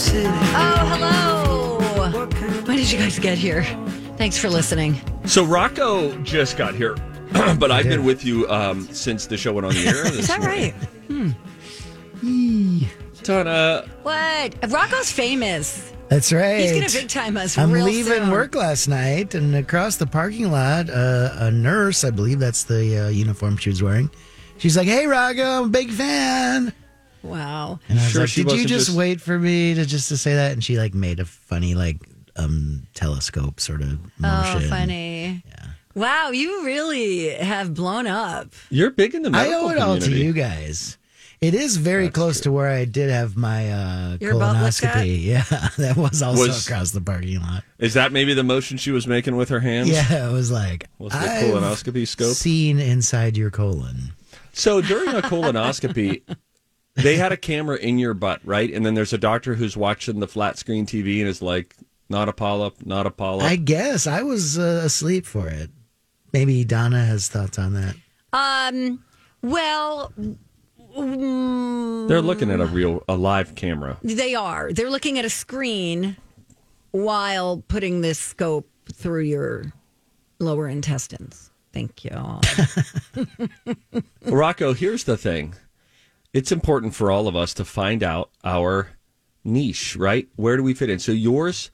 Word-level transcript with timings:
Oh, 0.00 1.80
hello. 1.90 2.26
When 2.66 2.76
did 2.76 2.88
you 2.92 2.98
guys 3.00 3.18
get 3.18 3.36
here? 3.36 3.64
Thanks 4.16 4.38
for 4.38 4.48
listening. 4.48 4.94
So 5.26 5.44
Rocco 5.44 6.16
just 6.22 6.56
got 6.56 6.76
here, 6.76 6.94
but 7.58 7.72
I've 7.72 7.88
been 7.88 8.04
with 8.04 8.24
you 8.24 8.48
um, 8.48 8.82
since 8.92 9.26
the 9.26 9.36
show 9.36 9.52
went 9.54 9.66
on 9.66 9.72
the 9.74 9.86
air. 9.88 10.06
Is 10.16 10.28
that 10.28 10.38
right? 10.38 10.72
Hmm. 11.08 12.82
Donna, 13.24 13.88
What? 14.02 14.70
Rocco's 14.70 15.10
famous. 15.10 15.92
That's 16.08 16.32
right. 16.32 16.60
He's 16.60 16.72
gonna 16.72 17.02
big 17.02 17.08
time 17.08 17.36
us. 17.36 17.58
I'm 17.58 17.72
real 17.72 17.84
leaving 17.86 18.12
soon. 18.12 18.30
work 18.30 18.54
last 18.54 18.86
night, 18.86 19.34
and 19.34 19.56
across 19.56 19.96
the 19.96 20.06
parking 20.06 20.52
lot, 20.52 20.88
uh, 20.90 21.34
a 21.38 21.50
nurse, 21.50 22.04
I 22.04 22.10
believe 22.10 22.38
that's 22.38 22.62
the 22.62 23.06
uh, 23.06 23.08
uniform 23.08 23.56
she 23.56 23.70
was 23.70 23.82
wearing. 23.82 24.10
She's 24.58 24.76
like, 24.76 24.86
"Hey, 24.86 25.08
Rocco, 25.08 25.42
I'm 25.42 25.64
a 25.64 25.68
big 25.68 25.90
fan." 25.90 26.72
Wow. 27.22 27.80
And 27.88 27.98
I 27.98 28.02
was 28.02 28.12
Sure 28.12 28.20
like, 28.22 28.30
she 28.30 28.44
"Did 28.44 28.58
you 28.58 28.66
just, 28.66 28.86
just- 28.86 28.98
wait 28.98 29.20
for 29.20 29.38
me 29.38 29.74
to 29.74 29.84
just 29.84 30.08
to 30.10 30.16
say 30.16 30.34
that?" 30.34 30.52
And 30.52 30.62
she 30.62 30.78
like 30.78 30.94
made 30.94 31.20
a 31.20 31.24
funny 31.24 31.74
like 31.74 31.96
um 32.36 32.86
telescope 32.94 33.60
sort 33.60 33.80
of 33.82 33.98
motion. 34.18 34.62
Oh, 34.64 34.68
funny. 34.68 35.42
Yeah. 35.46 35.64
Wow, 35.94 36.30
you 36.30 36.64
really 36.64 37.30
have 37.30 37.74
blown 37.74 38.06
up. 38.06 38.52
you're 38.70 38.90
big 38.90 39.14
in 39.14 39.22
the 39.22 39.30
I 39.34 39.48
owe 39.52 39.68
it 39.70 39.78
all 39.78 39.98
to 39.98 40.10
you 40.10 40.32
guys. 40.32 40.96
It 41.40 41.54
is 41.54 41.76
very 41.76 42.08
close 42.08 42.40
to 42.40 42.50
where 42.52 42.68
I 42.68 42.84
did 42.84 43.10
have 43.10 43.36
my 43.36 43.70
uh, 43.72 44.16
Your 44.20 44.34
butt 44.38 44.60
looked 44.60 44.82
at? 44.84 44.94
colonoscopy. 44.96 45.22
Yeah, 45.24 45.44
that 45.78 45.96
was 45.96 46.20
also 46.22 46.42
Was- 46.48 46.66
across 46.68 46.90
the 46.92 47.00
parking 47.00 47.40
lot. 47.40 47.62
Is 47.78 47.94
that 47.94 48.10
maybe 48.12 48.34
the 48.34 48.42
motion 48.44 48.76
she 48.76 48.90
was 48.90 49.06
making 49.06 49.36
with 49.36 49.48
her 49.50 49.60
hands? 49.60 49.88
Yeah, 49.90 50.28
it 50.28 50.32
was 50.32 50.50
like 50.50 50.88
Was 50.98 51.12
the 51.12 51.18
I've 51.18 51.44
colonoscopy 51.44 52.06
scope? 52.08 52.34
seen 52.34 52.78
inside 52.80 53.36
your 53.36 53.50
colon. 53.50 54.12
So 54.52 54.80
during 54.80 55.10
a 55.14 55.22
colonoscopy, 55.22 56.22
they 57.02 57.16
had 57.16 57.32
a 57.32 57.36
camera 57.36 57.76
in 57.76 57.98
your 57.98 58.14
butt, 58.14 58.40
right? 58.44 58.72
And 58.72 58.84
then 58.84 58.94
there's 58.94 59.12
a 59.12 59.18
doctor 59.18 59.54
who's 59.54 59.76
watching 59.76 60.20
the 60.20 60.28
flat 60.28 60.58
screen 60.58 60.86
TV 60.86 61.20
and 61.20 61.28
is 61.28 61.42
like, 61.42 61.76
"Not 62.08 62.28
a 62.28 62.32
polyp, 62.32 62.84
not 62.84 63.06
a 63.06 63.10
polyp." 63.10 63.46
I 63.46 63.56
guess 63.56 64.06
I 64.06 64.22
was 64.22 64.58
uh, 64.58 64.82
asleep 64.84 65.26
for 65.26 65.48
it. 65.48 65.70
Maybe 66.32 66.64
Donna 66.64 67.04
has 67.04 67.28
thoughts 67.28 67.58
on 67.58 67.74
that. 67.74 67.96
Um, 68.32 69.02
well, 69.42 70.12
mm, 70.96 72.08
They're 72.08 72.20
looking 72.22 72.50
at 72.50 72.60
a 72.60 72.66
real, 72.66 73.02
a 73.08 73.16
live 73.16 73.54
camera. 73.54 73.98
they 74.02 74.34
are. 74.34 74.72
They're 74.72 74.90
looking 74.90 75.18
at 75.18 75.24
a 75.24 75.30
screen 75.30 76.16
while 76.90 77.62
putting 77.68 78.02
this 78.02 78.18
scope 78.18 78.68
through 78.92 79.22
your 79.22 79.72
lower 80.38 80.68
intestines. 80.68 81.50
Thank 81.72 82.04
you. 82.04 82.10
Rocco, 84.26 84.72
here's 84.72 85.04
the 85.04 85.16
thing. 85.16 85.54
It's 86.32 86.52
important 86.52 86.94
for 86.94 87.10
all 87.10 87.26
of 87.28 87.34
us 87.36 87.54
to 87.54 87.64
find 87.64 88.02
out 88.02 88.30
our 88.44 88.90
niche, 89.44 89.96
right? 89.96 90.28
Where 90.36 90.56
do 90.56 90.62
we 90.62 90.74
fit 90.74 90.90
in? 90.90 90.98
So 90.98 91.12
yours 91.12 91.70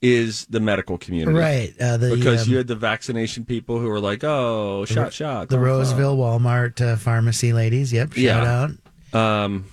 is 0.00 0.46
the 0.46 0.60
medical 0.60 0.96
community. 0.96 1.36
Right. 1.38 1.74
Uh, 1.78 1.98
the, 1.98 2.16
Because 2.16 2.46
um, 2.46 2.50
you 2.50 2.56
had 2.56 2.66
the 2.66 2.76
vaccination 2.76 3.44
people 3.44 3.78
who 3.78 3.88
were 3.88 4.00
like, 4.00 4.24
oh, 4.24 4.86
shot, 4.86 5.12
shot. 5.12 5.48
the 5.50 5.58
Roseville 5.58 6.16
Walmart 6.16 6.80
uh, 6.80 6.96
pharmacy 6.96 7.52
ladies. 7.52 7.92
Yep. 7.92 8.14
Shout 8.14 8.18
Yeah. 8.22 8.68
out. 9.12 9.20
Um, 9.44 9.66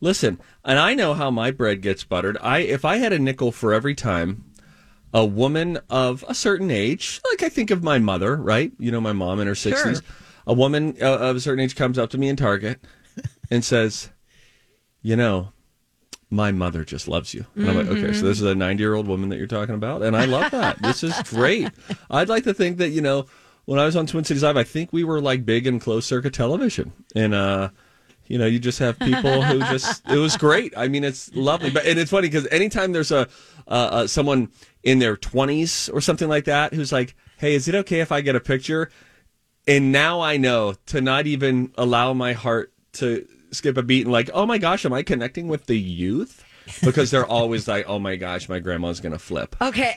listen, 0.00 0.40
and 0.64 0.78
I 0.78 0.94
know 0.94 1.12
how 1.12 1.30
my 1.30 1.50
bread 1.50 1.82
gets 1.82 2.04
buttered. 2.04 2.38
I 2.40 2.60
If 2.60 2.84
I 2.86 2.96
had 2.96 3.12
a 3.12 3.18
nickel 3.18 3.52
for 3.52 3.74
every 3.74 3.94
time 3.94 4.44
a 5.12 5.24
woman 5.26 5.78
of 5.90 6.24
a 6.26 6.34
certain 6.34 6.70
age, 6.70 7.20
like 7.30 7.42
I 7.42 7.48
think 7.50 7.70
of 7.70 7.82
my 7.82 7.98
mother, 7.98 8.36
right? 8.36 8.72
You 8.78 8.90
know, 8.90 9.00
my 9.00 9.12
mom 9.12 9.38
in 9.40 9.46
her 9.46 9.52
60s. 9.52 10.00
A 10.46 10.52
woman 10.54 10.96
uh, 11.00 11.18
of 11.18 11.36
a 11.36 11.40
certain 11.40 11.62
age 11.62 11.74
comes 11.76 11.98
up 11.98 12.10
to 12.10 12.18
me 12.18 12.28
in 12.28 12.36
Target 12.36 12.80
and 13.50 13.64
says, 13.64 14.10
You 15.02 15.16
know, 15.16 15.52
my 16.30 16.52
mother 16.52 16.84
just 16.84 17.08
loves 17.08 17.34
you. 17.34 17.46
And 17.54 17.70
I'm 17.70 17.76
like, 17.76 17.86
Okay, 17.86 18.12
so 18.12 18.26
this 18.26 18.40
is 18.40 18.42
a 18.42 18.54
90 18.54 18.82
year 18.82 18.94
old 18.94 19.06
woman 19.06 19.28
that 19.30 19.38
you're 19.38 19.46
talking 19.46 19.74
about. 19.74 20.02
And 20.02 20.16
I 20.16 20.24
love 20.24 20.50
that. 20.52 20.82
this 20.82 21.02
is 21.02 21.14
great. 21.24 21.70
I'd 22.10 22.28
like 22.28 22.44
to 22.44 22.54
think 22.54 22.78
that, 22.78 22.90
you 22.90 23.00
know, 23.00 23.26
when 23.66 23.78
I 23.78 23.86
was 23.86 23.96
on 23.96 24.06
Twin 24.06 24.24
Cities 24.24 24.42
Live, 24.42 24.56
I 24.56 24.64
think 24.64 24.92
we 24.92 25.04
were 25.04 25.20
like 25.20 25.46
big 25.46 25.66
in 25.66 25.78
closed 25.80 26.06
circuit 26.06 26.34
television. 26.34 26.92
And, 27.14 27.34
uh, 27.34 27.70
you 28.26 28.38
know, 28.38 28.46
you 28.46 28.58
just 28.58 28.78
have 28.78 28.98
people 28.98 29.42
who 29.42 29.58
just, 29.60 30.02
it 30.08 30.18
was 30.18 30.36
great. 30.36 30.74
I 30.76 30.88
mean, 30.88 31.04
it's 31.04 31.34
lovely. 31.34 31.70
But, 31.70 31.86
and 31.86 31.98
it's 31.98 32.10
funny 32.10 32.28
because 32.28 32.46
anytime 32.48 32.92
there's 32.92 33.10
a, 33.10 33.28
uh, 33.66 33.70
uh, 33.70 34.06
someone 34.06 34.50
in 34.82 34.98
their 34.98 35.16
20s 35.16 35.92
or 35.92 36.00
something 36.00 36.28
like 36.28 36.44
that 36.44 36.74
who's 36.74 36.92
like, 36.92 37.14
hey, 37.38 37.54
is 37.54 37.68
it 37.68 37.74
okay 37.74 38.00
if 38.00 38.12
I 38.12 38.20
get 38.20 38.36
a 38.36 38.40
picture? 38.40 38.90
And 39.66 39.92
now 39.92 40.20
I 40.20 40.36
know 40.36 40.74
to 40.86 41.00
not 41.00 41.26
even 41.26 41.72
allow 41.76 42.12
my 42.12 42.34
heart 42.34 42.73
to 42.94 43.26
skip 43.50 43.76
a 43.76 43.82
beat 43.82 44.02
and 44.02 44.12
like, 44.12 44.30
oh 44.34 44.46
my 44.46 44.58
gosh, 44.58 44.84
am 44.84 44.92
I 44.92 45.02
connecting 45.02 45.48
with 45.48 45.66
the 45.66 45.78
youth? 45.78 46.44
Because 46.82 47.10
they're 47.10 47.26
always 47.26 47.68
like, 47.68 47.84
oh 47.88 47.98
my 47.98 48.16
gosh, 48.16 48.48
my 48.48 48.58
grandma's 48.58 49.00
going 49.00 49.12
to 49.12 49.18
flip. 49.18 49.54
Okay. 49.60 49.94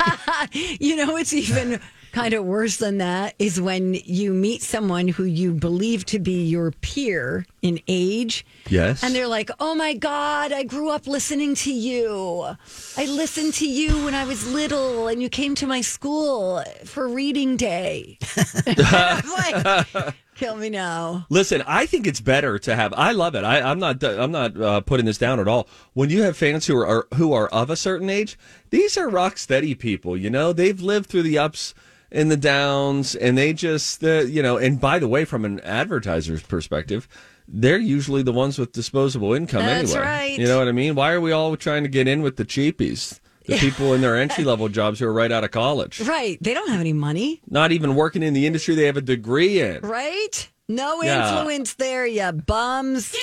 you 0.80 0.96
know, 0.96 1.16
it's 1.16 1.34
even 1.34 1.80
kind 2.12 2.34
of 2.34 2.44
worse 2.44 2.78
than 2.78 2.98
that 2.98 3.34
is 3.38 3.60
when 3.60 3.94
you 4.04 4.32
meet 4.32 4.62
someone 4.62 5.08
who 5.08 5.24
you 5.24 5.52
believe 5.52 6.06
to 6.06 6.18
be 6.18 6.44
your 6.44 6.70
peer 6.80 7.46
in 7.62 7.80
age. 7.88 8.46
Yes. 8.68 9.02
And 9.02 9.14
they're 9.14 9.28
like, 9.28 9.50
oh 9.60 9.74
my 9.74 9.94
God, 9.94 10.52
I 10.52 10.62
grew 10.62 10.90
up 10.90 11.06
listening 11.06 11.54
to 11.56 11.72
you. 11.72 12.56
I 12.96 13.04
listened 13.04 13.54
to 13.54 13.68
you 13.68 14.04
when 14.04 14.14
I 14.14 14.24
was 14.24 14.50
little 14.52 15.08
and 15.08 15.22
you 15.22 15.28
came 15.28 15.54
to 15.56 15.66
my 15.66 15.80
school 15.80 16.62
for 16.84 17.08
reading 17.08 17.56
day. 17.56 18.18
I'm 18.66 19.28
like, 19.30 20.14
kill 20.38 20.56
me 20.56 20.70
now. 20.70 21.26
Listen, 21.28 21.62
I 21.66 21.86
think 21.86 22.06
it's 22.06 22.20
better 22.20 22.58
to 22.60 22.76
have. 22.76 22.94
I 22.96 23.12
love 23.12 23.34
it. 23.34 23.44
I, 23.44 23.60
I'm 23.60 23.78
not. 23.78 24.02
I'm 24.02 24.30
not 24.30 24.60
uh, 24.60 24.80
putting 24.80 25.06
this 25.06 25.18
down 25.18 25.40
at 25.40 25.48
all. 25.48 25.68
When 25.92 26.10
you 26.10 26.22
have 26.22 26.36
fans 26.36 26.66
who 26.66 26.76
are, 26.78 26.86
are 26.86 27.06
who 27.14 27.32
are 27.32 27.48
of 27.48 27.70
a 27.70 27.76
certain 27.76 28.08
age, 28.08 28.38
these 28.70 28.96
are 28.96 29.08
rock 29.08 29.38
steady 29.38 29.74
people. 29.74 30.16
You 30.16 30.30
know, 30.30 30.52
they've 30.52 30.80
lived 30.80 31.06
through 31.10 31.22
the 31.22 31.38
ups 31.38 31.74
and 32.10 32.30
the 32.30 32.36
downs, 32.36 33.14
and 33.14 33.36
they 33.36 33.52
just, 33.52 34.02
uh, 34.02 34.20
you 34.20 34.42
know. 34.42 34.56
And 34.56 34.80
by 34.80 34.98
the 34.98 35.08
way, 35.08 35.24
from 35.24 35.44
an 35.44 35.60
advertiser's 35.60 36.42
perspective, 36.42 37.08
they're 37.46 37.78
usually 37.78 38.22
the 38.22 38.32
ones 38.32 38.58
with 38.58 38.72
disposable 38.72 39.34
income 39.34 39.64
That's 39.64 39.92
anyway. 39.92 40.06
right. 40.06 40.38
You 40.38 40.46
know 40.46 40.58
what 40.58 40.68
I 40.68 40.72
mean? 40.72 40.94
Why 40.94 41.12
are 41.12 41.20
we 41.20 41.32
all 41.32 41.56
trying 41.56 41.82
to 41.82 41.88
get 41.88 42.06
in 42.06 42.22
with 42.22 42.36
the 42.36 42.44
cheapies? 42.44 43.20
The 43.48 43.58
people 43.58 43.94
in 43.94 44.00
their 44.02 44.14
entry 44.16 44.44
level 44.44 44.68
jobs 44.68 45.00
who 45.00 45.06
are 45.06 45.12
right 45.12 45.32
out 45.32 45.42
of 45.42 45.50
college, 45.50 46.00
Right. 46.02 46.36
They 46.40 46.52
don't 46.54 46.68
have 46.68 46.80
any 46.80 46.92
money, 46.92 47.40
not 47.48 47.72
even 47.72 47.94
working 47.94 48.22
in 48.22 48.34
the 48.34 48.46
industry 48.46 48.74
they 48.74 48.84
have 48.84 48.96
a 48.98 49.00
degree 49.00 49.60
in. 49.60 49.80
right? 49.80 50.48
No 50.68 51.02
Yeah. 51.02 51.30
influence 51.38 51.72
there, 51.74 52.06
you 52.06 52.30
bums. 52.32 53.14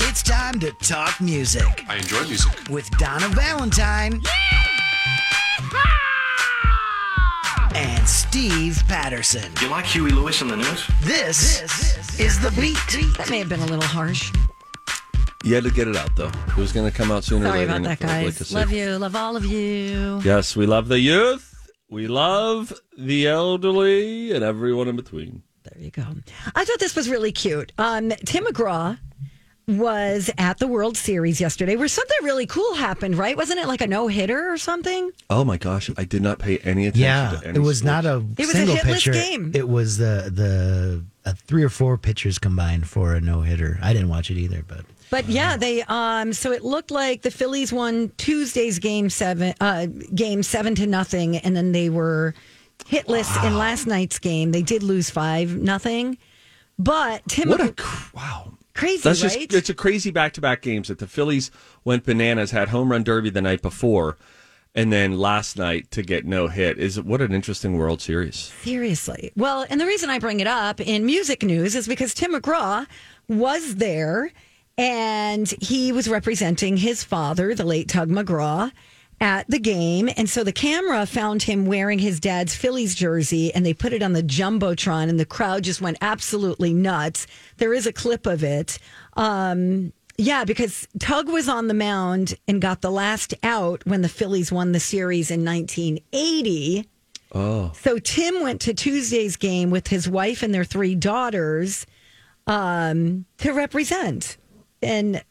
It's 0.00 0.22
time 0.22 0.60
to 0.60 0.70
talk 0.82 1.18
music 1.22 1.84
I 1.88 1.96
enjoy 1.96 2.22
music. 2.26 2.52
with 2.68 2.88
Donna 2.98 3.28
Valentine 3.28 4.20
and 7.74 8.06
Steve 8.06 8.82
Patterson. 8.88 9.50
Do 9.54 9.64
you 9.64 9.70
like 9.70 9.86
Huey 9.86 10.10
Lewis 10.10 10.42
in 10.42 10.48
the 10.48 10.56
news? 10.56 10.86
This, 11.02 11.62
is 12.20 12.38
the 12.40 12.50
beat. 12.60 12.76
That 13.16 13.30
may 13.30 13.38
have 13.38 13.48
been 13.48 13.60
a 13.60 13.66
little 13.66 13.82
harsh. 13.82 14.30
You 15.44 15.54
had 15.56 15.64
to 15.64 15.70
get 15.70 15.88
it 15.88 15.96
out 15.96 16.14
though. 16.16 16.30
It 16.48 16.56
was 16.56 16.72
going 16.72 16.90
to 16.90 16.96
come 16.96 17.10
out 17.10 17.24
sooner 17.24 17.46
or 17.46 17.48
Sorry 17.48 17.60
later. 17.66 17.72
about 17.76 17.82
that, 17.84 17.92
it 17.92 17.98
felt 17.98 18.24
like 18.24 18.34
a 18.34 18.38
guys. 18.38 18.52
Love 18.54 18.72
you. 18.72 18.96
Love 18.98 19.16
all 19.16 19.36
of 19.36 19.44
you. 19.44 20.20
Yes, 20.24 20.54
we 20.56 20.66
love 20.66 20.88
the 20.88 21.00
youth. 21.00 21.48
We 21.90 22.06
love 22.06 22.72
the 22.96 23.26
elderly 23.28 24.32
and 24.32 24.44
everyone 24.44 24.88
in 24.88 24.96
between. 24.96 25.42
There 25.64 25.82
you 25.82 25.90
go. 25.90 26.04
I 26.54 26.64
thought 26.64 26.78
this 26.80 26.94
was 26.96 27.08
really 27.08 27.32
cute. 27.32 27.72
Um, 27.78 28.10
Tim 28.24 28.44
McGraw 28.44 28.98
was 29.68 30.28
at 30.38 30.58
the 30.58 30.66
World 30.66 30.96
Series 30.96 31.40
yesterday 31.40 31.76
where 31.76 31.86
something 31.88 32.16
really 32.22 32.46
cool 32.46 32.74
happened, 32.74 33.16
right? 33.16 33.36
Wasn't 33.36 33.58
it 33.60 33.68
like 33.68 33.80
a 33.80 33.86
no 33.86 34.08
hitter 34.08 34.52
or 34.52 34.58
something? 34.58 35.10
Oh 35.30 35.44
my 35.44 35.56
gosh, 35.56 35.88
I 35.96 36.04
did 36.04 36.22
not 36.22 36.38
pay 36.40 36.58
any 36.58 36.86
attention 36.86 37.02
Yeah, 37.02 37.38
to 37.40 37.46
any 37.48 37.56
it 37.58 37.62
was 37.62 37.78
sports. 37.78 37.84
not 37.84 38.04
a 38.06 38.16
It 38.38 38.46
was 38.46 38.50
a 38.50 38.52
single 38.52 38.74
hitless 38.76 38.92
pitcher. 38.94 39.12
game. 39.12 39.52
It 39.54 39.68
was 39.68 39.98
the 39.98 40.30
the 40.34 41.04
uh, 41.24 41.34
three 41.46 41.62
or 41.62 41.68
four 41.68 41.96
pitchers 41.96 42.38
combined 42.40 42.88
for 42.88 43.14
a 43.14 43.20
no 43.20 43.42
hitter. 43.42 43.78
I 43.82 43.92
didn't 43.92 44.08
watch 44.08 44.30
it 44.32 44.36
either, 44.36 44.64
but 44.66 44.84
But 45.12 45.28
yeah, 45.28 45.58
they 45.58 45.82
um 45.82 46.32
so 46.32 46.52
it 46.52 46.64
looked 46.64 46.90
like 46.90 47.20
the 47.20 47.30
Phillies 47.30 47.70
won 47.70 48.10
Tuesday's 48.16 48.78
game 48.78 49.10
seven 49.10 49.52
uh 49.60 49.84
game 50.14 50.42
seven 50.42 50.74
to 50.76 50.86
nothing, 50.86 51.36
and 51.36 51.54
then 51.54 51.72
they 51.72 51.90
were 51.90 52.32
hitless 52.86 53.46
in 53.46 53.58
last 53.58 53.86
night's 53.86 54.18
game. 54.18 54.52
They 54.52 54.62
did 54.62 54.82
lose 54.82 55.10
five 55.10 55.54
nothing. 55.54 56.16
But 56.78 57.28
Tim 57.28 57.50
What 57.50 57.60
a 57.60 57.72
cr- 57.72 58.16
wow! 58.16 58.54
Crazy, 58.74 59.02
That's 59.02 59.22
right? 59.22 59.32
just 59.50 59.52
it's 59.52 59.68
a 59.68 59.74
crazy 59.74 60.10
back 60.10 60.32
to 60.32 60.40
back 60.40 60.62
games 60.62 60.88
that 60.88 60.98
the 60.98 61.06
Phillies 61.06 61.50
went 61.84 62.04
bananas, 62.04 62.50
had 62.52 62.70
home 62.70 62.90
run 62.90 63.02
derby 63.02 63.28
the 63.28 63.42
night 63.42 63.60
before, 63.60 64.16
and 64.74 64.90
then 64.90 65.18
last 65.18 65.58
night 65.58 65.90
to 65.90 66.00
get 66.00 66.24
no 66.24 66.48
hit. 66.48 66.78
Is 66.78 66.98
what 66.98 67.20
an 67.20 67.34
interesting 67.34 67.76
World 67.76 68.00
Series. 68.00 68.50
Seriously. 68.62 69.30
Well, 69.36 69.66
and 69.68 69.78
the 69.78 69.84
reason 69.84 70.08
I 70.08 70.18
bring 70.18 70.40
it 70.40 70.46
up 70.46 70.80
in 70.80 71.04
music 71.04 71.42
news 71.42 71.74
is 71.76 71.86
because 71.86 72.14
Tim 72.14 72.32
McGraw 72.32 72.86
was 73.28 73.74
there 73.74 74.32
and 74.78 75.48
he 75.60 75.92
was 75.92 76.08
representing 76.08 76.76
his 76.76 77.04
father, 77.04 77.54
the 77.54 77.64
late 77.64 77.88
Tug 77.88 78.08
McGraw, 78.08 78.72
at 79.20 79.48
the 79.48 79.60
game. 79.60 80.08
And 80.16 80.28
so 80.28 80.42
the 80.42 80.52
camera 80.52 81.06
found 81.06 81.44
him 81.44 81.64
wearing 81.64 82.00
his 82.00 82.18
dad's 82.18 82.56
Phillies 82.56 82.94
jersey 82.94 83.54
and 83.54 83.64
they 83.64 83.72
put 83.72 83.92
it 83.92 84.02
on 84.02 84.14
the 84.14 84.22
Jumbotron 84.22 85.08
and 85.08 85.18
the 85.18 85.24
crowd 85.24 85.62
just 85.62 85.80
went 85.80 85.98
absolutely 86.00 86.74
nuts. 86.74 87.28
There 87.58 87.72
is 87.72 87.86
a 87.86 87.92
clip 87.92 88.26
of 88.26 88.42
it. 88.42 88.78
Um, 89.16 89.92
yeah, 90.18 90.44
because 90.44 90.88
Tug 90.98 91.28
was 91.28 91.48
on 91.48 91.68
the 91.68 91.74
mound 91.74 92.34
and 92.48 92.60
got 92.60 92.80
the 92.80 92.90
last 92.90 93.32
out 93.42 93.86
when 93.86 94.02
the 94.02 94.08
Phillies 94.08 94.50
won 94.50 94.72
the 94.72 94.80
series 94.80 95.30
in 95.30 95.44
1980. 95.44 96.88
Oh. 97.34 97.72
So 97.74 97.98
Tim 97.98 98.42
went 98.42 98.60
to 98.62 98.74
Tuesday's 98.74 99.36
game 99.36 99.70
with 99.70 99.86
his 99.86 100.08
wife 100.08 100.42
and 100.42 100.52
their 100.52 100.64
three 100.64 100.94
daughters 100.94 101.86
um, 102.46 103.24
to 103.38 103.52
represent. 103.52 104.36
And 104.82 105.22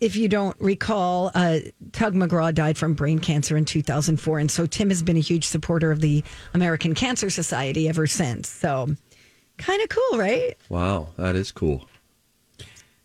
if 0.00 0.16
you 0.16 0.28
don't 0.28 0.56
recall, 0.60 1.30
uh, 1.34 1.58
Tug 1.92 2.14
McGraw 2.14 2.54
died 2.54 2.78
from 2.78 2.94
brain 2.94 3.18
cancer 3.18 3.56
in 3.56 3.64
2004. 3.64 4.38
And 4.38 4.50
so 4.50 4.66
Tim 4.66 4.88
has 4.88 5.02
been 5.02 5.16
a 5.16 5.20
huge 5.20 5.44
supporter 5.46 5.90
of 5.92 6.00
the 6.00 6.24
American 6.54 6.94
Cancer 6.94 7.28
Society 7.30 7.88
ever 7.88 8.06
since. 8.06 8.48
So 8.48 8.88
kind 9.58 9.82
of 9.82 9.88
cool, 9.90 10.18
right? 10.18 10.56
Wow, 10.70 11.08
that 11.16 11.36
is 11.36 11.52
cool. 11.52 11.86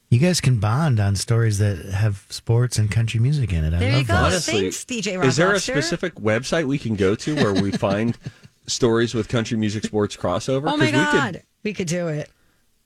You 0.09 0.19
guys 0.19 0.39
can 0.39 0.59
bond 0.59 0.99
on 0.99 1.15
stories 1.15 1.57
that 1.57 1.77
have 1.85 2.25
sports 2.29 2.77
and 2.77 2.89
country 2.89 3.19
music 3.19 3.51
in 3.51 3.65
it. 3.65 3.73
I 3.73 3.79
There 3.79 3.89
you 3.91 3.97
love 3.97 4.07
go. 4.07 4.13
that. 4.13 4.23
Honestly, 4.23 4.61
Thanks, 4.61 4.85
DJ 4.85 5.17
Rock 5.17 5.25
Is 5.25 5.35
there 5.35 5.51
a 5.51 5.59
specific 5.59 6.15
website 6.15 6.65
we 6.65 6.77
can 6.77 6.95
go 6.95 7.15
to 7.15 7.35
where 7.35 7.53
we 7.53 7.71
find 7.77 8.17
stories 8.67 9.13
with 9.13 9.27
country 9.27 9.57
music 9.57 9.83
sports 9.83 10.15
crossover? 10.15 10.71
Oh 10.71 10.77
my 10.77 10.91
'Cause 10.91 11.13
God. 11.13 11.25
We 11.25 11.31
could, 11.31 11.43
we 11.63 11.73
could 11.73 11.87
do 11.87 12.07
it. 12.07 12.29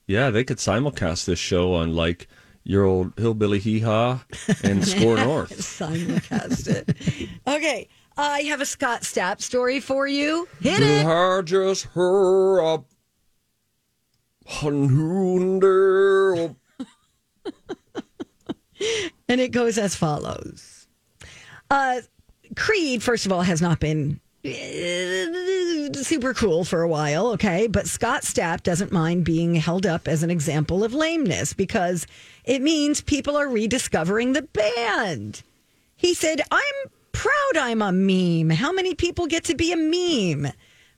yeah, 0.07 0.29
they 0.31 0.43
could 0.43 0.57
simulcast 0.57 1.25
this 1.25 1.37
show 1.37 1.75
on 1.75 1.93
like 1.93 2.27
your 2.69 2.85
old 2.85 3.11
hillbilly 3.17 3.57
hee 3.57 3.79
haw 3.79 4.19
and 4.63 4.87
score 4.87 5.17
north. 5.17 5.57
Simulcast 5.57 6.67
it. 6.67 7.29
Okay. 7.47 7.87
I 8.15 8.41
have 8.41 8.61
a 8.61 8.65
Scott 8.65 9.01
Stapp 9.01 9.41
story 9.41 9.79
for 9.79 10.07
you. 10.07 10.47
Hit 10.61 10.83
it. 10.83 11.03
I 11.03 11.41
just 11.41 11.87
a 11.95 12.83
hundred. 14.45 16.55
And 19.27 19.41
it 19.41 19.51
goes 19.51 19.77
as 19.77 19.95
follows. 19.95 20.87
Uh, 21.69 22.01
Creed, 22.55 23.03
first 23.03 23.25
of 23.25 23.31
all, 23.31 23.41
has 23.41 23.61
not 23.61 23.79
been 23.79 24.19
uh, 24.45 24.49
super 26.01 26.33
cool 26.33 26.63
for 26.63 26.81
a 26.81 26.87
while, 26.87 27.27
okay? 27.31 27.67
But 27.67 27.87
Scott 27.87 28.23
Stapp 28.23 28.63
doesn't 28.63 28.91
mind 28.91 29.25
being 29.25 29.55
held 29.55 29.85
up 29.85 30.07
as 30.07 30.23
an 30.23 30.31
example 30.31 30.83
of 30.83 30.93
lameness 30.93 31.53
because 31.53 32.07
it 32.43 32.61
means 32.61 33.01
people 33.01 33.37
are 33.37 33.47
rediscovering 33.47 34.33
the 34.33 34.41
band. 34.41 35.43
He 35.95 36.13
said, 36.13 36.41
I'm 36.51 36.91
proud 37.11 37.57
I'm 37.57 37.81
a 37.81 37.91
meme. 37.91 38.49
How 38.49 38.71
many 38.71 38.95
people 38.95 39.27
get 39.27 39.43
to 39.45 39.55
be 39.55 39.71
a 39.71 39.77
meme? 39.77 40.51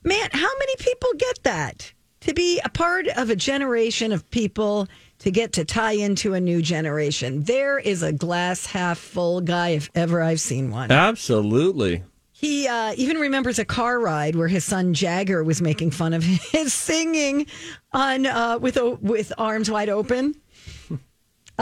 Man, 0.04 0.28
how 0.32 0.58
many 0.58 0.76
people 0.78 1.10
get 1.18 1.42
that? 1.42 1.92
To 2.20 2.34
be 2.34 2.60
a 2.64 2.68
part 2.68 3.08
of 3.08 3.30
a 3.30 3.36
generation 3.36 4.12
of 4.12 4.30
people 4.30 4.86
to 5.18 5.30
get 5.30 5.52
to 5.54 5.64
tie 5.64 5.92
into 5.92 6.34
a 6.34 6.40
new 6.40 6.62
generation. 6.62 7.42
There 7.42 7.78
is 7.78 8.02
a 8.02 8.12
glass 8.12 8.66
half 8.66 8.98
full 8.98 9.40
guy 9.40 9.70
if 9.70 9.90
ever 9.94 10.22
I've 10.22 10.40
seen 10.40 10.70
one. 10.70 10.90
Absolutely. 10.90 12.04
He 12.30 12.66
uh, 12.66 12.92
even 12.96 13.18
remembers 13.18 13.60
a 13.60 13.64
car 13.64 14.00
ride 14.00 14.34
where 14.34 14.48
his 14.48 14.64
son 14.64 14.94
Jagger 14.94 15.44
was 15.44 15.62
making 15.62 15.92
fun 15.92 16.12
of 16.12 16.24
his 16.52 16.72
singing 16.74 17.46
on 17.92 18.26
uh, 18.26 18.58
with 18.60 18.78
with 19.00 19.32
arms 19.38 19.70
wide 19.70 19.88
open, 19.88 20.34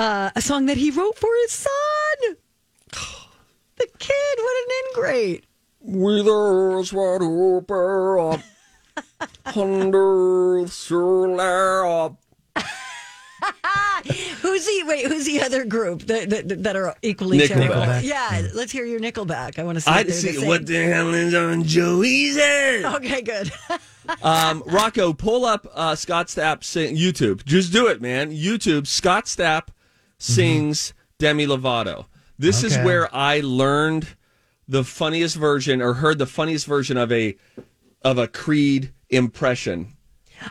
uh, 0.00 0.30
a 0.34 0.40
song 0.40 0.66
that 0.66 0.78
he 0.78 0.90
wrote 0.90 1.16
for 1.18 1.30
his 1.42 1.52
son. 1.52 2.36
The 3.76 3.86
kid, 3.98 4.36
what 4.36 4.56
an 4.62 4.68
ingrate! 4.90 5.44
With 5.80 6.28
us 6.28 6.92
wide 6.92 7.22
open, 7.22 8.42
under 9.56 10.64
the 10.66 12.16
Who's 14.42 14.66
the 14.66 14.84
wait? 14.86 15.06
Who's 15.06 15.24
the 15.24 15.40
other 15.40 15.64
group 15.64 16.02
that 16.02 16.28
that, 16.28 16.62
that 16.62 16.76
are 16.76 16.94
equally 17.00 17.38
Nickelback. 17.38 17.48
terrible? 17.48 17.74
Nickelback. 17.76 18.02
Yeah, 18.02 18.48
let's 18.52 18.70
hear 18.70 18.84
your 18.84 19.00
Nickelback. 19.00 19.58
I 19.58 19.62
want 19.62 19.76
to 19.76 19.80
see. 19.80 19.90
I 19.90 20.00
if 20.00 20.20
they're 20.20 20.40
the 20.40 20.46
what 20.46 20.66
the 20.66 20.84
hell 20.84 21.14
is 21.14 21.34
on 21.34 21.64
Joey's 21.64 22.36
head. 22.36 22.84
Okay, 22.96 23.22
good. 23.22 23.50
Um, 24.22 24.64
Rocco, 24.66 25.12
pull 25.12 25.44
up 25.44 25.68
uh, 25.72 25.94
Scott 25.94 26.26
Stapp 26.26 26.64
sing 26.64 26.96
YouTube. 26.96 27.44
Just 27.44 27.72
do 27.72 27.86
it, 27.86 28.02
man. 28.02 28.32
YouTube. 28.32 28.88
Scott 28.88 29.26
Stapp 29.26 29.68
Mm-hmm. 30.20 30.32
sings 30.34 30.94
Demi 31.18 31.46
Lovato. 31.46 32.06
This 32.38 32.62
is 32.64 32.74
Okay. 32.74 32.84
where 32.84 33.14
I 33.14 33.40
learned 33.40 34.08
the 34.68 34.84
funniest 34.84 35.36
version, 35.36 35.82
or 35.82 35.94
heard 35.94 36.18
the 36.18 36.26
funniest 36.26 36.66
version 36.66 36.96
of 36.96 37.10
a 37.10 37.36
of 38.02 38.16
a 38.18 38.28
Creed 38.28 38.92
impression. 39.10 39.96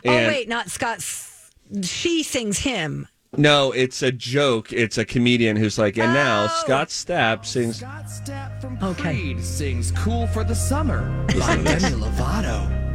oh 0.06 0.10
wait, 0.10 0.48
not 0.48 0.70
Scott. 0.70 0.98
S- 0.98 1.50
She 1.82 2.22
sings 2.22 2.58
him. 2.58 3.08
No, 3.36 3.70
it's 3.72 4.02
a 4.02 4.10
joke. 4.12 4.72
It's 4.72 4.98
a 4.98 5.04
comedian 5.04 5.56
who's 5.56 5.78
like, 5.78 5.96
and 5.98 6.12
now 6.12 6.44
Oh. 6.50 6.60
Scott 6.64 6.88
Stapp 6.88 7.38
oh, 7.40 7.44
sings. 7.44 7.78
Scott 7.78 8.04
Stapp 8.06 8.60
from 8.60 8.76
Okay. 8.82 9.02
Creed 9.14 9.44
sings 9.44 9.92
"Cool 9.92 10.26
for 10.28 10.42
the 10.44 10.54
Summer" 10.54 11.00
by 11.38 11.56
Demi 11.56 11.90
Lovato. 12.00 12.89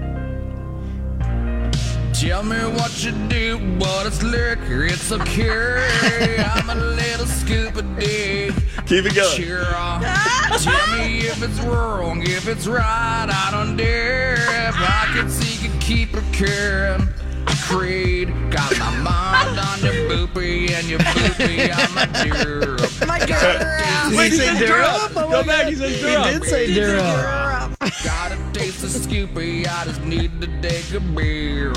Tell 2.19 2.43
me 2.43 2.55
what 2.55 3.03
you 3.03 3.11
do, 3.27 3.59
but 3.77 4.05
it's 4.05 4.23
liquor, 4.23 4.85
it's 4.85 5.11
okay. 5.11 6.37
I'm 6.39 6.69
a 6.69 6.75
little 6.75 7.25
scuba 7.25 7.81
dick. 7.99 8.53
Keep 8.85 9.07
it 9.07 9.15
going. 9.15 9.35
Cheer 9.35 9.65
on. 9.75 10.01
Tell 10.01 10.97
me 10.97 11.19
if 11.27 11.43
it's 11.43 11.59
wrong, 11.59 12.21
if 12.21 12.47
it's 12.47 12.67
right, 12.67 13.27
I 13.29 13.49
don't 13.51 13.75
dare. 13.75 14.35
If 14.69 14.75
I 14.77 15.11
could 15.13 15.29
see 15.29 15.67
you 15.67 15.73
keep 15.81 16.13
a 16.15 16.21
care. 16.31 16.99
Creed, 17.45 18.29
got 18.51 18.77
my 18.79 18.91
mind 19.01 19.59
on 19.59 19.79
your 19.81 19.93
boopy 20.09 20.71
and 20.71 20.87
your 20.87 20.99
boopy 20.99 21.71
on 21.75 21.93
my 21.95 22.05
dear. 22.23 22.77
My 23.07 23.19
God. 23.25 24.11
Did 24.11 24.31
he 24.31 24.37
say 24.37 24.57
Durham? 24.59 25.13
Go 25.13 25.43
back. 25.43 25.67
He 25.67 25.75
said 25.75 25.91
says 25.99 26.25
He 26.25 26.31
did 26.39 26.43
say 26.43 26.73
Durham. 26.73 27.75
Got 28.03 28.31
a 28.31 28.37
taste 28.53 28.83
of 28.83 28.89
Scoopy, 28.91 29.67
I 29.67 29.85
just 29.85 30.01
need 30.03 30.39
to 30.41 30.47
take 30.61 30.91
a 30.93 30.99
beer. 30.99 31.73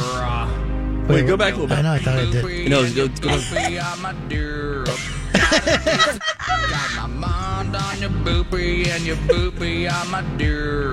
Wait, 1.09 1.26
go 1.26 1.37
back 1.38 1.54
a 1.54 1.57
little 1.57 1.75
I 1.76 1.81
know. 1.83 1.92
I 1.92 1.99
thought 2.00 2.19
I 2.19 2.31
did. 2.31 2.45
Boopy 2.45 2.69
No, 2.69 2.83
and 2.85 2.95
go- 2.95 3.02
your 3.04 3.09
go- 3.09 3.28
boopy 3.38 3.92
on 3.92 4.02
my 4.02 4.12
dear. 4.28 4.85
Got 5.35 6.95
my 6.97 7.07
mind 7.07 7.75
on 7.76 8.00
your 8.00 8.11
boopy 8.11 8.88
and 8.88 9.04
your 9.07 9.16
boopy 9.16 9.90
on 9.90 10.11
my 10.11 10.21
dear. 10.37 10.92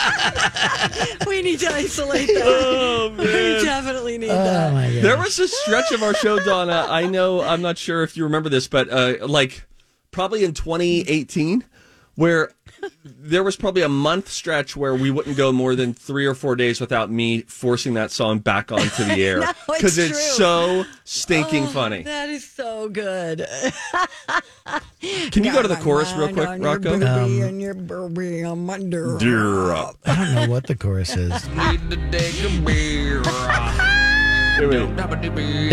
We 1.26 1.42
need 1.42 1.60
to 1.60 1.72
isolate 1.72 2.26
that. 2.28 2.42
Oh, 2.44 3.14
we 3.18 3.24
definitely 3.64 4.18
need 4.18 4.30
Oh 4.30 4.34
that. 4.44 4.72
my 4.72 4.92
god. 4.92 5.02
There 5.02 5.16
was 5.16 5.38
a 5.38 5.48
stretch 5.48 5.92
of 5.92 6.02
our 6.02 6.14
show, 6.14 6.38
Donna. 6.38 6.86
I 6.88 7.06
know, 7.06 7.42
I'm 7.42 7.62
not 7.62 7.78
sure 7.78 8.02
if 8.02 8.16
you 8.16 8.24
remember 8.24 8.48
this, 8.48 8.66
but 8.68 8.88
uh, 8.90 9.26
like 9.26 9.66
probably 10.10 10.44
in 10.44 10.54
2018, 10.54 11.64
where 12.16 12.52
there 13.04 13.42
was 13.42 13.56
probably 13.56 13.82
a 13.82 13.88
month 13.88 14.28
stretch 14.28 14.76
where 14.76 14.94
we 14.94 15.10
wouldn't 15.10 15.36
go 15.36 15.52
more 15.52 15.74
than 15.74 15.94
three 15.94 16.26
or 16.26 16.34
four 16.34 16.56
days 16.56 16.80
without 16.80 17.10
me 17.10 17.42
forcing 17.42 17.94
that 17.94 18.10
song 18.10 18.38
back 18.38 18.72
onto 18.72 19.04
the 19.04 19.14
air 19.24 19.40
No, 19.40 19.50
it's 19.50 19.66
because 19.66 19.98
it's, 19.98 20.36
so 20.36 20.84
stinking 21.04 21.66
funny. 21.66 22.02
That 22.02 22.28
is 22.28 22.48
so 22.48 22.88
good. 22.88 23.46
Can 25.30 25.44
you 25.44 25.52
go 25.52 25.62
to 25.62 25.68
the 25.68 25.76
chorus 25.76 26.12
real 26.14 26.32
quick, 26.32 26.48
on 26.48 26.60
your 26.62 26.72
Rocco? 26.74 26.98
booby 26.98 27.06
Um, 27.06 27.42
and 27.48 27.60
your 27.60 27.74
booby 27.74 28.44
on 28.44 28.66
my 28.66 28.78
dear. 28.78 29.16
I 29.16 29.92
don't 30.04 30.34
know 30.34 30.46
what 30.48 30.66
the 30.66 30.74
chorus 30.76 31.16
is. 31.16 31.48
Need 31.50 31.90
to 31.90 32.10
take 32.10 32.42
a 32.44 32.60
beer. 32.60 33.22
Here 34.58 34.68
we 34.68 34.74
go. 34.74 34.86
Dabba 34.88 35.22
doobie. 35.22 35.70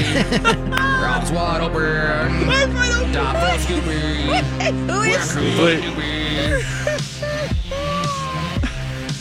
Rob's 1.03 1.31
wide 1.31 1.61
open. 1.61 3.13
Top 3.13 3.35
of 3.35 3.59
Scooby. 3.61 4.41
Who 4.89 5.01
is 5.01 5.35
We're 5.35 5.65
Wait. 5.65 6.96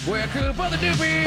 Cooper 0.06 0.70
Doobie. 0.78 0.86
We're 0.86 1.26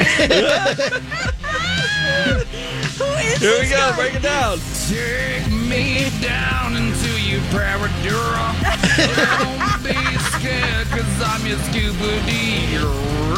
Doobie. 0.80 2.48
who 2.96 3.04
is 3.20 3.36
Here 3.38 3.52
we 3.52 3.58
this 3.60 3.70
go. 3.70 3.76
guy? 3.76 3.96
Break 3.96 4.14
it 4.14 4.22
down. 4.22 4.58
Take 4.88 5.46
me 5.52 6.08
down 6.22 6.76
into 6.76 7.10
your 7.20 7.40
paradura. 7.52 8.56
Don't 8.96 9.82
be 9.84 10.18
scared, 10.32 10.86
cause 10.88 11.22
I'm 11.22 11.46
your 11.46 11.58
Scooby 11.68 12.16
Doo. 12.26 12.90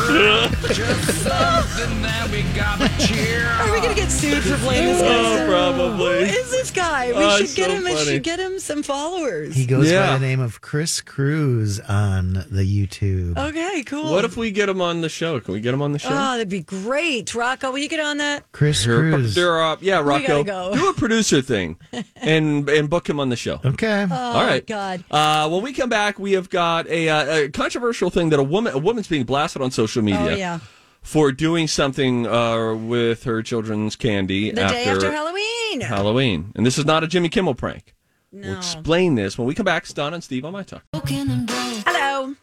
Just 0.74 1.22
something 1.22 2.02
that 2.02 2.28
we 2.30 2.42
got 2.54 2.78
to 2.80 2.88
cheer 3.06 3.46
Are 3.60 3.72
we 3.72 3.80
gonna 3.80 3.94
get 3.94 4.10
sued 4.10 4.42
for 4.42 4.56
playing 4.58 4.86
this 4.86 5.02
guy? 5.02 5.31
Oh, 5.74 5.88
probably. 5.96 6.28
Who 6.28 6.36
is 6.36 6.50
this 6.50 6.70
guy? 6.70 7.08
We 7.08 7.14
Oh, 7.24 7.36
should 7.38 7.54
get 7.56 7.66
so 7.70 7.72
him. 7.76 7.86
I 7.86 7.92
funny. 7.94 8.04
should 8.04 8.22
get 8.22 8.38
him 8.38 8.58
some 8.58 8.82
followers. 8.82 9.54
He 9.54 9.66
goes 9.66 9.90
Yeah. 9.90 10.06
by 10.08 10.18
the 10.18 10.26
name 10.26 10.40
of 10.40 10.60
Chris 10.60 11.00
Cruz 11.00 11.80
on 11.80 12.44
the 12.50 12.62
YouTube. 12.62 13.36
okay, 13.38 13.82
cool. 13.84 14.12
What 14.12 14.24
if 14.24 14.36
we 14.36 14.50
get 14.50 14.68
him 14.68 14.80
on 14.80 15.00
the 15.00 15.08
show? 15.08 15.40
Can 15.40 15.54
we 15.54 15.60
get 15.60 15.72
him 15.74 15.82
on 15.82 15.92
the 15.92 15.98
show? 15.98 16.08
Oh, 16.10 16.12
that'd 16.32 16.48
be 16.48 16.60
great, 16.60 17.34
Rocco. 17.34 17.70
Will 17.72 17.78
you 17.78 17.88
get 17.88 18.00
on 18.00 18.18
that? 18.18 18.44
Chris 18.52 18.84
Here- 18.84 19.12
Cruz. 19.12 19.34
there 19.34 19.52
are- 19.54 19.78
yeah, 19.80 20.00
Rocco, 20.00 20.42
gotta 20.42 20.70
go. 20.70 20.74
do 20.74 20.88
a 20.88 20.94
producer 20.94 21.40
thing 21.42 21.76
and 22.16 22.68
and 22.68 22.88
book 22.90 23.08
him 23.08 23.18
on 23.20 23.28
the 23.30 23.36
show. 23.36 23.60
Okay. 23.64 24.02
All 24.10 24.44
right. 24.44 24.62
Oh, 24.62 24.66
God. 24.66 25.04
Uh, 25.10 25.48
when 25.48 25.62
we 25.62 25.72
come 25.72 25.88
back, 25.88 26.18
we 26.18 26.32
have 26.32 26.50
got 26.50 26.86
a, 26.88 27.08
uh, 27.08 27.36
a 27.44 27.48
controversial 27.48 28.10
thing 28.10 28.28
that 28.30 28.38
a 28.38 28.42
woman 28.42 28.72
a 28.74 28.78
woman's 28.78 29.08
being 29.08 29.24
blasted 29.24 29.62
on 29.62 29.70
social 29.70 30.02
media 30.02 30.20
Oh 30.20 30.28
yeah. 30.34 30.58
For 31.02 31.32
doing 31.32 31.66
something 31.68 32.26
uh, 32.26 32.74
with 32.74 33.24
her 33.24 33.42
children's 33.42 33.96
candy 33.96 34.50
The 34.50 34.66
day 34.66 34.84
after 34.84 35.10
Halloween. 35.12 35.80
Halloween. 35.80 36.52
And 36.54 36.64
this 36.64 36.78
is 36.78 36.84
not 36.84 37.02
a 37.04 37.06
Jimmy 37.06 37.28
Kimmel 37.28 37.54
prank. 37.54 37.94
no. 38.30 38.48
We'll 38.48 38.56
explain 38.58 39.14
this 39.16 39.36
when 39.36 39.46
we 39.46 39.54
come 39.54 39.64
back. 39.64 39.82
It's 39.84 39.92
Don 39.92 40.14
and 40.14 40.22
Steve 40.22 40.44
on 40.44 40.52
my 40.52 40.62
talk. 40.62 40.82
Hello. 40.94 42.34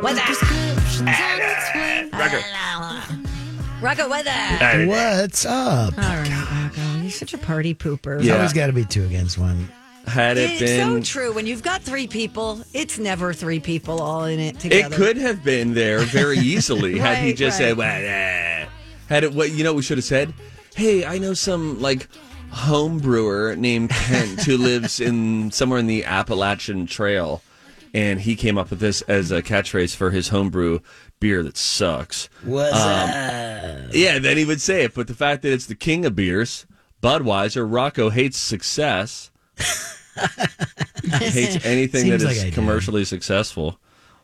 What's 0.00 0.16
that? 0.18 2.08
Rocco, 3.80 4.08
what's? 4.08 4.26
What's 4.88 5.44
up? 5.46 5.96
All 5.98 6.04
right, 6.04 6.28
Rocco. 6.30 7.00
You're 7.02 7.10
such 7.10 7.34
a 7.34 7.38
party 7.38 7.74
pooper. 7.74 8.22
Yeah. 8.22 8.34
Always 8.36 8.52
got 8.52 8.68
to 8.68 8.72
be 8.72 8.84
two 8.84 9.04
against 9.04 9.36
one. 9.38 9.68
Had 10.06 10.36
it 10.36 10.60
It's 10.60 10.72
so 10.72 10.94
been, 10.94 11.02
true. 11.02 11.32
When 11.32 11.46
you've 11.46 11.62
got 11.62 11.82
three 11.82 12.06
people, 12.06 12.60
it's 12.72 12.98
never 12.98 13.32
three 13.32 13.60
people 13.60 14.00
all 14.02 14.24
in 14.24 14.38
it 14.38 14.60
together 14.60 14.94
it 14.94 14.96
could 14.96 15.16
have 15.16 15.42
been 15.42 15.74
there 15.74 16.00
very 16.00 16.38
easily 16.38 16.98
had 17.00 17.18
he 17.18 17.32
just 17.32 17.58
right. 17.58 17.68
said, 17.68 17.76
well, 17.76 17.88
eh. 18.04 18.66
had 19.08 19.24
it. 19.24 19.32
What 19.32 19.52
you 19.52 19.64
know? 19.64 19.72
what 19.72 19.78
We 19.78 19.82
should 19.82 19.98
have 19.98 20.04
said, 20.04 20.34
"Hey, 20.74 21.04
I 21.04 21.18
know 21.18 21.34
some 21.34 21.80
like 21.80 22.08
home 22.50 22.98
brewer 22.98 23.56
named 23.56 23.90
Kent 23.90 24.42
who 24.42 24.56
lives 24.58 25.00
in 25.00 25.50
somewhere 25.50 25.78
in 25.78 25.86
the 25.86 26.04
Appalachian 26.04 26.86
Trail." 26.86 27.42
And 27.94 28.20
he 28.20 28.34
came 28.34 28.58
up 28.58 28.70
with 28.70 28.80
this 28.80 29.02
as 29.02 29.30
a 29.30 29.40
catchphrase 29.40 29.94
for 29.94 30.10
his 30.10 30.28
homebrew 30.28 30.80
beer 31.20 31.44
that 31.44 31.56
sucks. 31.56 32.28
What's 32.42 32.74
Um, 32.74 33.90
Yeah, 33.92 34.18
then 34.18 34.36
he 34.36 34.44
would 34.44 34.60
say 34.60 34.82
it. 34.82 34.94
But 34.94 35.06
the 35.06 35.14
fact 35.14 35.42
that 35.42 35.52
it's 35.52 35.66
the 35.66 35.76
king 35.76 36.04
of 36.04 36.16
beers, 36.16 36.66
Budweiser, 37.00 37.64
Rocco 37.70 38.10
hates 38.10 38.36
success. 38.36 39.30
Hates 39.56 41.64
anything 41.64 42.08
that 42.10 42.20
Seems 42.20 42.24
like 42.24 42.36
is 42.36 42.44
I 42.44 42.48
do. 42.50 42.54
commercially 42.54 43.04
successful. 43.04 43.78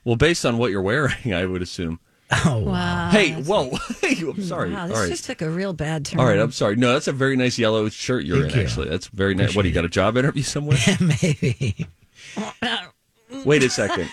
Well, 0.04 0.16
based 0.16 0.46
on 0.46 0.58
what 0.58 0.70
you're 0.70 0.82
wearing, 0.82 1.14
I 1.34 1.44
would 1.46 1.62
assume. 1.62 2.00
Oh, 2.46 2.58
Wow. 2.58 3.10
hey, 3.10 3.32
whoa. 3.32 3.76
Hey, 4.00 4.16
I'm 4.20 4.42
sorry. 4.42 4.72
Wow, 4.72 4.86
this 4.86 4.98
right. 4.98 5.08
just 5.10 5.24
took 5.24 5.42
a 5.42 5.50
real 5.50 5.72
bad 5.72 6.04
turn. 6.06 6.20
All 6.20 6.26
right, 6.26 6.38
I'm 6.38 6.52
sorry. 6.52 6.76
No, 6.76 6.92
that's 6.92 7.08
a 7.08 7.12
very 7.12 7.36
nice 7.36 7.58
yellow 7.58 7.88
shirt 7.88 8.24
you're 8.24 8.40
Thank 8.42 8.52
in, 8.52 8.58
you. 8.60 8.64
actually. 8.66 8.88
That's 8.88 9.08
very 9.08 9.34
nice. 9.34 9.54
What, 9.54 9.62
do 9.62 9.68
you 9.68 9.74
got 9.74 9.84
a 9.84 9.88
job 9.88 10.16
interview 10.16 10.42
somewhere? 10.42 10.78
maybe. 11.00 11.86
Wait 13.44 13.62
a 13.62 13.70
second. 13.70 14.08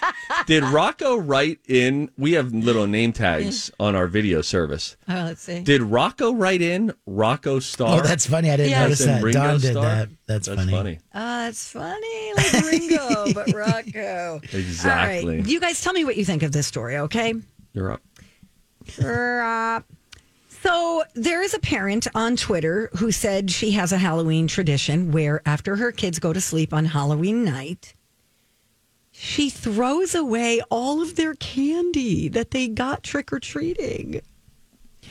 Did 0.45 0.63
Rocco 0.63 1.17
write 1.17 1.59
in? 1.67 2.09
We 2.17 2.33
have 2.33 2.53
little 2.53 2.87
name 2.87 3.13
tags 3.13 3.69
mm. 3.69 3.73
on 3.79 3.95
our 3.95 4.07
video 4.07 4.41
service. 4.41 4.95
Oh, 5.09 5.13
let's 5.13 5.41
see. 5.41 5.61
Did 5.61 5.81
Rocco 5.81 6.33
write 6.33 6.61
in 6.61 6.93
Rocco 7.05 7.59
Star? 7.59 7.99
Oh, 7.99 8.01
that's 8.01 8.25
funny. 8.27 8.51
I 8.51 8.57
didn't 8.57 8.71
Yeah. 8.71 8.83
notice 8.83 8.99
that. 9.05 9.23
Ringo 9.23 9.39
Don 9.39 9.59
did 9.59 9.71
Starr? 9.71 9.83
that. 9.83 10.09
That's, 10.27 10.47
That's 10.47 10.59
funny. 10.59 10.71
funny. 10.71 10.99
Oh, 11.15 11.19
that's 11.45 11.69
funny. 11.69 12.33
Like 12.35 12.53
Ringo, 12.65 13.33
but 13.33 13.53
Rocco. 13.55 14.41
Exactly. 14.53 15.37
All 15.37 15.37
right. 15.39 15.47
You 15.47 15.59
guys 15.59 15.81
tell 15.81 15.93
me 15.93 16.05
what 16.05 16.17
you 16.17 16.25
think 16.25 16.43
of 16.43 16.51
this 16.51 16.67
story, 16.67 16.97
okay? 16.97 17.33
You're 17.73 17.91
up. 17.93 18.01
So 20.63 21.03
there 21.13 21.41
is 21.43 21.53
a 21.53 21.59
parent 21.59 22.07
on 22.15 22.35
Twitter 22.35 22.89
who 22.97 23.11
said 23.11 23.51
she 23.51 23.71
has 23.71 23.91
a 23.91 23.97
Halloween 23.97 24.47
tradition 24.47 25.11
where 25.11 25.41
after 25.45 25.75
her 25.77 25.91
kids 25.91 26.19
go 26.19 26.33
to 26.33 26.41
sleep 26.41 26.73
on 26.73 26.85
Halloween 26.85 27.43
night, 27.45 27.93
she 29.19 29.49
throws 29.49 30.13
away 30.13 30.61
all 30.69 31.01
of 31.01 31.15
their 31.15 31.33
candy 31.33 32.27
that 32.29 32.51
they 32.51 32.67
got 32.67 33.01
trick 33.01 33.33
or 33.33 33.39
treating. 33.39 34.21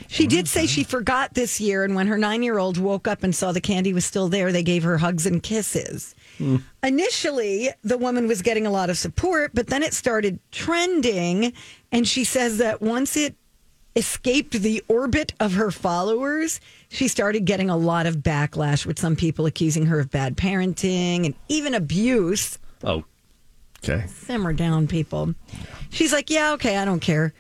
She 0.07 0.29
did 0.29 0.47
say 0.47 0.67
she 0.67 0.83
mm-hmm. 0.83 0.91
forgot 0.91 1.35
this 1.35 1.61
year, 1.61 1.83
and 1.83 1.97
when 1.97 2.07
her 2.07 2.17
nine 2.17 2.45
year 2.45 2.59
old 2.59 2.79
woke 2.79 3.09
up 3.09 3.25
and 3.25 3.35
saw 3.35 3.51
the 3.51 3.61
candy 3.61 3.93
was 3.93 4.05
still 4.05 4.29
there, 4.29 4.53
they 4.53 4.63
gave 4.63 4.85
her 4.85 4.99
hugs 4.99 5.27
and 5.27 5.43
kisses. 5.43 6.15
Mm. 6.39 6.63
Initially, 6.85 7.71
the 7.83 7.99
woman 7.99 8.29
was 8.29 8.43
getting 8.43 8.65
a 8.65 8.71
lot 8.71 8.91
of 8.91 8.97
support, 8.97 9.51
but 9.55 9.67
then 9.67 9.83
it 9.83 9.93
started 9.93 10.39
trending. 10.53 11.53
And 11.91 12.07
she 12.07 12.23
says 12.23 12.59
that 12.59 12.81
once 12.81 13.17
it 13.17 13.35
escaped 13.97 14.53
the 14.53 14.85
orbit 14.87 15.33
of 15.41 15.55
her 15.55 15.73
followers, 15.73 16.61
she 16.91 17.09
started 17.09 17.45
getting 17.45 17.71
a 17.71 17.77
lot 17.77 18.07
of 18.07 18.19
backlash 18.19 18.87
with 18.87 19.01
some 19.01 19.17
people 19.17 19.47
accusing 19.47 19.87
her 19.87 19.99
of 19.99 20.11
bad 20.13 20.37
parenting 20.37 21.27
and 21.27 21.35
even 21.49 21.75
abuse. 21.75 22.59
Oh, 22.85 23.05
okay. 23.85 24.07
Simmer 24.07 24.53
down, 24.53 24.87
people. 24.87 25.35
She's 25.91 26.13
like, 26.13 26.31
yeah, 26.31 26.53
okay, 26.53 26.77
I 26.77 26.85
don't 26.85 27.01
care. 27.01 27.33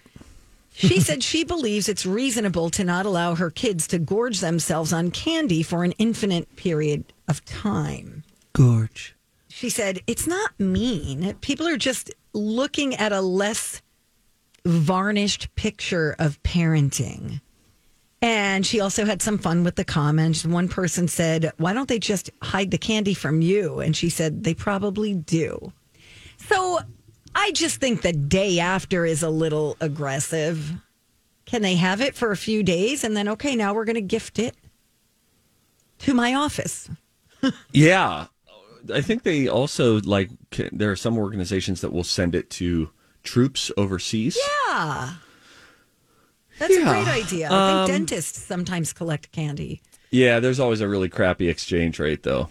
She 0.72 1.00
said 1.00 1.22
she 1.22 1.44
believes 1.44 1.88
it's 1.88 2.06
reasonable 2.06 2.70
to 2.70 2.84
not 2.84 3.06
allow 3.06 3.34
her 3.34 3.50
kids 3.50 3.86
to 3.88 3.98
gorge 3.98 4.40
themselves 4.40 4.92
on 4.92 5.10
candy 5.10 5.62
for 5.62 5.84
an 5.84 5.92
infinite 5.92 6.54
period 6.56 7.04
of 7.28 7.44
time. 7.44 8.24
Gorge. 8.52 9.14
She 9.48 9.70
said 9.70 10.00
it's 10.06 10.26
not 10.26 10.58
mean. 10.60 11.34
People 11.40 11.66
are 11.66 11.78
just 11.78 12.12
looking 12.34 12.94
at 12.94 13.12
a 13.12 13.22
less 13.22 13.80
varnished 14.66 15.54
picture 15.54 16.14
of 16.18 16.42
parenting. 16.42 17.40
And 18.22 18.66
she 18.66 18.80
also 18.80 19.04
had 19.04 19.22
some 19.22 19.38
fun 19.38 19.62
with 19.62 19.76
the 19.76 19.84
comments. 19.84 20.44
One 20.44 20.68
person 20.68 21.06
said, 21.06 21.52
Why 21.58 21.72
don't 21.72 21.88
they 21.88 21.98
just 21.98 22.30
hide 22.42 22.70
the 22.70 22.78
candy 22.78 23.14
from 23.14 23.40
you? 23.40 23.80
And 23.80 23.96
she 23.96 24.08
said, 24.08 24.44
They 24.44 24.54
probably 24.54 25.14
do. 25.14 25.72
So 26.48 26.78
I 27.34 27.52
just 27.52 27.80
think 27.80 28.02
the 28.02 28.12
day 28.12 28.58
after 28.60 29.04
is 29.04 29.22
a 29.22 29.30
little 29.30 29.76
aggressive. 29.80 30.72
Can 31.44 31.62
they 31.62 31.76
have 31.76 32.00
it 32.00 32.14
for 32.14 32.32
a 32.32 32.36
few 32.36 32.62
days 32.62 33.04
and 33.04 33.16
then, 33.16 33.28
okay, 33.28 33.54
now 33.56 33.72
we're 33.74 33.84
going 33.84 33.94
to 33.94 34.00
gift 34.00 34.38
it 34.38 34.56
to 36.00 36.14
my 36.14 36.34
office? 36.34 36.88
Yeah, 37.72 38.26
I 38.92 39.02
think 39.02 39.22
they 39.22 39.46
also 39.46 40.00
like. 40.00 40.30
ca- 40.50 40.70
There 40.72 40.90
are 40.90 40.96
some 40.96 41.16
organizations 41.16 41.80
that 41.82 41.92
will 41.92 42.02
send 42.02 42.34
it 42.34 42.50
to 42.50 42.90
troops 43.22 43.70
overseas. 43.76 44.36
Yeah. 44.68 45.10
That's 46.58 46.74
a 46.74 46.82
great 46.82 47.06
idea. 47.06 47.46
I 47.46 47.50
think 47.50 47.50
um, 47.52 47.86
dentists 47.88 48.40
sometimes 48.42 48.92
collect 48.92 49.30
candy. 49.30 49.80
Yeah, 50.10 50.40
there's 50.40 50.58
always 50.58 50.80
a 50.80 50.88
really 50.88 51.08
crappy 51.08 51.48
exchange 51.48 52.00
rate 52.00 52.22
though. 52.24 52.48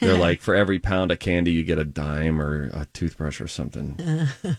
They're 0.00 0.18
like 0.18 0.40
for 0.40 0.54
every 0.54 0.78
pound 0.78 1.10
of 1.10 1.18
candy 1.18 1.52
you 1.52 1.64
get 1.64 1.78
a 1.78 1.84
dime 1.84 2.40
or 2.40 2.70
a 2.72 2.86
toothbrush 2.92 3.40
or 3.40 3.48
something. 3.48 3.98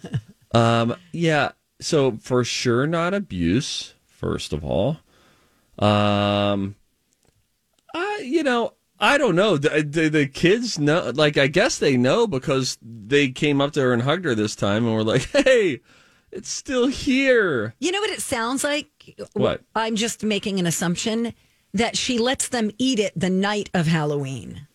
um, 0.54 0.96
yeah, 1.12 1.52
so 1.80 2.18
for 2.22 2.44
sure 2.44 2.88
not 2.88 3.14
abuse. 3.14 3.94
First 4.08 4.52
of 4.52 4.66
all, 4.66 4.98
um, 5.78 6.76
I 7.94 8.22
you 8.24 8.44
know 8.44 8.74
I 9.00 9.18
don't 9.18 9.36
know. 9.36 9.58
The, 9.58 9.82
the, 9.82 10.10
the 10.10 10.28
kids 10.28 10.78
know, 10.78 11.12
like 11.16 11.38
I 11.38 11.48
guess 11.48 11.80
they 11.80 11.96
know 11.96 12.28
because 12.28 12.78
they 12.82 13.30
came 13.30 13.62
up 13.62 13.72
to 13.74 13.82
her 13.82 13.94
and 13.94 14.02
hugged 14.02 14.26
her 14.26 14.36
this 14.36 14.56
time 14.56 14.86
and 14.86 14.94
were 14.94 15.04
like, 15.04 15.30
"Hey, 15.32 15.80
it's 16.32 16.50
still 16.50 16.88
here." 16.88 17.76
You 17.80 17.92
know 17.92 18.02
what 18.02 18.10
it 18.10 18.22
sounds 18.22 18.64
like? 18.64 19.18
What? 19.34 19.62
I'm 19.74 19.96
just 19.96 20.24
making 20.24 20.60
an 20.60 20.66
assumption 20.66 21.34
that 21.74 21.98
she 21.98 22.18
lets 22.18 22.50
them 22.50 22.72
eat 22.78 23.00
it 23.00 23.14
the 23.16 23.30
night 23.30 23.70
of 23.74 23.88
Halloween. 23.88 24.68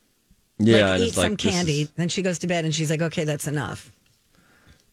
Yeah, 0.58 0.76
like 0.76 0.84
and 0.94 1.02
eat 1.02 1.06
it's 1.08 1.16
like, 1.16 1.24
some 1.26 1.36
this 1.36 1.52
candy. 1.54 1.80
is- 1.82 1.90
Then 1.96 2.08
she 2.08 2.22
goes 2.22 2.38
to 2.40 2.46
bed 2.46 2.64
and 2.64 2.74
she's 2.74 2.90
like, 2.90 3.02
okay, 3.02 3.24
that's 3.24 3.46
enough. 3.46 3.90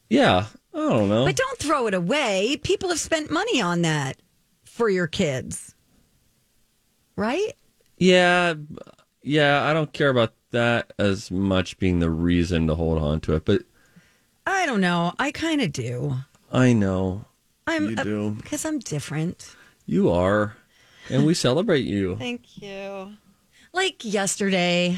yeah, 0.10 0.46
I 0.74 0.78
don't 0.78 1.10
know. 1.10 1.26
But 1.26 1.36
don't 1.36 1.58
throw 1.60 1.88
it 1.88 1.94
away. 1.94 2.58
People 2.64 2.90
have 2.90 3.00
spent 3.00 3.30
money 3.32 3.62
on 3.62 3.82
that 3.84 4.18
for 4.66 4.90
your 4.90 5.08
kids. 5.08 5.76
Right? 7.16 7.54
Yeah, 7.98 8.56
yeah, 9.22 9.64
I 9.64 9.74
don't 9.74 9.94
care 9.94 10.10
about 10.10 10.34
that 10.52 10.92
as 10.98 11.30
much 11.30 11.78
being 11.78 12.00
the 12.00 12.10
reason 12.10 12.68
to 12.68 12.76
hold 12.76 12.98
on 13.02 13.20
to 13.22 13.36
it, 13.36 13.46
but 13.46 13.62
I 14.46 14.66
don't 14.66 14.82
know. 14.82 15.14
I 15.20 15.32
kind 15.32 15.62
of 15.62 15.72
do. 15.72 16.16
I 16.52 16.74
know 16.74 17.26
I'm 17.68 17.92
You 17.92 17.96
do. 17.98 18.32
because 18.42 18.66
I'm 18.66 18.80
different. 18.80 19.56
you 19.86 20.10
are, 20.10 20.56
and 21.10 21.26
we 21.26 21.34
celebrate 21.34 21.86
you 21.86 22.16
Thank 22.18 22.62
you. 22.62 23.14
Like 23.74 24.04
yesterday, 24.04 24.98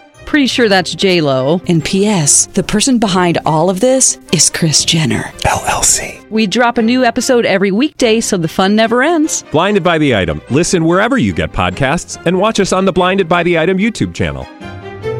Pretty 0.31 0.47
sure 0.47 0.69
that's 0.69 0.95
J 0.95 1.19
Lo. 1.19 1.61
And 1.67 1.83
P.S. 1.83 2.45
The 2.45 2.63
person 2.63 2.99
behind 2.99 3.37
all 3.45 3.69
of 3.69 3.81
this 3.81 4.17
is 4.31 4.49
Kris 4.49 4.85
Jenner. 4.85 5.23
LLC. 5.39 6.25
We 6.29 6.47
drop 6.47 6.77
a 6.77 6.81
new 6.81 7.03
episode 7.03 7.45
every 7.45 7.69
weekday, 7.71 8.21
so 8.21 8.37
the 8.37 8.47
fun 8.47 8.73
never 8.73 9.03
ends. 9.03 9.43
Blinded 9.51 9.83
by 9.83 9.97
the 9.97 10.15
item. 10.15 10.41
Listen 10.49 10.85
wherever 10.85 11.17
you 11.17 11.33
get 11.33 11.51
podcasts, 11.51 12.15
and 12.25 12.39
watch 12.39 12.61
us 12.61 12.71
on 12.71 12.85
the 12.85 12.93
Blinded 12.93 13.27
by 13.27 13.43
the 13.43 13.59
Item 13.59 13.77
YouTube 13.77 14.13
channel. 14.13 14.47
I 14.61 15.11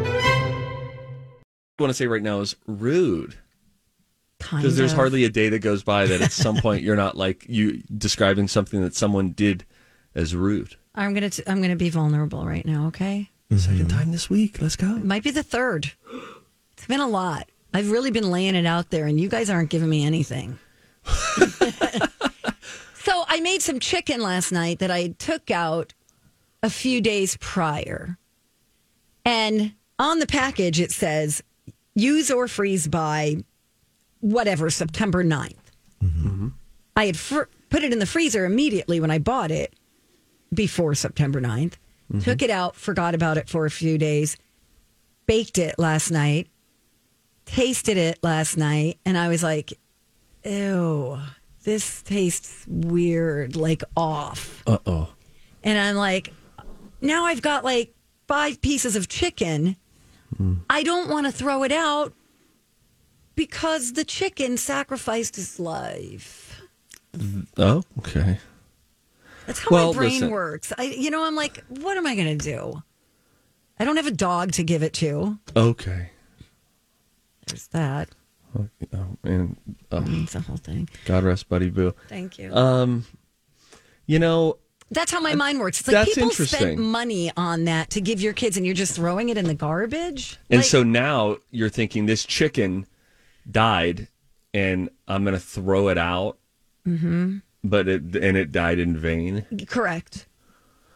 want 1.78 1.90
to 1.90 1.94
say 1.94 2.06
right 2.06 2.22
now 2.22 2.40
is 2.40 2.56
rude 2.66 3.36
because 4.38 4.78
there's 4.78 4.92
of. 4.92 4.96
hardly 4.96 5.24
a 5.24 5.28
day 5.28 5.50
that 5.50 5.58
goes 5.58 5.82
by 5.82 6.06
that 6.06 6.22
at 6.22 6.32
some 6.32 6.56
point 6.56 6.84
you're 6.84 6.96
not 6.96 7.18
like 7.18 7.44
you 7.50 7.82
describing 7.98 8.48
something 8.48 8.80
that 8.80 8.94
someone 8.94 9.32
did 9.32 9.66
as 10.14 10.34
rude. 10.34 10.76
I'm 10.94 11.12
gonna 11.12 11.28
t- 11.28 11.42
I'm 11.46 11.60
gonna 11.60 11.76
be 11.76 11.90
vulnerable 11.90 12.46
right 12.46 12.64
now. 12.64 12.86
Okay, 12.86 13.28
Second 13.58 13.88
mm-hmm. 13.88 13.98
time 13.98 14.12
this 14.12 14.30
week. 14.30 14.62
Let's 14.62 14.76
go. 14.76 14.96
it 14.96 15.04
might 15.04 15.22
be 15.22 15.30
the 15.30 15.42
third. 15.42 15.92
It's 16.72 16.86
been 16.86 17.00
a 17.00 17.08
lot. 17.08 17.48
I've 17.74 17.90
really 17.90 18.10
been 18.10 18.30
laying 18.30 18.54
it 18.54 18.66
out 18.66 18.90
there, 18.90 19.06
and 19.06 19.20
you 19.20 19.28
guys 19.28 19.50
aren't 19.50 19.70
giving 19.70 19.88
me 19.88 20.04
anything. 20.04 20.58
so 21.04 21.48
I 23.28 23.40
made 23.40 23.62
some 23.62 23.80
chicken 23.80 24.20
last 24.20 24.52
night 24.52 24.78
that 24.78 24.90
I 24.90 25.08
took 25.18 25.50
out 25.50 25.94
a 26.62 26.70
few 26.70 27.00
days 27.00 27.36
prior, 27.40 28.18
and 29.24 29.72
on 29.98 30.18
the 30.18 30.26
package 30.26 30.80
it 30.80 30.92
says 30.92 31.42
use 31.94 32.30
or 32.30 32.48
freeze 32.48 32.88
by 32.88 33.44
whatever 34.20 34.70
September 34.70 35.24
9th. 35.24 35.56
Mm-hmm. 36.02 36.28
Mm-hmm. 36.28 36.48
I 36.96 37.06
had 37.06 37.16
fr- 37.16 37.42
put 37.70 37.82
it 37.82 37.92
in 37.92 37.98
the 37.98 38.06
freezer 38.06 38.44
immediately 38.44 39.00
when 39.00 39.10
I 39.10 39.18
bought 39.18 39.50
it 39.50 39.74
before 40.52 40.94
September 40.94 41.40
9th. 41.40 41.74
Took 42.20 42.42
it 42.42 42.50
out, 42.50 42.76
forgot 42.76 43.14
about 43.14 43.38
it 43.38 43.48
for 43.48 43.64
a 43.64 43.70
few 43.70 43.96
days, 43.96 44.36
baked 45.26 45.56
it 45.56 45.78
last 45.78 46.10
night, 46.10 46.48
tasted 47.46 47.96
it 47.96 48.18
last 48.22 48.56
night, 48.58 48.98
and 49.06 49.16
I 49.16 49.28
was 49.28 49.42
like, 49.42 49.72
ew, 50.44 51.18
this 51.64 52.02
tastes 52.02 52.66
weird, 52.68 53.56
like 53.56 53.82
off. 53.96 54.62
Uh 54.66 54.78
oh. 54.86 55.08
And 55.62 55.78
I'm 55.78 55.96
like, 55.96 56.34
now 57.00 57.24
I've 57.24 57.40
got 57.40 57.64
like 57.64 57.94
five 58.28 58.60
pieces 58.60 58.94
of 58.94 59.08
chicken. 59.08 59.76
I 60.68 60.82
don't 60.82 61.08
want 61.08 61.26
to 61.26 61.32
throw 61.32 61.62
it 61.62 61.72
out 61.72 62.14
because 63.34 63.92
the 63.92 64.04
chicken 64.04 64.56
sacrificed 64.56 65.36
his 65.36 65.60
life. 65.60 66.60
Oh, 67.56 67.82
okay. 67.98 68.38
That's 69.46 69.58
how 69.60 69.68
Well, 69.70 69.92
my 69.92 69.98
brain 69.98 70.12
listen. 70.12 70.30
works. 70.30 70.72
I, 70.78 70.84
you 70.84 71.10
know, 71.10 71.24
I'm 71.24 71.34
like, 71.34 71.64
what 71.68 71.96
am 71.96 72.06
I 72.06 72.14
going 72.14 72.38
to 72.38 72.44
do? 72.44 72.82
I 73.78 73.84
don't 73.84 73.96
have 73.96 74.06
a 74.06 74.10
dog 74.12 74.52
to 74.52 74.62
give 74.64 74.82
it 74.82 74.92
to. 74.94 75.38
Okay. 75.56 76.10
There's 77.46 77.66
that. 77.68 78.08
Oh, 78.56 78.68
and 79.24 79.56
oh, 79.90 80.00
That's 80.00 80.32
the 80.34 80.40
whole 80.40 80.56
thing. 80.58 80.88
God 81.06 81.24
rest 81.24 81.48
Buddy 81.48 81.70
Boo. 81.70 81.94
Thank 82.08 82.38
you. 82.38 82.54
Um, 82.54 83.06
you 84.06 84.18
know, 84.18 84.58
that's 84.90 85.10
how 85.10 85.20
my 85.20 85.34
mind 85.34 85.58
works. 85.58 85.80
It's 85.80 85.88
like 85.88 86.06
people 86.06 86.30
spend 86.30 86.78
money 86.78 87.32
on 87.36 87.64
that 87.64 87.88
to 87.90 88.00
give 88.00 88.20
your 88.20 88.34
kids, 88.34 88.58
and 88.58 88.66
you're 88.66 88.74
just 88.74 88.94
throwing 88.94 89.30
it 89.30 89.38
in 89.38 89.46
the 89.46 89.54
garbage. 89.54 90.38
and 90.50 90.58
Like, 90.58 90.66
so 90.66 90.82
now 90.82 91.38
you're 91.50 91.70
thinking 91.70 92.04
this 92.04 92.26
chicken 92.26 92.86
died, 93.50 94.08
and 94.52 94.90
I'm 95.08 95.24
going 95.24 95.34
to 95.34 95.40
throw 95.40 95.88
it 95.88 95.96
out. 95.96 96.36
Mm-hmm. 96.86 97.38
But 97.64 97.88
it 97.88 98.02
and 98.16 98.36
it 98.36 98.50
died 98.52 98.78
in 98.78 98.96
vain. 98.96 99.46
correct. 99.68 100.26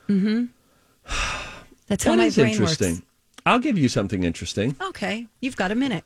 Mm-hmm. 0.09 0.47
That's 1.89 2.05
how 2.05 2.13
That 2.13 2.17
my 2.19 2.25
is 2.27 2.35
brain 2.37 2.49
interesting. 2.51 2.95
works. 2.95 3.07
I'll 3.45 3.61
give 3.61 3.79
you 3.79 3.89
something 3.89 4.25
interesting. 4.25 4.75
Okay, 4.81 5.29
you've 5.41 5.57
got 5.57 5.71
a 5.71 5.77
minute. 5.77 6.05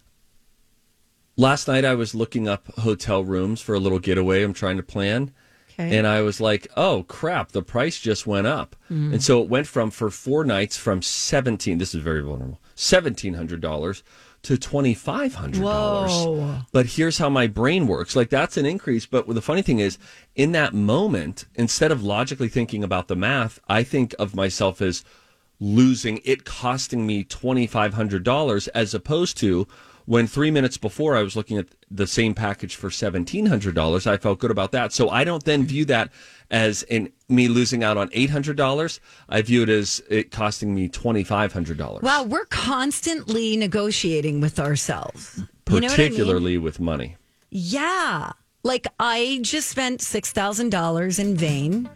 Last 1.36 1.68
night 1.68 1.86
I 1.86 1.94
was 1.94 2.14
looking 2.14 2.46
up 2.48 2.66
hotel 2.74 3.24
rooms 3.24 3.62
for 3.62 3.74
a 3.74 3.78
little 3.80 3.98
getaway 3.98 4.42
I'm 4.42 4.52
trying 4.52 4.76
to 4.76 4.82
plan. 4.82 5.32
Okay. 5.72 5.96
And 5.96 6.06
I 6.06 6.20
was 6.20 6.38
like, 6.40 6.66
oh 6.76 7.04
crap, 7.04 7.52
the 7.52 7.62
price 7.62 7.98
just 7.98 8.26
went 8.26 8.46
up. 8.46 8.76
Mm. 8.90 9.14
And 9.14 9.22
so 9.22 9.40
it 9.42 9.48
went 9.48 9.66
from 9.66 9.90
for 9.90 10.10
four 10.10 10.44
nights 10.44 10.76
from 10.76 11.00
17, 11.00 11.78
this 11.78 11.94
is 11.94 12.02
very 12.02 12.20
vulnerable, 12.20 12.60
$1,700 12.76 14.02
to 14.42 14.56
$2,500. 14.56 16.66
But 16.72 16.86
here's 16.86 17.18
how 17.18 17.28
my 17.28 17.46
brain 17.46 17.86
works. 17.86 18.16
Like 18.16 18.30
that's 18.30 18.56
an 18.56 18.66
increase. 18.66 19.06
But 19.06 19.28
the 19.28 19.42
funny 19.42 19.62
thing 19.62 19.78
is, 19.78 19.98
in 20.34 20.52
that 20.52 20.72
moment, 20.72 21.44
instead 21.54 21.92
of 21.92 22.02
logically 22.02 22.48
thinking 22.48 22.82
about 22.82 23.08
the 23.08 23.16
math, 23.16 23.60
I 23.68 23.82
think 23.82 24.14
of 24.18 24.34
myself 24.34 24.80
as 24.80 25.04
losing 25.60 26.20
it 26.24 26.44
costing 26.44 27.06
me 27.06 27.22
$2,500 27.22 28.68
as 28.74 28.94
opposed 28.94 29.36
to 29.38 29.68
when 30.10 30.26
three 30.26 30.50
minutes 30.50 30.76
before 30.76 31.14
I 31.16 31.22
was 31.22 31.36
looking 31.36 31.56
at 31.56 31.68
the 31.88 32.04
same 32.04 32.34
package 32.34 32.74
for 32.74 32.88
$1,700. 32.88 34.06
I 34.08 34.16
felt 34.16 34.40
good 34.40 34.50
about 34.50 34.72
that. 34.72 34.92
So 34.92 35.08
I 35.08 35.22
don't 35.22 35.44
then 35.44 35.64
view 35.64 35.84
that 35.84 36.10
as 36.50 36.82
in 36.82 37.12
me 37.28 37.46
losing 37.46 37.84
out 37.84 37.96
on 37.96 38.08
$800. 38.08 38.98
I 39.28 39.42
view 39.42 39.62
it 39.62 39.68
as 39.68 40.02
it 40.10 40.32
costing 40.32 40.74
me 40.74 40.88
$2,500. 40.88 42.02
Wow, 42.02 42.24
we're 42.24 42.44
constantly 42.46 43.56
negotiating 43.56 44.40
with 44.40 44.58
ourselves. 44.58 45.36
You 45.36 45.44
know 45.74 45.76
I 45.76 45.80
mean? 45.82 45.90
particularly 45.90 46.58
with 46.58 46.80
money. 46.80 47.16
Yeah. 47.50 48.32
Like 48.64 48.88
I 48.98 49.38
just 49.42 49.68
spent 49.68 50.02
six 50.02 50.32
thousand 50.32 50.70
dollars 50.70 51.20
in 51.20 51.36
vain 51.36 51.88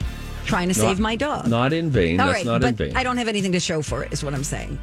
trying 0.46 0.68
to 0.68 0.74
save 0.74 1.00
my 1.00 1.16
dog. 1.16 1.48
Not 1.48 1.72
in 1.72 1.90
vain. 1.90 2.20
All 2.20 2.28
That's 2.28 2.36
right, 2.36 2.46
not 2.46 2.60
but 2.60 2.68
in 2.68 2.74
vain. 2.76 2.96
I 2.96 3.02
don't 3.02 3.16
have 3.16 3.26
anything 3.26 3.50
to 3.50 3.60
show 3.60 3.82
for 3.82 4.04
it, 4.04 4.12
is 4.12 4.22
what 4.22 4.34
I'm 4.34 4.44
saying. 4.44 4.78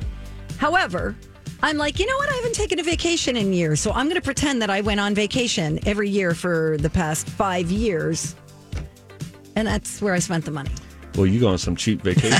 However, 0.57 1.15
I'm 1.63 1.77
like, 1.77 1.99
you 1.99 2.07
know 2.07 2.17
what? 2.17 2.29
I 2.29 2.35
haven't 2.35 2.55
taken 2.55 2.79
a 2.79 2.83
vacation 2.83 3.37
in 3.37 3.53
years, 3.53 3.79
so 3.79 3.91
I'm 3.91 4.07
going 4.07 4.15
to 4.15 4.21
pretend 4.21 4.61
that 4.61 4.69
I 4.69 4.81
went 4.81 4.99
on 4.99 5.13
vacation 5.13 5.79
every 5.85 6.09
year 6.09 6.33
for 6.33 6.77
the 6.79 6.89
past 6.89 7.27
five 7.27 7.69
years, 7.69 8.35
and 9.55 9.67
that's 9.67 10.01
where 10.01 10.13
I 10.13 10.19
spent 10.19 10.45
the 10.45 10.51
money. 10.51 10.71
Well, 11.15 11.25
you 11.25 11.39
go 11.41 11.49
on 11.49 11.57
some 11.57 11.75
cheap 11.75 12.01
vacation. 12.01 12.31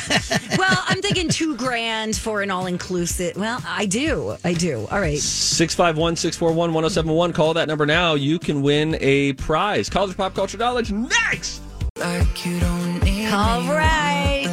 well, 0.57 0.83
I'm 0.87 1.01
thinking 1.01 1.27
two 1.29 1.55
grand 1.57 2.15
for 2.15 2.41
an 2.41 2.49
all 2.49 2.65
inclusive. 2.67 3.35
Well, 3.35 3.61
I 3.65 3.85
do, 3.85 4.37
I 4.43 4.53
do. 4.53 4.87
All 4.89 4.99
right. 4.99 5.19
651 5.19 6.15
641 6.15 6.73
1071. 6.73 7.33
Call 7.33 7.53
that 7.53 7.67
number 7.67 7.85
now. 7.85 8.13
You 8.15 8.39
can 8.39 8.61
win 8.61 8.97
a 9.01 9.33
prize. 9.33 9.89
College 9.89 10.15
Pop 10.15 10.33
Culture 10.33 10.57
Knowledge 10.57 10.91
next. 10.91 11.61
All 11.97 13.63
right. 13.73 14.47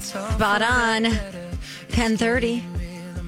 Spot 0.00 0.62
on. 0.62 1.04
1030. 1.94 2.73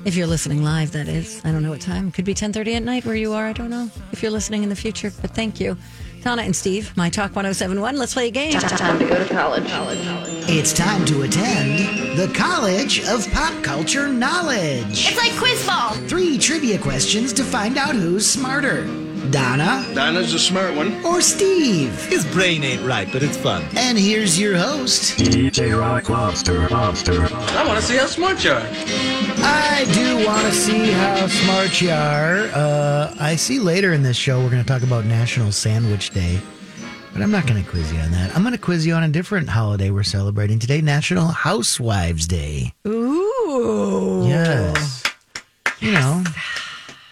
If 0.06 0.14
you're 0.14 0.28
listening 0.28 0.62
live, 0.62 0.92
that 0.92 1.08
is. 1.08 1.44
I 1.44 1.50
don't 1.50 1.64
know 1.64 1.70
what 1.70 1.80
time. 1.80 2.12
Could 2.12 2.24
be 2.24 2.30
1030 2.30 2.76
at 2.76 2.84
night 2.84 3.04
where 3.04 3.16
you 3.16 3.32
are. 3.32 3.46
I 3.46 3.52
don't 3.52 3.70
know. 3.70 3.90
If 4.12 4.22
you're 4.22 4.30
listening 4.30 4.62
in 4.62 4.68
the 4.68 4.76
future, 4.76 5.12
but 5.20 5.32
thank 5.32 5.58
you. 5.58 5.76
Donna 6.22 6.42
and 6.42 6.54
Steve, 6.54 6.96
My 6.96 7.10
Talk 7.10 7.34
1071. 7.34 7.96
Let's 7.96 8.14
play 8.14 8.28
a 8.28 8.30
game. 8.30 8.54
It's 8.54 8.70
time 8.70 9.00
to 9.00 9.04
go 9.04 9.18
to 9.18 9.28
college. 9.28 9.68
college. 9.68 9.98
It's 10.48 10.72
time 10.72 11.04
to 11.06 11.22
attend 11.22 12.16
the 12.16 12.32
College 12.34 13.04
of 13.08 13.28
Pop 13.32 13.64
Culture 13.64 14.06
Knowledge. 14.06 15.08
It's 15.08 15.16
like 15.16 15.32
quiz 15.38 15.66
ball. 15.66 15.94
Three 16.08 16.38
trivia 16.38 16.78
questions 16.78 17.32
to 17.32 17.42
find 17.42 17.76
out 17.76 17.96
who's 17.96 18.30
smarter 18.30 18.84
Donna 19.30 19.84
Dinah's 19.94 20.32
a 20.34 20.38
smart 20.38 20.74
one. 20.74 21.04
or 21.04 21.20
Steve. 21.20 21.92
His 22.06 22.24
brain 22.26 22.62
ain't 22.64 22.82
right, 22.86 23.08
but 23.12 23.22
it's 23.22 23.36
fun. 23.36 23.64
And 23.76 23.98
here's 23.98 24.38
your 24.38 24.56
host. 24.56 25.18
DJ 25.18 25.78
Rock 25.78 26.08
Lobster 26.08 26.68
Lobster. 26.68 27.22
I 27.32 27.64
want 27.66 27.80
to 27.80 27.84
see 27.84 27.96
how 27.96 28.06
smart 28.06 28.44
you 28.44 28.52
are. 28.52 28.62
I 29.38 29.84
do 29.94 30.26
want 30.26 30.46
to 30.46 30.52
see 30.52 30.90
how 30.90 31.26
smart 31.26 31.80
you 31.80 31.90
are. 31.90 32.48
Uh, 32.54 33.14
I 33.18 33.36
see 33.36 33.58
later 33.58 33.92
in 33.92 34.02
this 34.02 34.16
show 34.16 34.42
we're 34.42 34.50
going 34.50 34.62
to 34.62 34.68
talk 34.68 34.82
about 34.82 35.04
National 35.04 35.50
Sandwich 35.52 36.10
Day, 36.10 36.40
but 37.12 37.22
I'm 37.22 37.30
not 37.30 37.46
going 37.46 37.62
to 37.62 37.68
quiz 37.70 37.92
you 37.92 37.98
on 38.00 38.10
that. 38.12 38.34
I'm 38.36 38.42
going 38.42 38.52
to 38.54 38.58
quiz 38.60 38.86
you 38.86 38.94
on 38.94 39.02
a 39.02 39.08
different 39.08 39.48
holiday 39.48 39.90
we're 39.90 40.02
celebrating 40.02 40.58
today 40.58 40.80
National 40.80 41.28
Housewives 41.28 42.26
Day. 42.26 42.72
Ooh. 42.86 44.24
Yes. 44.26 45.02
You 45.80 45.92
know, 45.92 46.24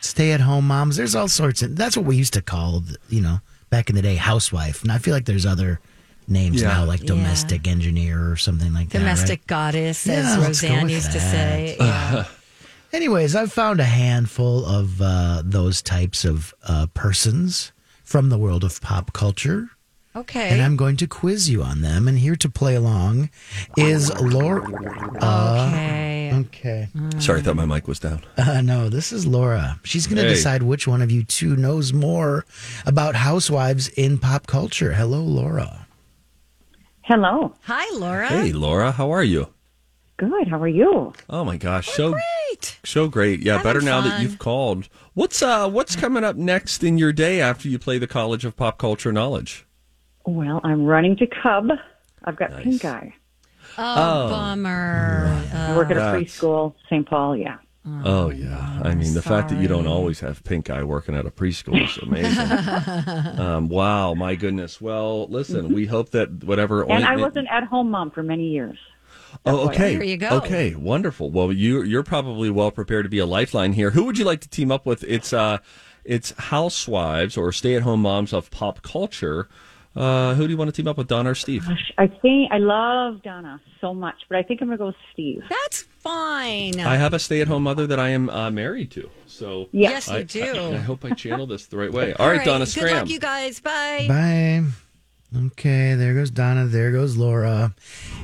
stay 0.04 0.32
at 0.32 0.40
home 0.40 0.66
moms. 0.66 0.96
There's 0.96 1.14
all 1.14 1.28
sorts 1.28 1.62
of 1.62 1.76
that's 1.76 1.96
what 1.96 2.06
we 2.06 2.16
used 2.16 2.34
to 2.34 2.42
call, 2.42 2.82
you 3.08 3.20
know, 3.20 3.40
back 3.70 3.88
in 3.90 3.96
the 3.96 4.02
day, 4.02 4.16
housewife. 4.16 4.82
And 4.82 4.92
I 4.92 4.98
feel 4.98 5.14
like 5.14 5.24
there's 5.24 5.46
other 5.46 5.80
names 6.28 6.60
Yeah. 6.62 6.68
now, 6.68 6.84
like 6.84 7.00
Yeah. 7.00 7.06
domestic 7.08 7.66
engineer 7.68 8.30
or 8.30 8.36
something 8.36 8.72
like 8.72 8.90
that. 8.90 8.98
Domestic 9.00 9.40
right? 9.40 9.46
goddess, 9.46 10.06
Yeah, 10.06 10.14
as 10.14 10.38
Roseanne 10.38 10.84
with 10.84 10.92
used 10.92 11.12
to 11.12 11.20
say. 11.20 11.76
Yeah. 11.80 12.24
Anyways, 12.92 13.34
I've 13.34 13.52
found 13.52 13.80
a 13.80 13.84
handful 13.84 14.64
of 14.64 15.02
uh, 15.02 15.42
those 15.44 15.82
types 15.82 16.24
of 16.24 16.54
uh, 16.62 16.86
persons 16.94 17.72
from 18.04 18.28
the 18.28 18.38
world 18.38 18.62
of 18.62 18.80
pop 18.80 19.12
culture. 19.12 19.70
Okay. 20.16 20.50
And 20.50 20.62
I'm 20.62 20.76
going 20.76 20.96
to 20.98 21.06
quiz 21.08 21.50
you 21.50 21.62
on 21.62 21.80
them. 21.80 22.06
And 22.06 22.18
here 22.18 22.36
to 22.36 22.48
play 22.48 22.76
along 22.76 23.30
is 23.76 24.12
Laura. 24.20 24.62
okay. 25.16 26.32
Okay. 26.32 26.88
Sorry, 27.18 27.40
I 27.40 27.42
thought 27.42 27.56
my 27.56 27.64
mic 27.66 27.86
was 27.88 27.98
down. 27.98 28.22
Uh, 28.36 28.60
no, 28.60 28.88
this 28.88 29.12
is 29.12 29.26
Laura. 29.26 29.78
She's 29.84 30.06
going 30.06 30.16
to 30.18 30.22
Hey. 30.24 30.28
decide 30.34 30.62
which 30.62 30.86
one 30.86 31.02
of 31.02 31.10
you 31.10 31.24
two 31.24 31.56
knows 31.56 31.92
more 31.92 32.44
about 32.86 33.14
housewives 33.14 33.88
in 33.88 34.18
pop 34.18 34.46
culture. 34.46 34.92
Hello, 34.92 35.20
Laura. 35.22 35.86
Hello. 37.02 37.54
Hi, 37.62 37.86
Laura. 37.98 38.28
Hey, 38.28 38.52
Laura, 38.52 38.92
how 38.92 39.10
are 39.12 39.22
you? 39.24 39.48
Good. 40.16 40.48
How 40.48 40.60
are 40.62 40.68
you? 40.68 41.12
Oh 41.28 41.44
my 41.44 41.56
gosh, 41.56 41.88
so 41.88 42.12
great. 42.12 42.78
So 42.84 43.08
great. 43.08 43.40
Yeah, 43.40 43.54
Having 43.58 43.64
better 43.64 43.80
now 43.80 44.00
that 44.00 44.22
you've 44.22 44.38
called. 44.38 44.88
What's 45.14 45.42
uh 45.42 45.68
what's 45.68 45.96
coming 45.96 46.22
up 46.22 46.36
next 46.36 46.84
in 46.84 46.98
your 46.98 47.12
day 47.12 47.40
after 47.40 47.68
you 47.68 47.80
play 47.80 47.98
the 47.98 48.06
College 48.06 48.44
of 48.44 48.56
Pop 48.56 48.78
Culture 48.78 49.12
Knowledge? 49.12 49.66
Well, 50.26 50.60
I'm 50.64 50.84
running 50.84 51.16
to 51.16 51.26
Cub. 51.26 51.68
I've 52.24 52.36
got 52.36 52.56
pink 52.62 52.84
eye. 52.84 53.14
Oh, 53.76 54.26
Oh. 54.26 54.30
bummer. 54.30 55.42
I 55.52 55.76
work 55.76 55.90
at 55.90 55.96
a 55.96 56.00
That's- 56.00 56.22
preschool, 56.22 56.74
St. 56.88 57.06
Paul. 57.08 57.36
Yeah. 57.36 57.56
Oh 58.02 58.30
yeah. 58.30 58.80
I 58.82 58.94
mean 58.94 59.12
the 59.12 59.20
fact 59.20 59.50
that 59.50 59.60
you 59.60 59.68
don't 59.68 59.86
always 59.86 60.20
have 60.20 60.42
pink 60.44 60.70
eye 60.70 60.82
working 60.82 61.14
at 61.14 61.26
a 61.26 61.30
preschool 61.30 61.84
is 61.84 61.98
amazing. 61.98 63.38
um, 63.38 63.68
wow, 63.68 64.14
my 64.14 64.36
goodness. 64.36 64.80
Well, 64.80 65.26
listen, 65.28 65.74
we 65.74 65.84
hope 65.84 66.08
that 66.12 66.44
whatever 66.44 66.82
And 66.90 67.04
I 67.04 67.16
was 67.16 67.36
an 67.36 67.46
at-home 67.46 67.90
mom 67.90 68.10
for 68.10 68.22
many 68.22 68.48
years. 68.48 68.78
Oh, 69.44 69.68
okay. 69.68 69.96
There 69.96 70.04
you 70.04 70.16
go. 70.16 70.30
Okay, 70.38 70.74
wonderful. 70.74 71.30
Well, 71.30 71.52
you 71.52 71.82
you're 71.82 72.02
probably 72.04 72.48
well 72.48 72.70
prepared 72.70 73.04
to 73.04 73.10
be 73.10 73.18
a 73.18 73.26
lifeline 73.26 73.74
here. 73.74 73.90
Who 73.90 74.04
would 74.04 74.16
you 74.16 74.24
like 74.24 74.40
to 74.40 74.48
team 74.48 74.72
up 74.72 74.86
with? 74.86 75.04
It's 75.04 75.34
uh, 75.34 75.58
it's 76.06 76.30
housewives 76.38 77.36
or 77.36 77.52
stay-at-home 77.52 78.00
moms 78.00 78.32
of 78.32 78.50
pop 78.50 78.80
culture. 78.80 79.46
Uh, 79.96 80.34
who 80.34 80.46
do 80.46 80.50
you 80.50 80.56
want 80.56 80.68
to 80.68 80.72
team 80.72 80.88
up 80.88 80.98
with, 80.98 81.06
Donna 81.06 81.30
or 81.30 81.34
Steve? 81.34 81.66
Gosh, 81.66 81.92
I 81.98 82.08
think 82.08 82.50
I 82.50 82.58
love 82.58 83.22
Donna 83.22 83.60
so 83.80 83.94
much, 83.94 84.16
but 84.28 84.38
I 84.38 84.42
think 84.42 84.60
I'm 84.60 84.68
gonna 84.68 84.78
go 84.78 84.86
with 84.86 84.96
Steve. 85.12 85.42
That's 85.48 85.82
fine. 85.82 86.80
I 86.80 86.96
have 86.96 87.14
a 87.14 87.18
stay-at-home 87.18 87.62
mother 87.62 87.86
that 87.86 88.00
I 88.00 88.08
am 88.08 88.28
uh, 88.28 88.50
married 88.50 88.90
to, 88.92 89.08
so 89.26 89.68
Yes, 89.70 90.08
you 90.08 90.14
I, 90.16 90.22
do. 90.24 90.44
I, 90.44 90.74
I 90.74 90.76
hope 90.78 91.04
I 91.04 91.10
channel 91.14 91.46
this 91.46 91.66
the 91.66 91.76
right 91.76 91.92
way. 91.92 92.12
All 92.14 92.26
right, 92.26 92.44
Donna, 92.44 92.66
Good 92.66 92.90
luck, 92.90 93.08
you 93.08 93.20
guys. 93.20 93.60
Bye. 93.60 94.06
Bye. 94.08 94.64
Okay, 95.46 95.94
there 95.94 96.14
goes 96.14 96.30
Donna. 96.30 96.66
There 96.66 96.90
goes 96.92 97.16
Laura. 97.16 97.74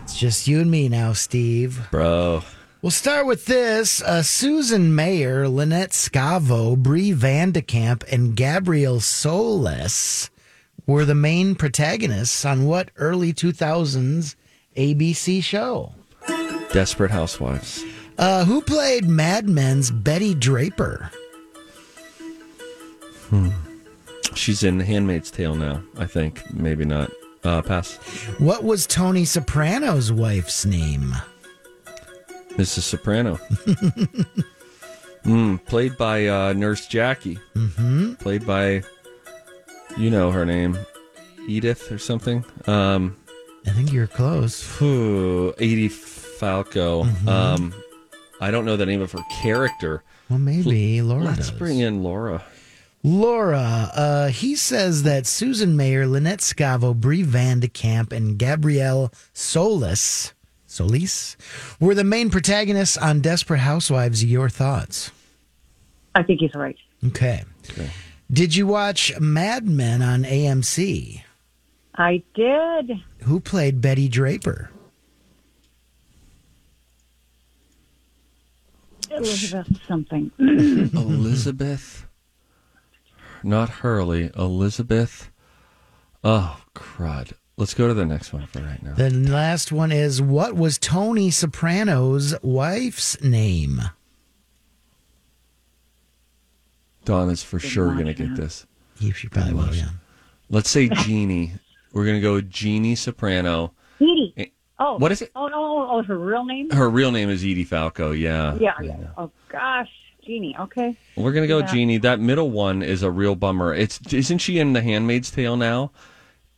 It's 0.03 0.19
just 0.19 0.49
you 0.49 0.61
and 0.61 0.71
me 0.71 0.89
now, 0.89 1.13
Steve. 1.13 1.89
Bro. 1.91 2.43
We'll 2.83 2.91
start 2.91 3.27
with 3.27 3.45
this. 3.47 4.01
Uh, 4.03 4.23
Susan 4.23 4.95
Mayer, 4.95 5.49
Lynette 5.49 5.91
Scavo, 5.91 6.77
Bree 6.79 7.13
Van 7.13 7.51
de 7.51 7.61
Kamp, 7.61 8.05
and 8.11 8.35
Gabrielle 8.35 9.01
Solis 9.01 10.31
were 10.91 11.05
the 11.05 11.15
main 11.15 11.55
protagonists 11.55 12.45
on 12.45 12.67
what 12.67 12.91
early 12.97 13.33
2000s 13.33 14.35
ABC 14.77 15.43
show? 15.43 15.95
Desperate 16.73 17.11
Housewives. 17.11 17.85
Uh, 18.19 18.45
who 18.45 18.61
played 18.61 19.07
Mad 19.07 19.49
Men's 19.49 19.91
Betty 19.91 20.35
Draper? 20.35 21.11
She's 24.35 24.63
in 24.63 24.79
The 24.79 24.85
*Handmaid's 24.85 25.31
Tale* 25.31 25.55
now. 25.55 25.83
I 25.97 26.07
think 26.07 26.43
maybe 26.53 26.85
not. 26.85 27.11
Uh, 27.43 27.63
pass. 27.63 27.97
What 28.39 28.65
was 28.65 28.87
Tony 28.87 29.25
Soprano's 29.25 30.13
wife's 30.13 30.67
name? 30.67 31.15
Mrs. 32.51 32.83
Soprano. 32.83 33.37
mm, 35.25 35.65
played 35.65 35.97
by 35.97 36.27
uh, 36.27 36.53
Nurse 36.53 36.87
Jackie. 36.87 37.39
Mm-hmm. 37.55 38.15
Played 38.15 38.47
by, 38.47 38.83
you 39.99 40.11
know 40.11 40.31
her 40.31 40.45
name, 40.45 40.79
Edith 41.47 41.91
or 41.91 41.99
something. 41.99 42.45
Um, 42.67 43.17
I 43.67 43.71
think 43.71 43.93
you're 43.93 44.07
close. 44.07 44.63
phew, 44.63 45.53
Edie 45.59 45.89
Falco. 45.89 47.05
Mm-hmm. 47.05 47.29
Um, 47.29 47.75
I 48.41 48.51
don't 48.51 48.65
know 48.65 48.77
the 48.77 48.87
name 48.87 49.03
of 49.03 49.13
her 49.13 49.23
character. 49.43 50.03
Well, 50.29 50.39
maybe 50.39 51.03
Laura 51.03 51.25
Let's 51.25 51.51
does. 51.51 51.59
bring 51.59 51.81
in 51.81 52.03
Laura. 52.03 52.43
Laura, 53.03 53.91
uh, 53.95 54.29
he 54.29 54.55
says 54.55 55.05
that 55.05 55.27
Susan 55.27 55.77
Mayer, 55.77 56.07
Lynette 56.07 56.41
Scavo, 56.41 56.95
Bree 56.95 57.23
Van 57.23 57.61
de 57.61 57.69
Kamp, 57.69 58.13
and 58.13 58.39
Gabrielle 58.39 59.11
Solis, 59.33 60.35
Solis 60.67 61.37
were 61.81 61.95
the 61.95 62.05
main 62.05 62.31
protagonists 62.31 62.97
on 62.97 63.21
Desperate 63.21 63.61
Housewives. 63.61 64.25
Your 64.25 64.49
thoughts? 64.49 65.11
I 66.15 66.23
think 66.23 66.41
he's 66.41 66.55
right. 66.55 66.77
Okay. 67.07 67.43
Did 68.33 68.55
you 68.55 68.67
watch 68.67 69.19
Mad 69.19 69.67
Men 69.67 70.03
on 70.03 70.23
AMC? 70.23 71.23
I 71.97 72.23
did. 72.35 72.93
Who 73.25 73.41
played 73.41 73.81
Betty 73.81 74.09
Draper? 74.09 74.71
Elizabeth 79.11 79.69
something. 79.89 80.31
Elizabeth. 80.39 82.07
Not 83.43 83.69
Hurley. 83.69 84.31
Elizabeth. 84.37 85.31
Oh, 86.23 86.63
crud. 86.75 87.33
Let's 87.57 87.75
go 87.75 87.89
to 87.89 87.95
the 87.95 88.07
next 88.07 88.33
one 88.33 88.47
for 88.47 88.61
right 88.61 88.83
now. 88.83 88.95
The 88.95 89.11
last 89.11 89.73
one 89.73 89.91
is 89.91 90.23
what 90.23 90.55
was 90.55 90.79
Tony 90.79 91.31
Soprano's 91.31 92.35
wife's 92.43 93.21
name? 93.23 93.83
Dawn 97.11 97.29
is 97.31 97.43
for 97.43 97.59
sure 97.59 97.93
going 97.95 98.07
to 98.07 98.15
get 98.15 98.37
this. 98.37 98.67
You 99.01 99.13
she 99.13 99.29
probably 99.29 99.55
will, 99.55 99.75
yeah. 99.75 99.89
Let's 100.49 100.71
say 100.71 100.89
Jeannie. 100.89 101.53
We're 101.93 102.05
going 102.05 102.17
to 102.17 102.21
go 102.21 102.35
with 102.35 102.49
Jeannie 102.51 102.95
Soprano. 102.95 103.73
Edie. 104.01 104.33
Eh, 104.37 104.45
Oh, 104.83 104.97
What 104.97 105.13
is 105.13 105.21
it? 105.21 105.31
Oh 105.37 105.47
no! 105.49 105.91
Oh, 105.91 106.03
her 106.03 106.17
real 106.19 106.43
name? 106.47 106.71
Her 106.71 106.89
real 106.89 107.11
name 107.13 107.29
is 107.29 107.43
Edie 107.43 107.65
Falco. 107.65 108.13
Yeah. 108.13 108.57
Yeah. 108.59 108.73
yeah. 108.81 108.97
Oh 109.19 109.31
gosh, 109.51 109.91
Jeannie. 110.25 110.57
Okay. 110.59 110.97
We're 111.17 111.33
gonna 111.33 111.47
go 111.49 111.57
with 111.57 111.67
Yeah. 111.67 111.73
Jeannie. 111.73 111.99
That 111.99 112.19
middle 112.19 112.51
one 112.51 112.83
is 112.83 113.03
a 113.03 113.11
real 113.11 113.35
bummer. 113.35 113.75
It's 113.75 114.01
isn't 114.11 114.39
she 114.39 114.59
in 114.59 114.73
The 114.73 114.81
Handmaid's 114.81 115.31
Tale 115.31 115.59
now? 115.59 115.91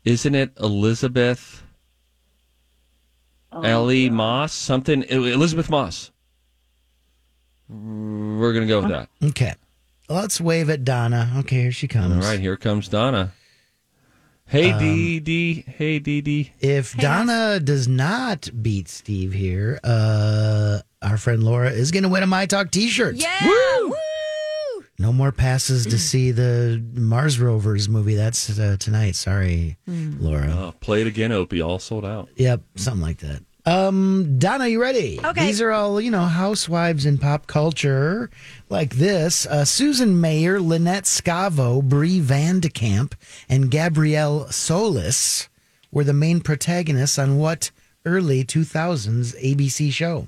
Isn't 0.05 0.37
it 0.37 0.53
Elizabeth 0.61 1.65
Oh, 3.51 3.62
Ellie 3.62 4.09
Moss? 4.09 4.53
Something 4.53 5.03
Elisabeth 5.09 5.69
Moss. 5.69 6.12
We're 7.69 8.53
gonna 8.53 8.67
go 8.67 8.83
with 8.83 8.91
that. 8.91 9.09
Okay. 9.25 9.55
Let's 10.12 10.40
wave 10.40 10.68
at 10.68 10.85
Donna. 10.85 11.33
Okay, 11.38 11.62
here 11.62 11.72
she 11.72 11.88
comes. 11.88 12.14
All 12.25 12.31
right, 12.31 12.38
here 12.38 12.57
comes 12.57 12.88
Donna. 12.88 13.33
Hey 14.46 14.77
Dee 14.79 15.18
Dee. 15.20 15.64
Hey 15.66 15.98
Dee 15.98 16.20
Dee. 16.20 16.53
If 16.61 16.94
Donna 16.96 17.59
does 17.59 17.88
not 17.88 18.51
beat 18.62 18.88
Steve 18.88 19.33
here, 19.33 19.81
uh, 19.83 20.81
our 21.01 21.16
friend 21.16 21.42
Laura 21.42 21.70
is 21.70 21.90
going 21.90 22.03
to 22.03 22.11
win 22.11 22.22
a 22.22 22.27
My 22.27 22.44
Talk 22.44 22.70
T-shirt. 22.70 23.16
Yeah. 23.16 23.46
Woo! 23.81 23.94
No 24.98 25.12
more 25.12 25.33
passes 25.33 25.87
to 25.87 25.98
see 26.11 26.33
the 26.33 26.85
Mars 26.92 27.40
Rovers 27.40 27.88
movie. 27.88 28.14
That's 28.14 28.59
uh, 28.59 28.77
tonight. 28.79 29.16
Sorry, 29.16 29.79
Laura. 29.87 30.51
Oh, 30.51 30.75
play 30.81 31.01
it 31.01 31.07
again, 31.07 31.33
Opie. 31.33 31.62
All 31.62 31.79
sold 31.79 32.05
out. 32.05 32.29
Yep, 32.37 32.61
something 32.77 33.03
like 33.03 33.18
that. 33.18 33.42
Um, 33.64 34.38
Donna, 34.38 34.66
you 34.66 34.81
ready? 34.81 35.20
Okay. 35.25 35.46
These 35.46 35.61
are 35.61 35.70
all, 35.70 36.01
you 36.01 36.11
know, 36.11 36.22
housewives 36.25 37.07
in 37.07 37.18
pop 37.18 37.46
culture 37.46 38.29
like 38.68 38.96
this. 38.96 39.46
Uh, 39.46 39.64
Susan 39.64 40.20
Mayer, 40.20 40.61
Lynette 40.61 41.05
Scavo, 41.05 41.81
Bree 41.83 42.18
Van 42.18 42.59
de 42.59 42.68
Kamp, 42.68 43.14
and 43.48 43.70
Gabrielle 43.70 44.48
Solis 44.51 45.48
were 45.92 46.03
the 46.05 46.12
main 46.12 46.40
protagonists 46.40 47.18
on 47.20 47.38
what 47.38 47.70
early 48.05 48.42
2000s 48.44 49.40
ABC 49.40 49.92
show? 49.92 50.27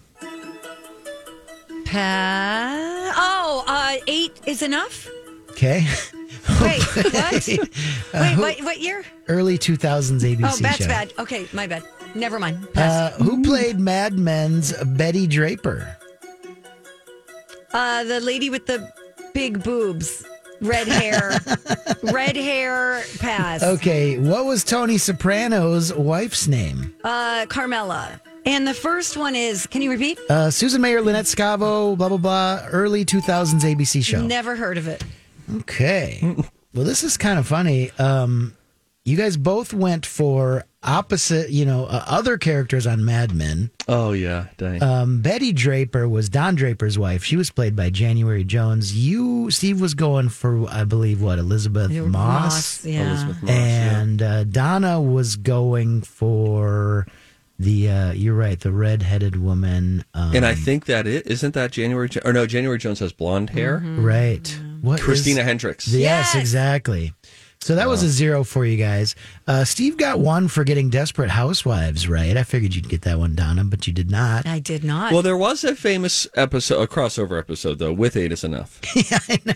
Pa- 1.84 3.12
oh, 3.16 3.64
uh, 3.66 3.96
eight 4.06 4.32
is 4.46 4.62
enough? 4.62 5.08
Okay. 5.50 5.84
Wait, 6.60 6.82
what? 6.82 7.46
Wait, 8.14 8.36
what, 8.38 8.60
what 8.62 8.80
year? 8.80 9.02
early 9.28 9.56
2000s 9.58 10.20
ABC 10.22 10.44
Oh, 10.52 10.56
that's 10.60 10.76
show. 10.78 10.86
bad. 10.86 11.12
Okay, 11.18 11.46
my 11.52 11.66
bad. 11.66 11.82
Never 12.14 12.38
mind. 12.38 12.68
Uh, 12.76 13.10
who 13.12 13.42
played 13.42 13.78
Mad 13.80 14.18
Men's 14.18 14.72
Betty 14.84 15.26
Draper? 15.26 15.96
Uh, 17.72 18.04
the 18.04 18.20
lady 18.20 18.50
with 18.50 18.66
the 18.66 18.92
big 19.34 19.62
boobs, 19.64 20.24
red 20.60 20.86
hair, 20.86 21.38
red 22.12 22.36
hair. 22.36 23.02
Pass. 23.18 23.62
Okay, 23.62 24.18
what 24.18 24.44
was 24.44 24.62
Tony 24.62 24.96
Soprano's 24.96 25.92
wife's 25.92 26.46
name? 26.46 26.94
Uh, 27.02 27.46
Carmela. 27.46 28.20
And 28.46 28.66
the 28.66 28.74
first 28.74 29.16
one 29.16 29.34
is. 29.34 29.66
Can 29.66 29.82
you 29.82 29.90
repeat? 29.90 30.18
Uh, 30.28 30.50
Susan 30.50 30.80
Mayer, 30.80 31.00
Lynette 31.00 31.24
Scavo, 31.24 31.96
blah, 31.96 32.08
blah, 32.08 32.18
blah. 32.18 32.66
Early 32.70 33.04
2000s 33.04 33.62
ABC 33.62 34.04
show. 34.04 34.24
Never 34.24 34.54
heard 34.54 34.78
of 34.78 34.86
it. 34.86 35.02
Okay. 35.56 36.20
well, 36.74 36.84
this 36.84 37.02
is 37.02 37.16
kind 37.16 37.38
of 37.38 37.46
funny. 37.46 37.90
Um, 37.98 38.54
you 39.04 39.16
guys 39.16 39.36
both 39.36 39.72
went 39.72 40.04
for 40.06 40.64
opposite, 40.84 41.50
you 41.50 41.64
know, 41.64 41.86
uh, 41.86 42.04
other 42.06 42.36
characters 42.38 42.86
on 42.86 43.04
Mad 43.04 43.34
Men. 43.34 43.70
Oh 43.88 44.12
yeah, 44.12 44.46
dang. 44.56 44.82
Um, 44.82 45.20
Betty 45.20 45.52
Draper 45.52 46.08
was 46.08 46.28
Don 46.28 46.54
Draper's 46.54 46.98
wife. 46.98 47.24
She 47.24 47.36
was 47.36 47.50
played 47.50 47.74
by 47.76 47.90
January 47.90 48.44
Jones. 48.44 48.96
You, 48.96 49.50
Steve, 49.50 49.80
was 49.80 49.94
going 49.94 50.28
for, 50.28 50.68
I 50.68 50.84
believe, 50.84 51.20
what, 51.22 51.38
Elisabeth 51.38 51.90
Moss? 51.90 52.06
Moss, 52.12 52.84
yeah. 52.84 53.08
Elisabeth 53.08 53.42
Moss. 53.42 53.50
yeah. 53.50 54.00
and 54.00 54.22
uh, 54.22 54.44
Donna 54.44 55.00
was 55.00 55.36
going 55.36 56.02
for 56.02 57.06
the, 57.58 57.88
uh, 57.88 58.12
you're 58.12 58.34
right, 58.34 58.58
the 58.58 58.72
red-headed 58.72 59.36
woman. 59.36 60.04
Um, 60.12 60.34
And 60.34 60.44
I 60.44 60.54
think 60.54 60.86
that 60.86 61.06
it 61.06 61.26
isn't 61.26 61.54
that 61.54 61.70
January 61.70 62.08
Jo- 62.08 62.20
or 62.24 62.32
no 62.32 62.46
January 62.46 62.78
Jones 62.78 62.98
has 62.98 63.12
blonde 63.12 63.50
hair. 63.50 63.78
right. 63.78 64.60
What 64.80 64.98
is- 64.98 65.04
Christina 65.04 65.42
Hendricks. 65.44 65.86
Yes, 65.88 66.32
Yes. 66.34 66.34
exactly. 66.34 67.14
So 67.64 67.76
that 67.76 67.88
was 67.88 68.02
a 68.02 68.10
zero 68.10 68.44
for 68.44 68.66
you 68.66 68.76
guys. 68.76 69.14
Uh, 69.46 69.64
Steve 69.64 69.96
got 69.96 70.20
one 70.20 70.48
for 70.48 70.64
getting 70.64 70.90
Desperate 70.90 71.30
Housewives 71.30 72.06
right. 72.06 72.36
I 72.36 72.42
figured 72.42 72.74
you'd 72.74 72.90
get 72.90 73.00
that 73.02 73.18
one, 73.18 73.34
Donna, 73.34 73.64
but 73.64 73.86
you 73.86 73.92
did 73.94 74.10
not. 74.10 74.46
I 74.46 74.58
did 74.58 74.84
not. 74.84 75.12
Well, 75.14 75.22
there 75.22 75.34
was 75.38 75.64
a 75.64 75.74
famous 75.74 76.26
episode, 76.36 76.82
a 76.82 76.86
crossover 76.86 77.38
episode 77.38 77.78
though, 77.78 77.94
with 77.94 78.16
Eight 78.18 78.32
is 78.32 78.44
enough. 78.44 78.82
Yeah, 79.10 79.18
I 79.30 79.38
know. 79.46 79.54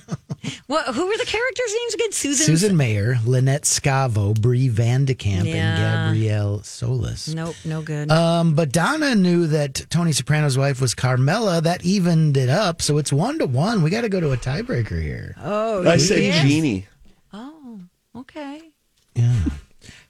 What, 0.68 0.86
who 0.94 1.06
were 1.06 1.16
the 1.18 1.24
characters' 1.26 1.74
names 1.74 1.94
again? 1.94 2.12
Susan. 2.12 2.46
Susan 2.46 2.76
Mayer, 2.78 3.18
Lynette 3.26 3.64
Scavo, 3.64 4.38
Bree 4.40 4.68
Van 4.68 5.04
de 5.04 5.14
Kamp, 5.14 5.46
Yeah. 5.46 6.08
and 6.08 6.14
Gabrielle 6.16 6.62
Solis. 6.62 7.28
Nope, 7.34 7.56
no 7.66 7.82
good. 7.82 8.10
Um, 8.10 8.54
but 8.54 8.72
Donna 8.72 9.14
knew 9.16 9.46
that 9.48 9.84
Tony 9.90 10.12
Soprano's 10.12 10.56
wife 10.56 10.80
was 10.80 10.94
Carmela. 10.94 11.60
That 11.60 11.84
evened 11.84 12.38
it 12.38 12.48
up, 12.48 12.80
so 12.80 12.96
it's 12.96 13.12
one 13.12 13.38
to 13.40 13.46
one. 13.46 13.82
We 13.82 13.90
got 13.90 14.00
to 14.02 14.08
go 14.08 14.20
to 14.20 14.32
a 14.32 14.36
tiebreaker 14.38 15.02
here. 15.02 15.34
oh, 15.42 15.86
I 15.86 15.98
said 15.98 16.22
yeah. 16.22 16.42
Jeannie. 16.42 16.86
Okay. 18.18 18.60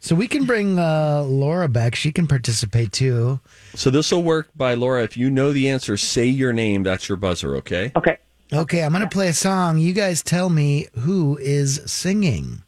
So 0.01 0.15
we 0.15 0.29
can 0.29 0.45
bring 0.45 0.79
uh, 0.79 1.23
Laura 1.27 1.69
back. 1.69 1.95
She 1.95 2.13
can 2.13 2.27
participate 2.27 2.93
too. 2.93 3.41
So 3.75 3.91
this 3.91 4.11
will 4.13 4.23
work 4.23 4.49
by 4.57 4.75
Laura. 4.75 5.03
If 5.03 5.17
you 5.17 5.31
know 5.31 5.53
the 5.53 5.69
answer, 5.69 5.97
say 5.97 6.27
your 6.27 6.53
name. 6.53 6.83
That's 6.83 7.09
your 7.09 7.17
buzzer. 7.17 7.57
Okay. 7.57 7.93
Okay. 7.97 8.19
Okay, 8.53 8.83
I'm 8.83 8.93
going 8.93 9.03
to 9.03 9.09
play 9.09 9.29
a 9.29 9.33
song. 9.35 9.77
You 9.79 9.93
guys 9.93 10.23
tell 10.23 10.49
me 10.49 10.87
who 11.01 11.37
is 11.39 11.83
singing. 11.85 12.63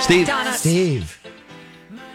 Steve. 0.00 0.26
Donna. 0.26 0.52
Steve. 0.52 1.20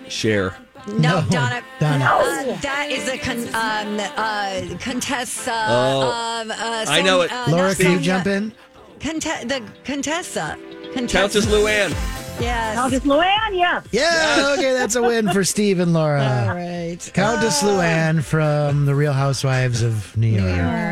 Cher. 0.10 0.58
No, 0.88 1.22
No, 1.22 1.28
Donna. 1.30 1.64
Donna. 1.80 2.06
Uh, 2.06 2.58
that 2.62 2.90
is 2.92 3.08
a 3.08 3.18
con- 3.18 3.48
um, 3.56 4.00
uh, 4.16 4.78
Contessa. 4.80 5.66
Oh, 5.68 6.02
um, 6.42 6.52
uh, 6.52 6.86
I 6.88 7.02
know 7.02 7.22
it. 7.22 7.32
uh, 7.32 7.46
Laura, 7.50 7.70
not 7.70 7.78
can 7.78 7.92
you 7.94 8.00
jump 8.00 8.28
in? 8.28 8.52
Conte- 9.00 9.46
the 9.46 9.62
Contessa. 9.84 10.58
Contessa. 10.94 11.18
Countess 11.18 11.46
Luann. 11.48 11.92
Yes. 12.40 12.76
Countess 12.76 13.00
Luann, 13.02 13.54
yes. 13.58 13.86
Yeah, 13.92 14.56
okay, 14.58 14.74
that's 14.74 14.96
a 14.96 15.02
win 15.02 15.30
for 15.32 15.44
Steve 15.44 15.80
and 15.80 15.94
Laura. 15.94 16.22
All 16.50 16.56
right. 16.56 16.98
Countess 17.14 17.64
Luann 17.64 18.22
from 18.24 18.86
The 18.86 18.94
Real 18.96 19.14
Housewives 19.14 19.82
of 19.82 20.16
New 20.18 20.28
York. 20.28 20.44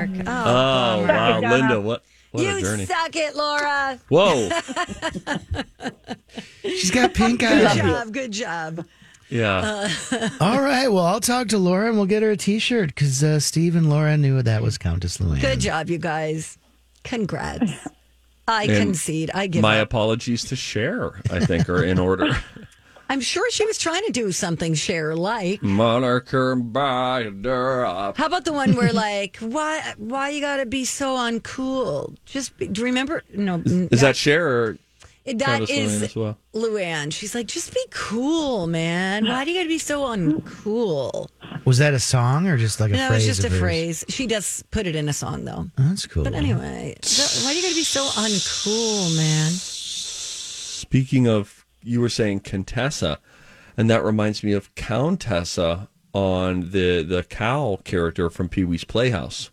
New 0.10 0.18
York. 0.18 0.28
Oh, 0.28 0.44
Oh 0.46 1.06
wow, 1.08 1.40
Linda, 1.42 1.82
what 1.82 2.04
what 2.32 2.44
a 2.46 2.48
you 2.48 2.62
journey. 2.62 2.86
suck 2.86 3.16
it, 3.16 3.36
Laura. 3.36 4.00
Whoa. 4.10 4.50
She's 6.64 6.92
got 6.92 7.14
pink 7.14 7.42
Good 7.42 7.66
eyes. 7.66 7.76
job. 7.78 8.14
Good 8.14 8.32
job. 8.32 8.86
Yeah. 9.30 9.90
All 10.40 10.62
right, 10.62 10.88
well, 10.90 11.06
I'll 11.06 11.20
talk 11.20 11.48
to 11.50 11.58
Laura 11.58 11.88
and 11.88 11.98
we'll 11.98 12.06
get 12.06 12.24
her 12.24 12.32
a 12.32 12.38
t 12.38 12.60
shirt 12.60 12.88
because 12.90 13.24
uh, 13.24 13.40
Steve 13.40 13.76
and 13.76 13.90
Laura 13.90 14.16
knew 14.18 14.42
that 14.42 14.62
was 14.62 14.78
Countess 14.78 15.18
Luann. 15.18 15.42
Good 15.42 15.60
job, 15.60 15.90
you 15.90 15.98
guys. 15.98 16.58
Congrats. 17.04 17.72
I 18.48 18.64
And 18.66 18.78
concede. 18.78 19.32
I 19.34 19.48
give 19.48 19.62
My 19.62 19.80
up. 19.80 19.88
apologies 19.88 20.44
to 20.46 20.56
Cher, 20.56 21.22
I 21.32 21.40
think, 21.40 21.70
are 21.70 21.84
in 21.84 21.98
order. 22.00 22.36
I'm 23.10 23.22
sure 23.22 23.50
she 23.52 23.66
was 23.66 23.78
trying 23.78 24.04
to 24.06 24.12
do 24.12 24.32
something 24.32 24.74
Cher 24.74 25.16
like. 25.16 25.62
Monarcher 25.62 26.56
by 26.56 27.26
uh, 27.26 27.50
up. 27.88 28.18
How 28.18 28.26
about 28.26 28.46
the 28.46 28.54
one 28.54 28.76
where 28.76 28.92
like 29.08 29.38
why 29.38 29.94
why 29.98 30.30
you 30.30 30.42
got 30.42 30.58
to 30.58 30.66
be 30.66 30.84
so 30.86 31.16
uncool? 31.16 32.16
Just 32.26 32.58
be, 32.58 32.68
do 32.68 32.82
you 32.82 32.86
remember? 32.86 33.24
No, 33.34 33.62
Is 33.66 34.02
that 34.02 34.16
Cher 34.16 34.48
or 34.48 34.78
that 35.26 35.40
Countess 35.40 35.70
is 35.70 36.02
Luann 36.02 36.04
as 36.04 36.16
well? 36.16 36.38
Luann. 36.54 37.14
She's 37.14 37.34
like, 37.34 37.48
just 37.48 37.74
be 37.74 37.86
cool, 37.92 38.68
man. 38.68 39.26
Why 39.26 39.46
do 39.46 39.52
you 39.52 39.60
got 39.60 39.64
to 39.64 39.70
be 39.70 39.78
so 39.78 40.02
uncool? 40.04 41.30
Was 41.66 41.78
that 41.78 41.94
a 41.94 42.00
song 42.00 42.48
or 42.48 42.58
just 42.58 42.80
like 42.80 42.92
a 42.92 42.96
no, 42.98 43.08
phrase? 43.08 43.28
it's 43.28 43.38
just 43.38 43.48
a 43.48 43.50
hers? 43.50 43.60
phrase. 43.60 44.06
She 44.10 44.28
does 44.28 44.64
put 44.72 44.86
it 44.86 44.96
in 44.96 45.08
a 45.08 45.14
song 45.14 45.46
though. 45.46 45.70
Oh, 45.78 45.84
that's 45.90 46.06
cool. 46.08 46.24
But 46.24 46.34
anyway, 46.34 46.96
th- 47.02 47.44
why 47.44 47.52
do 47.52 47.58
you 47.58 47.64
got 47.64 47.70
to 47.70 47.76
be 47.76 47.84
so 47.84 48.04
uncool, 48.06 49.16
man? 49.16 49.52
Speaking 49.52 51.28
of, 51.28 51.66
you 51.82 52.02
were 52.02 52.10
saying 52.10 52.42
Contessa, 52.42 53.20
and 53.78 53.90
that 53.90 54.04
reminds 54.04 54.44
me 54.44 54.52
of 54.54 54.74
Cowntessa 54.76 55.88
on 56.14 56.72
the 56.72 57.02
the 57.02 57.24
cow 57.30 57.80
character 57.84 58.30
from 58.30 58.50
Pee 58.50 58.64
Wee's 58.66 58.84
Playhouse. 58.84 59.50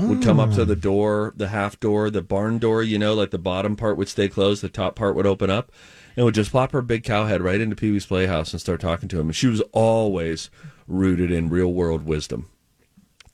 Would 0.00 0.22
come 0.22 0.40
up 0.40 0.52
to 0.52 0.64
the 0.64 0.72
ah. 0.72 0.80
door, 0.80 1.32
the 1.36 1.48
half 1.48 1.78
door, 1.80 2.10
the 2.10 2.22
barn 2.22 2.58
door, 2.58 2.82
you 2.82 2.98
know, 2.98 3.14
like 3.14 3.30
the 3.30 3.38
bottom 3.38 3.76
part 3.76 3.96
would 3.96 4.08
stay 4.08 4.28
closed, 4.28 4.62
the 4.62 4.68
top 4.68 4.96
part 4.96 5.14
would 5.16 5.26
open 5.26 5.50
up, 5.50 5.72
and 6.16 6.24
would 6.24 6.34
just 6.34 6.50
plop 6.50 6.72
her 6.72 6.82
big 6.82 7.04
cow 7.04 7.26
head 7.26 7.42
right 7.42 7.60
into 7.60 7.76
Pee 7.76 7.90
Wee's 7.90 8.06
Playhouse 8.06 8.52
and 8.52 8.60
start 8.60 8.80
talking 8.80 9.08
to 9.08 9.20
him. 9.20 9.26
And 9.26 9.36
she 9.36 9.46
was 9.46 9.60
always 9.72 10.50
rooted 10.86 11.30
in 11.30 11.48
real 11.48 11.72
world 11.72 12.06
wisdom. 12.06 12.48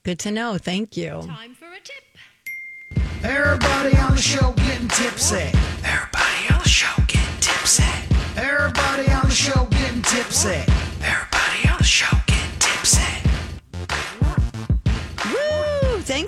Good 0.03 0.19
to 0.19 0.31
know. 0.31 0.57
Thank 0.57 0.95
you. 0.95 1.21
Time 1.25 1.55
for 1.55 1.65
a 1.65 1.79
tip. 1.83 2.03
Everybody 3.23 3.97
on 3.97 4.15
the 4.15 4.21
show 4.21 4.53
getting 4.53 4.87
tipsy. 4.87 5.51
Everybody 5.83 6.53
on 6.53 6.59
the 6.63 6.69
show 6.69 7.03
getting 7.07 7.39
tipsy. 7.41 7.83
Everybody 8.37 9.11
on 9.11 9.25
the 9.25 9.35
show 9.35 9.65
getting 9.65 10.01
tipsy. 10.01 10.63
Everybody 11.01 11.69
on 11.69 11.77
the 11.79 11.83
show 11.83 12.28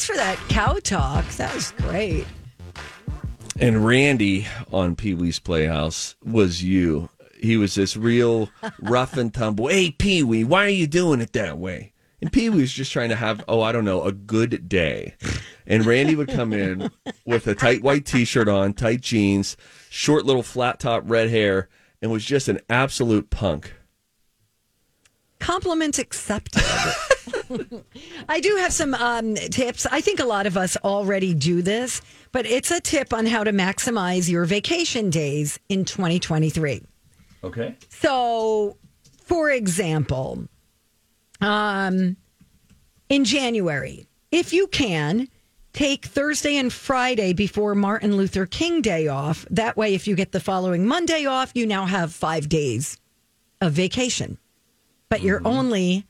Thanks 0.02 0.10
for 0.10 0.18
that 0.18 0.50
cow 0.50 0.80
talk. 0.82 1.28
That 1.34 1.54
was 1.54 1.74
great. 1.74 2.26
And 3.60 3.86
Randy 3.86 4.48
on 4.72 4.96
Pee 4.96 5.14
Wee's 5.14 5.38
Playhouse 5.38 6.16
was 6.26 6.64
you. 6.64 7.10
He 7.40 7.56
was 7.56 7.76
this 7.76 7.96
real 7.96 8.50
rough 8.80 9.16
and 9.16 9.32
tumble. 9.32 9.68
Hey, 9.68 9.92
Pee 9.92 10.24
Wee, 10.24 10.44
why 10.44 10.66
are 10.66 10.70
you 10.70 10.88
doing 10.88 11.22
it 11.22 11.34
that 11.34 11.60
way? 11.60 11.94
And 12.20 12.34
Pee 12.34 12.50
Wee 12.50 12.62
was 12.62 12.74
just 12.74 12.92
trying 12.92 13.10
to 13.10 13.16
have, 13.16 13.44
oh, 13.48 13.62
I 13.62 13.72
don't 13.72 13.86
know, 13.86 14.02
a 14.02 14.12
good 14.12 14.68
day. 14.68 15.14
And 15.68 15.86
Randy 15.86 16.16
would 16.16 16.30
come 16.30 16.52
in 16.52 16.90
with 17.28 17.46
a 17.46 17.54
tight 17.54 17.84
white 17.84 18.08
t 18.08 18.26
shirt 18.26 18.48
on, 18.48 18.74
tight 18.74 19.02
jeans, 19.02 19.56
short 19.92 20.26
little 20.26 20.42
flat 20.42 20.80
top 20.80 21.04
red 21.06 21.30
hair, 21.30 21.70
and 22.02 22.10
was 22.10 22.26
just 22.26 22.48
an 22.48 22.60
absolute 22.72 23.30
punk. 23.30 23.76
Compliment 25.42 25.98
accepted. 25.98 26.64
I 28.30 28.40
do 28.40 28.56
have 28.58 28.72
some 28.72 28.94
um, 28.94 29.34
tips. 29.34 29.88
I 29.88 30.00
think 30.00 30.20
a 30.20 30.26
lot 30.26 30.46
of 30.46 30.56
us 30.56 30.78
already 30.78 31.34
do 31.34 31.64
this, 31.64 32.02
but 32.32 32.46
it's 32.46 32.70
a 32.70 32.80
tip 32.80 33.12
on 33.12 33.26
how 33.26 33.44
to 33.44 33.52
maximize 33.52 34.30
your 34.30 34.46
vacation 34.46 35.10
days 35.10 35.60
in 35.68 35.84
2023. 35.84 36.84
Okay. 37.44 37.76
So, 37.90 38.78
for 39.24 39.50
example, 39.50 40.48
um, 41.42 42.18
in 43.10 43.26
January, 43.26 44.08
if 44.32 44.54
you 44.54 44.68
can, 44.68 45.28
take 45.74 46.06
Thursday 46.06 46.58
and 46.58 46.72
Friday 46.72 47.34
before 47.34 47.74
Martin 47.74 48.16
Luther 48.16 48.46
King 48.46 48.82
Day 48.82 49.08
off. 49.08 49.46
That 49.50 49.76
way, 49.76 49.96
if 49.96 50.08
you 50.08 50.16
get 50.16 50.34
the 50.34 50.40
following 50.40 50.86
Monday 50.86 51.26
off, 51.26 51.52
you 51.56 51.66
now 51.66 51.86
have 51.86 52.14
five 52.14 52.48
days 52.48 53.00
of 53.60 53.74
vacation. 53.74 54.38
But 55.12 55.22
you're 55.22 55.42
only 55.44 56.06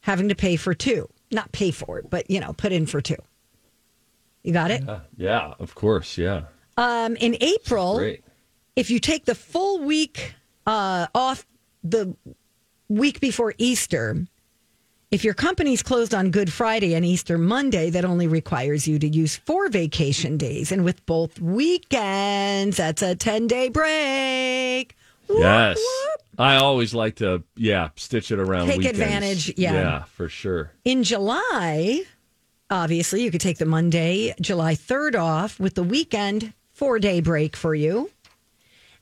having 0.00 0.28
to 0.28 0.34
pay 0.34 0.56
for 0.56 0.74
two. 0.74 1.08
Not 1.30 1.50
pay 1.52 1.70
for 1.70 1.98
it, 1.98 2.10
but, 2.10 2.30
you 2.30 2.40
know, 2.40 2.52
put 2.52 2.72
in 2.72 2.84
for 2.84 3.00
two. 3.00 3.16
You 4.42 4.52
got 4.52 4.70
it? 4.70 4.84
Yeah, 5.16 5.54
of 5.58 5.74
course. 5.74 6.18
Yeah. 6.18 6.42
Um, 6.76 7.16
in 7.16 7.38
April, 7.40 8.16
if 8.76 8.90
you 8.90 9.00
take 9.00 9.24
the 9.24 9.34
full 9.34 9.80
week 9.80 10.34
uh, 10.66 11.06
off 11.14 11.46
the 11.82 12.14
week 12.90 13.18
before 13.18 13.54
Easter, 13.56 14.26
if 15.10 15.24
your 15.24 15.32
company's 15.32 15.82
closed 15.82 16.14
on 16.14 16.30
Good 16.30 16.52
Friday 16.52 16.94
and 16.94 17.02
Easter 17.06 17.38
Monday, 17.38 17.88
that 17.88 18.04
only 18.04 18.26
requires 18.26 18.86
you 18.86 18.98
to 18.98 19.08
use 19.08 19.36
four 19.36 19.70
vacation 19.70 20.36
days. 20.36 20.70
And 20.70 20.84
with 20.84 21.06
both 21.06 21.40
weekends, 21.40 22.76
that's 22.76 23.00
a 23.00 23.14
10 23.14 23.46
day 23.46 23.70
break. 23.70 24.96
Yes. 25.30 25.78
whoop. 25.78 26.13
I 26.38 26.56
always 26.56 26.94
like 26.94 27.16
to, 27.16 27.42
yeah, 27.56 27.90
stitch 27.96 28.30
it 28.30 28.38
around 28.38 28.66
Take 28.66 28.78
weekends. 28.78 28.98
advantage, 29.00 29.54
yeah. 29.56 29.72
Yeah, 29.72 30.04
for 30.04 30.28
sure. 30.28 30.72
In 30.84 31.02
July, 31.04 32.02
obviously, 32.70 33.22
you 33.22 33.30
could 33.30 33.40
take 33.40 33.58
the 33.58 33.66
Monday, 33.66 34.34
July 34.40 34.74
3rd 34.74 35.16
off 35.18 35.60
with 35.60 35.74
the 35.74 35.82
weekend 35.82 36.52
four 36.72 36.98
day 36.98 37.20
break 37.20 37.56
for 37.56 37.74
you. 37.74 38.10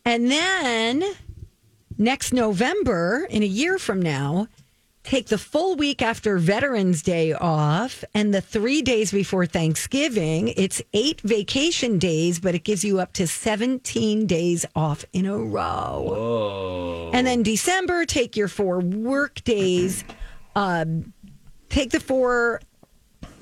And 0.04 0.30
then 0.30 1.04
next 1.96 2.32
November, 2.32 3.26
in 3.30 3.42
a 3.42 3.46
year 3.46 3.78
from 3.78 4.02
now, 4.02 4.48
take 5.04 5.26
the 5.26 5.38
full 5.38 5.74
week 5.76 6.00
after 6.00 6.38
Veterans 6.38 7.02
Day 7.02 7.32
off 7.32 8.04
and 8.14 8.32
the 8.32 8.40
three 8.40 8.82
days 8.82 9.10
before 9.10 9.46
Thanksgiving. 9.46 10.48
It's 10.48 10.80
eight 10.92 11.20
vacation 11.22 11.98
days, 11.98 12.38
but 12.38 12.54
it 12.54 12.64
gives 12.64 12.84
you 12.84 13.00
up 13.00 13.12
to 13.14 13.26
17 13.26 14.26
days 14.26 14.64
off 14.76 15.04
in 15.12 15.26
a 15.26 15.36
row. 15.36 17.10
And 17.12 17.26
then 17.26 17.42
December, 17.42 18.04
take 18.04 18.36
your 18.36 18.48
four 18.48 18.80
work 18.80 19.42
days. 19.44 20.04
Um, 20.54 21.12
take 21.68 21.90
the 21.90 22.00
four 22.00 22.60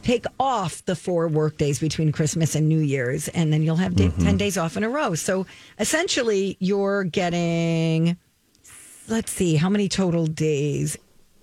take 0.03 0.25
off 0.39 0.83
the 0.87 0.97
four 0.97 1.29
work 1.29 1.59
days 1.59 1.79
between 1.79 2.11
Christmas 2.11 2.55
and 2.55 2.69
New 2.69 2.79
Year's, 2.79 3.29
and 3.29 3.53
then 3.53 3.63
you'll 3.63 3.77
have 3.77 3.95
da- 3.95 4.09
10 4.09 4.39
days 4.39 4.57
off 4.57 4.79
in 4.79 4.83
a 4.83 4.89
row. 4.89 5.15
So 5.15 5.47
essentially, 5.79 6.57
you're 6.59 7.05
getting, 7.05 8.17
let's 9.09 9.31
see, 9.31 9.57
how 9.57 9.69
many 9.69 9.89
total 9.91 10.27
days? 10.27 10.97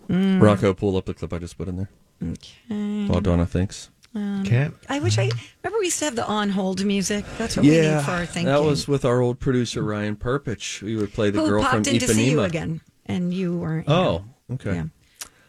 Rocco, 0.10 0.74
pull 0.74 0.96
up 0.98 1.06
the 1.06 1.14
clip 1.14 1.34
I 1.34 1.40
just 1.40 1.58
put 1.58 1.68
in 1.68 1.78
there. 1.78 1.90
Okay. 2.24 3.06
While 3.08 3.22
Donna 3.22 3.46
thinks. 3.46 3.90
Okay. 4.16 4.70
I 4.90 5.00
wish 5.00 5.18
I 5.20 5.30
remember 5.64 5.80
we 5.80 5.86
used 5.86 6.00
to 6.00 6.06
have 6.06 6.16
the 6.16 6.26
on 6.26 6.50
hold 6.50 6.84
music. 6.84 7.24
That's 7.38 7.56
what 7.56 7.64
we 7.66 7.72
need 7.72 8.02
for 8.02 8.12
our 8.12 8.26
thinking. 8.26 8.46
that 8.52 8.64
was 8.64 8.88
with 8.88 9.06
our 9.06 9.22
old 9.22 9.40
producer 9.40 9.84
Ryan 9.84 10.16
Perpich. 10.16 10.82
We 10.82 10.96
would 10.96 11.14
play 11.14 11.30
the 11.30 11.40
Who 11.42 11.48
girl 11.48 11.62
from 11.62 11.84
popped 11.84 11.88
in 11.88 12.00
to 12.00 12.08
see 12.08 12.32
you 12.32 12.38
Ipanema. 12.38 12.46
again, 12.46 12.82
and 13.06 13.32
you 13.34 13.58
weren't. 13.58 13.88
Oh, 13.88 14.24
okay. 14.54 14.74
Yeah. 14.76 14.84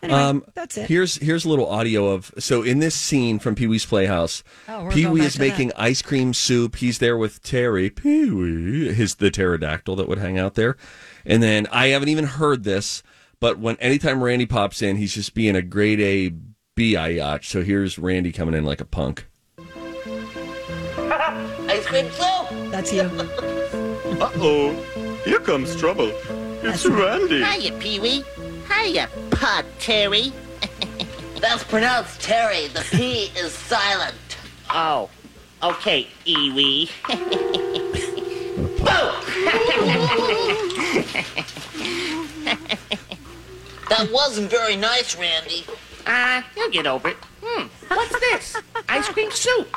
Anyway, 0.03 0.19
Um, 0.21 0.45
that's 0.55 0.77
it. 0.77 0.89
Here's 0.89 1.17
here's 1.17 1.45
a 1.45 1.49
little 1.49 1.67
audio 1.69 2.09
of 2.09 2.33
so 2.39 2.63
in 2.63 2.79
this 2.81 2.95
scene 2.95 3.39
from 3.39 3.55
Pee 3.55 3.67
Wee's 3.67 3.87
Playhouse, 3.87 4.45
Oh, 4.69 4.91
Pee 4.93 5.07
Wee 5.07 5.23
is 5.23 5.35
to 5.35 5.41
making 5.41 5.73
ice 5.75 6.03
cream 6.03 6.35
soup. 6.35 6.77
He's 6.77 6.99
there 6.99 7.17
with 7.17 7.43
Terry 7.43 7.89
Pee 7.91 8.31
Wee, 8.31 8.93
his 8.93 9.15
the 9.17 9.31
pterodactyl 9.31 9.97
that 9.97 10.09
would 10.09 10.19
hang 10.19 10.39
out 10.39 10.55
there, 10.55 10.77
and 11.25 11.43
then 11.43 11.67
I 11.73 11.89
haven't 11.89 12.11
even 12.11 12.27
heard 12.27 12.63
this, 12.65 13.03
but 13.41 13.59
when 13.59 13.77
anytime 13.77 14.23
Randy 14.23 14.47
pops 14.47 14.83
in, 14.83 14.97
he's 14.97 15.15
just 15.15 15.35
being 15.35 15.57
a 15.57 15.63
grade 15.63 16.01
A 16.01 16.35
biatch. 16.79 17.45
So 17.45 17.63
here's 17.63 17.99
Randy 17.99 18.33
coming 18.33 18.55
in 18.55 18.65
like 18.65 18.81
a 18.81 18.85
punk. 18.85 19.27
Ice 20.99 21.87
cream 21.87 22.11
soup. 22.11 22.71
That's 22.71 22.93
you. 22.93 23.03
Uh 24.21 24.33
oh, 24.37 24.73
here 25.25 25.39
comes 25.39 25.77
trouble. 25.77 26.11
It's 26.63 26.85
Randy. 26.87 27.45
Hiya, 27.45 27.73
Pee 27.79 28.01
Wee. 28.01 28.25
Hiya, 28.69 29.09
Pod 29.31 29.65
Terry. 29.79 30.33
That's 31.41 31.63
pronounced 31.63 32.21
Terry. 32.21 32.67
The 32.67 32.85
P 32.91 33.31
is 33.39 33.53
silent. 33.53 34.17
Oh, 34.71 35.09
okay, 35.63 36.09
Ewee. 36.25 36.91
That 43.89 44.11
wasn't 44.13 44.51
very 44.51 44.77
nice, 44.77 45.17
Randy. 45.17 45.65
Ah, 46.07 46.47
you'll 46.57 46.71
get 46.71 46.87
over 46.87 47.09
it. 47.09 47.17
Hmm, 47.43 47.67
what's 47.89 48.19
this? 48.21 48.57
Ice 48.89 49.09
cream 49.09 49.31
soup. 49.31 49.69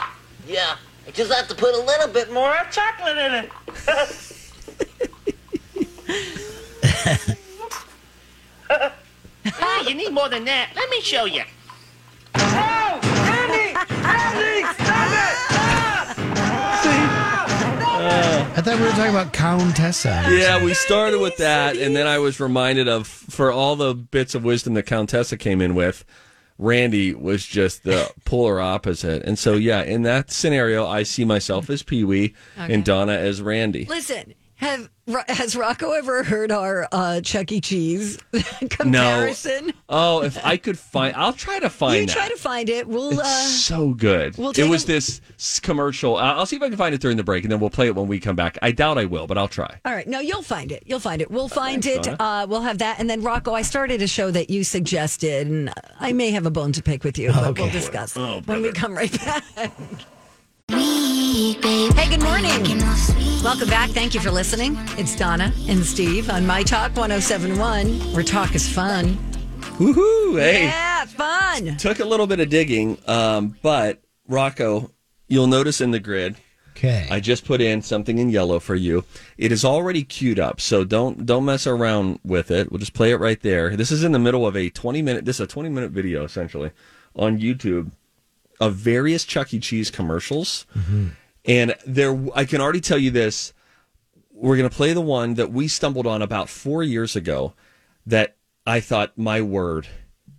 Yeah, 0.47 0.75
I 1.07 1.11
just 1.11 1.31
have 1.31 1.47
to 1.47 1.55
put 1.55 1.73
a 1.73 1.81
little 1.81 2.07
bit 2.07 2.31
more 2.31 2.55
chocolate 2.71 3.17
in 3.17 3.33
it. 3.33 3.49
Ah, 9.63 9.87
you 9.87 9.95
need 9.95 10.11
more 10.11 10.29
than 10.29 10.45
that. 10.45 10.71
Let 10.75 10.89
me 10.89 11.01
show 11.01 11.25
you. 11.25 11.43
I 18.03 18.61
thought 18.61 18.77
we 18.79 18.83
were 18.85 18.89
talking 18.91 19.09
about 19.11 19.33
Cowntessa. 19.33 20.37
Yeah, 20.37 20.63
we 20.63 20.73
started 20.73 21.19
with 21.21 21.37
that, 21.37 21.77
and 21.77 21.95
then 21.95 22.07
I 22.07 22.17
was 22.19 22.39
reminded 22.39 22.87
of 22.87 23.07
for 23.07 23.51
all 23.51 23.75
the 23.75 23.93
bits 23.93 24.35
of 24.35 24.43
wisdom 24.43 24.73
that 24.73 24.85
Cowntessa 24.85 25.37
came 25.37 25.61
in 25.61 25.75
with. 25.75 26.03
Randy 26.57 27.13
was 27.13 27.45
just 27.45 27.83
the 27.83 28.11
polar 28.25 28.59
opposite, 28.59 29.23
and 29.23 29.37
so 29.39 29.53
yeah, 29.53 29.81
in 29.83 30.03
that 30.03 30.31
scenario, 30.31 30.85
I 30.85 31.03
see 31.03 31.25
myself 31.25 31.69
as 31.69 31.81
Pee 31.83 32.03
Wee 32.03 32.33
Okay. 32.59 32.73
and 32.73 32.83
Donna 32.85 33.13
as 33.13 33.41
Randy. 33.41 33.85
Listen, 33.85 34.33
have 34.61 34.89
has 35.27 35.55
Rocco 35.57 35.91
ever 35.91 36.23
heard 36.23 36.51
our 36.51 36.87
uh, 36.91 37.19
Chuck 37.21 37.51
E. 37.51 37.59
Cheese 37.59 38.17
comparison? 38.69 39.65
No. 39.67 39.73
Oh, 39.89 40.21
if 40.23 40.43
I 40.45 40.55
could 40.55 40.79
find, 40.79 41.13
I'll 41.17 41.33
try 41.33 41.59
to 41.59 41.69
find 41.69 41.99
You 42.01 42.05
that. 42.05 42.13
try 42.15 42.29
to 42.29 42.37
find 42.37 42.69
it. 42.69 42.87
We'll. 42.87 43.11
It's 43.11 43.21
Uh, 43.21 43.47
so 43.47 43.93
good. 43.93 44.37
we'll 44.37 44.51
it 44.51 44.69
was 44.69 44.83
a- 44.85 44.87
this 44.87 45.19
commercial. 45.61 46.15
I'll 46.15 46.39
I'll 46.39 46.45
see 46.45 46.55
if 46.55 46.61
I 46.61 46.69
can 46.69 46.77
find 46.77 46.95
it 46.95 47.01
during 47.01 47.17
the 47.17 47.23
break, 47.23 47.43
and 47.43 47.51
then 47.51 47.59
we'll 47.59 47.69
play 47.71 47.87
it 47.87 47.95
when 47.95 48.07
we 48.07 48.19
come 48.19 48.35
back. 48.35 48.57
I 48.61 48.71
doubt 48.71 48.97
I 48.97 49.05
will, 49.05 49.27
but 49.27 49.37
I'll 49.37 49.47
try. 49.47 49.79
all 49.83 49.93
right, 49.93 50.07
no, 50.07 50.19
you'll 50.19 50.43
find 50.43 50.71
it. 50.71 50.83
You'll 50.85 50.99
find 50.99 51.21
it. 51.21 51.29
We'll 51.31 51.49
find 51.49 51.83
thanks, 51.83 52.07
it. 52.07 52.15
Uh, 52.21 52.45
we'll 52.47 52.61
have 52.61 52.77
that, 52.77 52.99
and 52.99 53.09
then 53.09 53.21
Rocco. 53.21 53.53
I 53.53 53.63
started 53.63 54.01
a 54.01 54.07
show 54.07 54.31
that 54.31 54.49
you 54.49 54.63
suggested, 54.63 55.47
and 55.47 55.73
I 55.99 56.13
may 56.13 56.31
have 56.31 56.45
a 56.45 56.51
bone 56.51 56.71
to 56.73 56.83
pick 56.83 57.03
with 57.03 57.17
you, 57.17 57.31
but 57.33 57.57
we'll 57.57 57.69
discuss 57.71 58.15
Oh, 58.15 58.41
when 58.45 58.61
we 58.61 58.71
come 58.71 58.93
right 58.93 59.11
back. 59.25 59.43
Hey, 60.71 61.53
good 62.09 62.23
morning. 62.23 62.79
Welcome 63.43 63.67
back. 63.67 63.89
Thank 63.89 64.13
you 64.13 64.21
for 64.21 64.31
listening. 64.31 64.75
It's 64.97 65.15
Donna 65.17 65.51
and 65.67 65.83
Steve 65.83 66.29
on 66.29 66.47
My 66.47 66.63
Talk 66.63 66.95
1071, 66.95 68.13
where 68.13 68.23
talk 68.23 68.55
is 68.55 68.69
fun. 68.69 69.17
Woohoo! 69.77 70.39
Hey, 70.39 70.63
Yeah, 70.67 71.03
fun. 71.05 71.75
took 71.75 71.99
a 71.99 72.05
little 72.05 72.25
bit 72.25 72.39
of 72.39 72.47
digging, 72.47 72.97
um, 73.05 73.57
but 73.61 74.01
Rocco, 74.29 74.91
you'll 75.27 75.47
notice 75.47 75.81
in 75.81 75.91
the 75.91 75.99
grid. 75.99 76.37
Okay. 76.77 77.05
I 77.11 77.19
just 77.19 77.43
put 77.43 77.59
in 77.59 77.81
something 77.81 78.17
in 78.17 78.29
yellow 78.29 78.59
for 78.59 78.75
you. 78.75 79.03
It 79.37 79.51
is 79.51 79.65
already 79.65 80.03
queued 80.05 80.39
up, 80.39 80.61
so 80.61 80.85
don't 80.85 81.25
don't 81.25 81.43
mess 81.43 81.67
around 81.67 82.19
with 82.23 82.49
it. 82.49 82.71
We'll 82.71 82.79
just 82.79 82.93
play 82.93 83.11
it 83.11 83.17
right 83.17 83.41
there. 83.41 83.75
This 83.75 83.91
is 83.91 84.05
in 84.05 84.13
the 84.13 84.19
middle 84.19 84.47
of 84.47 84.55
a 84.55 84.69
20 84.69 85.01
minute 85.01 85.25
this 85.25 85.35
is 85.37 85.41
a 85.41 85.47
20 85.47 85.67
minute 85.69 85.91
video 85.91 86.23
essentially 86.23 86.71
on 87.13 87.39
YouTube 87.39 87.91
of 88.61 88.75
various 88.75 89.25
Chuck 89.25 89.53
E. 89.53 89.59
Cheese 89.59 89.91
commercials. 89.91 90.65
Mm-hmm. 90.77 91.07
And 91.45 91.75
there 91.85 92.17
I 92.35 92.45
can 92.45 92.61
already 92.61 92.79
tell 92.79 92.99
you 92.99 93.11
this. 93.11 93.51
We're 94.31 94.55
going 94.55 94.69
to 94.69 94.75
play 94.75 94.93
the 94.93 95.01
one 95.01 95.33
that 95.33 95.51
we 95.51 95.67
stumbled 95.67 96.07
on 96.07 96.21
about 96.21 96.47
4 96.49 96.83
years 96.83 97.15
ago 97.15 97.53
that 98.05 98.37
I 98.65 98.79
thought 98.79 99.17
my 99.17 99.41
word 99.41 99.87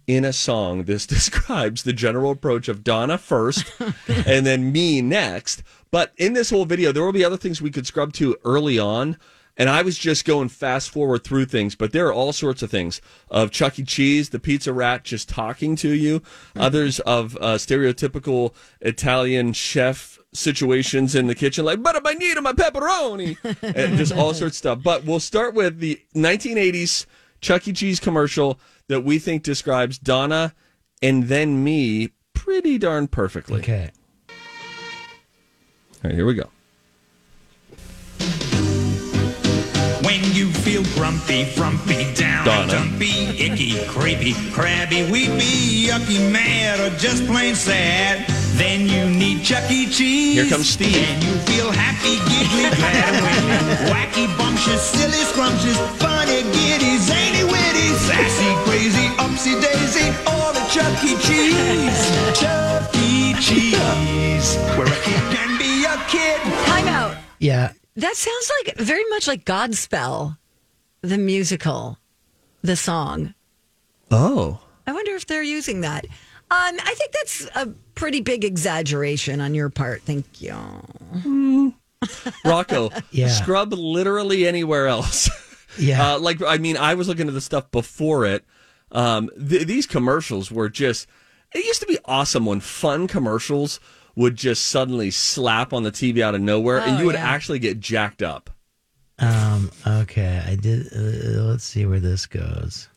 in 0.07 0.25
a 0.25 0.33
song 0.33 0.85
this 0.85 1.07
describes 1.19 1.83
the 1.83 1.93
general 1.93 2.31
approach 2.31 2.69
of 2.69 2.83
Donna 2.85 3.19
first 3.19 3.71
and 4.09 4.47
then 4.47 4.73
me 4.73 5.03
next. 5.03 5.63
But 5.91 6.13
in 6.17 6.33
this 6.33 6.51
whole 6.51 6.65
video, 6.65 6.93
there 6.93 7.05
will 7.05 7.13
be 7.13 7.25
other 7.25 7.37
things 7.37 7.61
we 7.61 7.71
could 7.71 7.87
scrub 7.87 8.13
to 8.15 8.37
early 8.45 8.79
on. 8.79 9.19
And 9.57 9.69
I 9.69 9.83
was 9.83 9.99
just 9.99 10.25
going 10.25 10.49
fast 10.49 10.91
forward 10.91 11.25
through 11.25 11.45
things, 11.45 11.75
but 11.75 11.93
there 11.93 12.07
are 12.07 12.12
all 12.12 12.33
sorts 12.33 12.62
of 12.62 12.71
things 12.71 13.03
of 13.31 13.51
Chuck 13.51 13.79
E. 13.79 13.85
Cheese, 13.85 14.31
the 14.31 14.38
pizza 14.38 14.73
rat 14.73 15.05
just 15.05 15.29
talking 15.29 15.77
to 15.77 15.91
you, 15.91 16.23
others 16.57 17.01
of 17.01 17.37
uh, 17.37 17.57
stereotypical 17.57 18.55
Italian 18.81 19.53
chef 19.53 20.19
situations 20.33 21.15
in 21.15 21.27
the 21.27 21.35
kitchen, 21.35 21.67
like, 21.67 21.83
but 21.83 22.01
I 22.07 22.15
need 22.15 22.41
my 22.41 22.55
pepperoni, 22.55 23.37
and 23.62 23.99
just 23.99 24.12
all 24.12 24.33
sorts 24.33 24.55
of 24.55 24.59
stuff. 24.59 24.83
But 24.83 25.05
we'll 25.05 25.21
start 25.21 25.55
with 25.55 25.81
the 25.81 26.01
1980s 26.15 27.05
Chuck 27.43 27.69
E. 27.69 27.73
Cheese 27.75 28.01
commercial 28.01 28.59
that 28.88 29.03
we 29.03 29.19
think 29.19 29.43
describes 29.43 29.99
Donna 29.99 30.55
and 31.03 31.25
then 31.25 31.62
me 31.62 32.11
pretty 32.33 32.79
darn 32.79 33.09
perfectly. 33.09 33.61
Okay. 33.61 33.91
All 34.31 34.35
right, 36.05 36.15
here 36.15 36.25
we 36.25 36.35
go. 36.35 36.49
Feel 40.62 40.85
grumpy, 40.94 41.44
frumpy, 41.44 42.14
down, 42.14 42.46
Donna. 42.46 42.72
dumpy, 42.72 43.35
icky, 43.35 43.85
creepy, 43.87 44.33
crabby, 44.53 45.11
weepy, 45.11 45.88
yucky, 45.88 46.31
mad, 46.31 46.79
or 46.79 46.96
just 46.98 47.27
plain 47.27 47.55
sad, 47.57 48.25
then 48.55 48.87
you 48.87 49.11
need 49.11 49.42
Chuck 49.42 49.68
E. 49.70 49.87
Cheese. 49.90 50.35
Here 50.35 50.48
comes 50.48 50.70
Steve. 50.70 50.94
And 50.94 51.22
you 51.25 51.35
feel 51.51 51.70
happy, 51.72 52.22
giggly, 52.31 52.70
glad, 52.79 53.11
and 53.11 53.25
when 53.27 53.90
wacky, 53.90 54.27
bumptious, 54.38 54.83
silly, 54.83 55.25
scrumptious, 55.35 55.79
funny, 55.98 56.42
giddy, 56.55 56.96
zany, 56.98 57.42
witty, 57.42 57.88
sassy, 58.07 58.51
crazy, 58.62 59.07
upsy 59.18 59.59
daisy, 59.61 60.14
all 60.31 60.55
at 60.55 60.70
Chuck 60.70 60.94
E. 61.03 61.18
Cheese. 61.27 62.03
Chuck 62.38 62.94
E. 63.03 63.35
Cheese, 63.42 64.57
where 64.79 64.87
a 64.87 64.96
kid 65.03 65.22
can 65.35 65.59
be 65.59 65.85
a 65.85 65.96
kid. 66.07 66.38
Time 66.66 66.87
out. 66.87 67.16
Yeah. 67.40 67.72
That 67.96 68.16
sounds 68.16 68.51
like 68.64 68.77
very 68.77 69.05
much 69.11 69.27
like 69.27 69.44
Godspell, 69.44 70.38
the 71.03 71.19
musical, 71.19 71.99
the 72.62 72.77
song. 72.77 73.35
Oh. 74.11 74.61
I 74.87 74.93
wonder 74.93 75.12
if 75.15 75.27
they're 75.27 75.43
using 75.43 75.83
that. 75.83 76.05
Um, 76.07 76.11
I 76.51 76.95
think 76.97 77.12
that's 77.12 77.49
a 77.55 77.69
pretty 77.95 78.21
big 78.21 78.45
exaggeration 78.45 79.41
on 79.41 79.55
your 79.55 79.71
part. 79.71 80.03
Thank 80.03 80.41
you. 80.43 81.75
Rocco, 82.45 82.91
Yeah. 83.11 83.29
scrub 83.29 83.73
literally 83.73 84.47
anywhere 84.47 84.87
else. 84.88 85.29
Yeah. 85.79 86.17
Uh, 86.17 86.19
like, 86.19 86.43
I 86.43 86.59
mean, 86.59 86.77
I 86.77 86.93
was 86.93 87.09
looking 87.09 87.29
at 87.29 87.33
the 87.33 87.41
stuff 87.41 87.71
before 87.71 88.27
it. 88.27 88.45
Um, 88.91 89.31
th- 89.49 89.67
these 89.67 89.87
commercials 89.87 90.53
were 90.53 90.69
just, 90.69 91.07
it 91.55 91.65
used 91.65 91.81
to 91.81 91.87
be 91.87 91.97
awesome 92.05 92.45
when 92.45 92.61
fun 92.61 93.07
commercials 93.09 93.81
would 94.15 94.37
just 94.37 94.67
suddenly 94.67 95.11
slap 95.11 95.73
on 95.73 95.83
the 95.83 95.91
TV 95.91 96.21
out 96.21 96.35
of 96.35 96.43
nowhere 96.43 96.79
and 96.81 96.97
Oh, 96.97 97.01
you 97.01 97.07
would 97.07 97.15
yeah. 97.15 97.27
actually 97.27 97.59
get 97.59 97.81
jacked 97.81 98.21
up. 98.23 98.51
Um. 99.23 99.71
Okay. 99.87 100.43
I 100.45 100.57
did. 100.57 100.89
Uh, 100.93 101.43
let's 101.45 101.65
see 101.65 101.87
where 101.87 102.01
this 102.01 102.27
goes. 102.27 102.89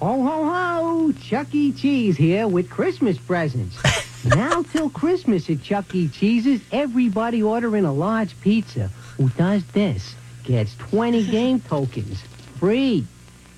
Ho, 0.00 0.22
ho, 0.22 0.44
ho! 0.44 1.12
Chuck 1.12 1.54
E. 1.54 1.72
Cheese 1.72 2.16
here 2.16 2.46
with 2.46 2.68
Christmas 2.68 3.16
presents. 3.16 3.78
now 4.26 4.62
till 4.64 4.90
Christmas 4.90 5.48
at 5.48 5.62
Chuck 5.62 5.94
E. 5.94 6.08
Cheese's, 6.08 6.60
everybody 6.72 7.42
ordering 7.42 7.86
a 7.86 7.92
large 7.92 8.38
pizza 8.42 8.88
who 9.16 9.30
does 9.30 9.64
this 9.68 10.14
gets 10.42 10.74
20 10.76 11.26
game 11.30 11.58
tokens 11.60 12.20
free. 12.58 13.06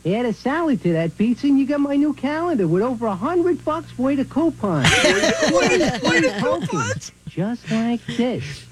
Add 0.07 0.25
a 0.25 0.33
salad 0.33 0.81
to 0.85 0.93
that 0.93 1.19
pizza 1.19 1.49
and 1.49 1.59
you 1.59 1.67
get 1.67 1.81
my 1.81 1.97
new 1.97 2.15
calendar 2.15 2.69
with 2.69 2.81
over 2.81 3.09
a 3.09 3.17
hundred 3.17 3.65
bucks 3.65 3.99
worth 3.99 4.21
of 4.21 4.31
coupons. 4.31 4.87
Free 4.95 6.31
tokens. 6.39 7.11
Just 7.29 7.69
like 7.73 8.07
this. 8.07 8.65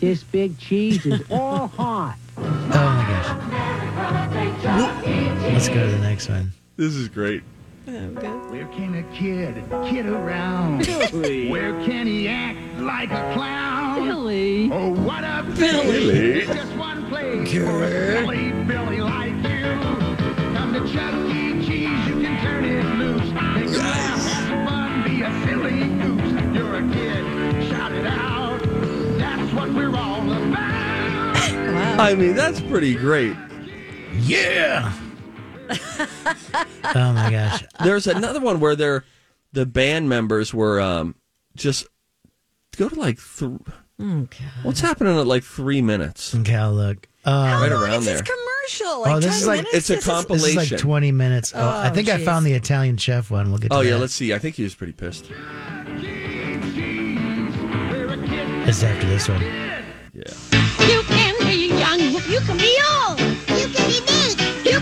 This 0.00 0.22
big 0.22 0.58
cheese 0.58 1.06
is 1.06 1.22
all 1.30 1.68
hot. 1.68 2.16
Oh 2.36 2.42
my 2.42 3.06
gosh. 4.62 5.04
Let's 5.52 5.68
go 5.68 5.86
to 5.86 5.92
the 5.92 5.98
next 5.98 6.28
one. 6.28 6.52
This 6.76 6.94
is 6.94 7.08
great. 7.08 7.42
Oh, 7.88 7.92
Where 8.50 8.66
can 8.66 8.94
a 8.94 9.02
kid 9.14 9.54
kid 9.88 10.04
around? 10.06 10.84
Billy. 10.84 11.48
Where 11.48 11.72
can 11.86 12.06
he 12.06 12.28
act 12.28 12.58
like 12.80 13.10
a 13.10 13.32
clown? 13.32 14.04
Billy. 14.04 14.70
Oh, 14.70 14.90
what 14.90 15.24
a 15.24 15.42
Billy. 15.56 16.40
It's 16.40 16.52
just 16.52 16.76
one 16.76 17.06
place 17.08 17.50
Good. 17.50 17.66
for 17.66 17.82
a 17.82 18.18
silly 18.18 18.52
Billy 18.66 19.00
like 19.00 19.32
you. 19.50 20.01
Come 20.72 20.86
to 20.86 20.92
Chuck 20.94 21.14
E. 21.36 21.66
Cheese, 21.66 22.06
you 22.08 22.22
can 22.22 22.42
turn 22.42 22.64
it 22.64 22.82
loose. 22.96 23.28
Take 23.28 23.76
a 23.76 23.78
laugh, 23.78 24.24
have 24.24 24.68
fun, 24.68 25.04
be 25.04 25.20
a 25.20 25.30
silly 25.44 25.80
goose. 26.00 26.56
You're 26.56 26.76
a 26.76 26.92
kid, 26.94 27.68
shout 27.68 27.92
it 27.92 28.06
out. 28.06 28.58
That's 29.18 29.52
what 29.52 29.68
we're 29.74 29.94
all 29.94 30.32
about. 30.32 32.00
I 32.00 32.14
mean, 32.14 32.34
that's 32.34 32.62
pretty 32.62 32.94
great. 32.94 33.36
Yeah. 34.14 34.94
oh 35.68 37.12
my 37.12 37.30
gosh. 37.30 37.64
There's 37.84 38.06
another 38.06 38.40
one 38.40 38.58
where 38.58 38.74
they're 38.74 39.04
the 39.52 39.66
band 39.66 40.08
members 40.08 40.54
were 40.54 40.80
um 40.80 41.16
just 41.54 41.86
go 42.78 42.88
to 42.88 42.98
like 42.98 43.18
th- 43.38 43.60
what's 44.62 44.80
happening 44.80 45.18
at 45.18 45.26
like 45.26 45.44
three 45.44 45.82
minutes. 45.82 46.34
Okay, 46.34 46.54
I'll 46.54 46.72
look. 46.72 47.08
Uh, 47.26 47.58
right 47.60 47.70
around 47.70 48.04
there. 48.04 48.22
Commercial. 48.66 49.04
oh, 49.06 49.20
this 49.20 49.40
is 49.40 49.46
like 49.46 49.60
It's 49.72 49.90
a 49.90 49.94
This 49.94 49.98
is 50.00 50.04
compilation. 50.04 50.56
like 50.56 50.76
20 50.78 51.12
minutes. 51.12 51.52
Oh, 51.54 51.60
I 51.60 51.90
Oh, 51.90 51.94
think 51.94 52.08
I 52.08 52.18
found 52.24 52.46
the 52.46 52.52
Italian 52.52 52.96
chef 52.96 53.30
one. 53.30 53.48
We'll 53.50 53.58
get 53.58 53.70
to 53.70 53.76
Oh 53.76 53.80
yeah, 53.80 53.92
that. 53.92 53.98
let's 54.00 54.14
see. 54.14 54.32
I 54.32 54.38
think 54.38 54.56
he 54.56 54.62
was 54.64 54.74
pretty 54.74 54.92
pissed. 54.92 55.26
It's 58.64 58.82
after 58.82 59.06
this 59.08 59.28
one. 59.28 59.42
Yeah. 60.14 60.22
You 60.88 61.02
can 61.02 61.34
be 61.46 61.68
young, 61.68 62.00
you 62.30 62.40
can 62.40 62.56
be 62.58 62.76
old, 63.00 63.18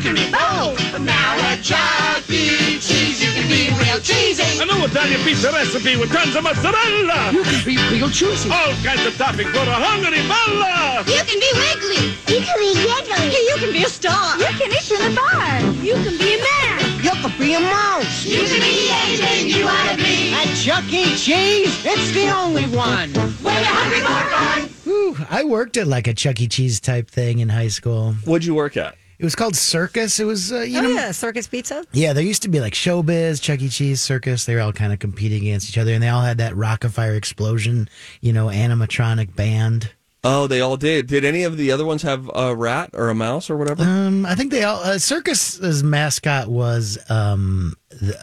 can 0.00 0.14
be 0.16 0.24
bold. 0.32 0.80
Now 1.04 1.36
at 1.52 1.60
Chuck 1.62 2.24
E. 2.30 2.80
Cheese, 2.80 3.20
you 3.22 3.30
can 3.36 3.46
be 3.48 3.68
real 3.76 4.00
cheesy. 4.00 4.42
A 4.60 4.64
new 4.64 4.84
Italian 4.84 5.20
pizza 5.22 5.52
recipe 5.52 5.96
with 5.96 6.10
tons 6.12 6.34
of 6.34 6.42
mozzarella. 6.42 7.32
You 7.32 7.44
can 7.44 7.64
be 7.64 7.76
real 7.92 8.08
juicy. 8.08 8.50
All 8.50 8.72
kinds 8.82 9.04
of 9.04 9.12
toppings 9.20 9.52
for 9.52 9.68
a 9.68 9.76
hungry 9.76 10.24
fella. 10.24 11.04
You 11.04 11.22
can 11.28 11.38
be 11.38 11.50
wiggly. 11.52 12.16
You 12.32 12.40
can 12.40 12.56
be 12.58 12.72
giggly. 12.80 13.28
You 13.44 13.56
can 13.60 13.72
be 13.72 13.84
a 13.84 13.88
star. 13.88 14.38
You 14.38 14.50
can 14.56 14.72
eat 14.72 14.90
in 14.90 15.00
the 15.04 15.12
bar. 15.14 15.60
You 15.84 15.94
can 15.94 16.16
be 16.16 16.34
a 16.34 16.40
man. 16.40 16.80
You 17.04 17.12
can 17.20 17.32
be 17.38 17.54
a 17.54 17.60
mouse. 17.60 18.24
You 18.24 18.40
can 18.44 18.60
be 18.60 18.88
anything 19.04 19.48
you 19.48 19.64
want 19.64 19.90
to 19.90 19.96
be. 19.96 20.32
At 20.32 20.48
Chuck 20.56 20.84
E. 20.92 21.16
Cheese, 21.16 21.84
it's 21.84 22.12
the 22.12 22.30
only 22.30 22.64
one. 22.74 23.12
When 23.44 23.54
you're 23.54 23.76
hungry 23.76 24.00
for 24.00 24.20
fun. 24.32 24.92
Ooh, 24.92 25.16
I 25.28 25.44
worked 25.44 25.76
at 25.76 25.86
like 25.86 26.06
a 26.06 26.14
Chuck 26.14 26.40
E. 26.40 26.48
Cheese 26.48 26.80
type 26.80 27.10
thing 27.10 27.40
in 27.40 27.48
high 27.48 27.68
school. 27.68 28.14
What'd 28.24 28.46
you 28.46 28.54
work 28.54 28.76
at? 28.76 28.96
It 29.20 29.24
was 29.24 29.34
called 29.34 29.54
Circus. 29.54 30.18
It 30.18 30.24
was, 30.24 30.50
uh, 30.50 30.60
you 30.60 30.78
oh 30.78 30.82
know, 30.82 30.88
yeah, 30.88 31.10
circus 31.10 31.46
pizza. 31.46 31.84
Yeah, 31.92 32.14
there 32.14 32.24
used 32.24 32.40
to 32.40 32.48
be 32.48 32.58
like 32.58 32.72
Showbiz, 32.72 33.42
Chuck 33.42 33.60
E. 33.60 33.68
Cheese, 33.68 34.00
Circus. 34.00 34.46
They 34.46 34.54
were 34.54 34.62
all 34.62 34.72
kind 34.72 34.94
of 34.94 34.98
competing 34.98 35.42
against 35.42 35.68
each 35.68 35.76
other, 35.76 35.92
and 35.92 36.02
they 36.02 36.08
all 36.08 36.22
had 36.22 36.38
that 36.38 36.54
Rockafire 36.54 37.18
Explosion, 37.18 37.90
you 38.22 38.32
know, 38.32 38.46
animatronic 38.46 39.36
band. 39.36 39.92
Oh, 40.22 40.46
they 40.46 40.60
all 40.60 40.76
did. 40.76 41.06
Did 41.06 41.24
any 41.24 41.44
of 41.44 41.56
the 41.56 41.72
other 41.72 41.86
ones 41.86 42.02
have 42.02 42.30
a 42.34 42.54
rat 42.54 42.90
or 42.92 43.08
a 43.08 43.14
mouse 43.14 43.48
or 43.48 43.56
whatever? 43.56 43.82
Um, 43.82 44.26
I 44.26 44.34
think 44.34 44.50
they 44.50 44.64
all 44.64 44.80
uh, 44.82 44.98
Circus's 44.98 45.82
mascot 45.82 46.48
was 46.48 46.98
um 47.10 47.74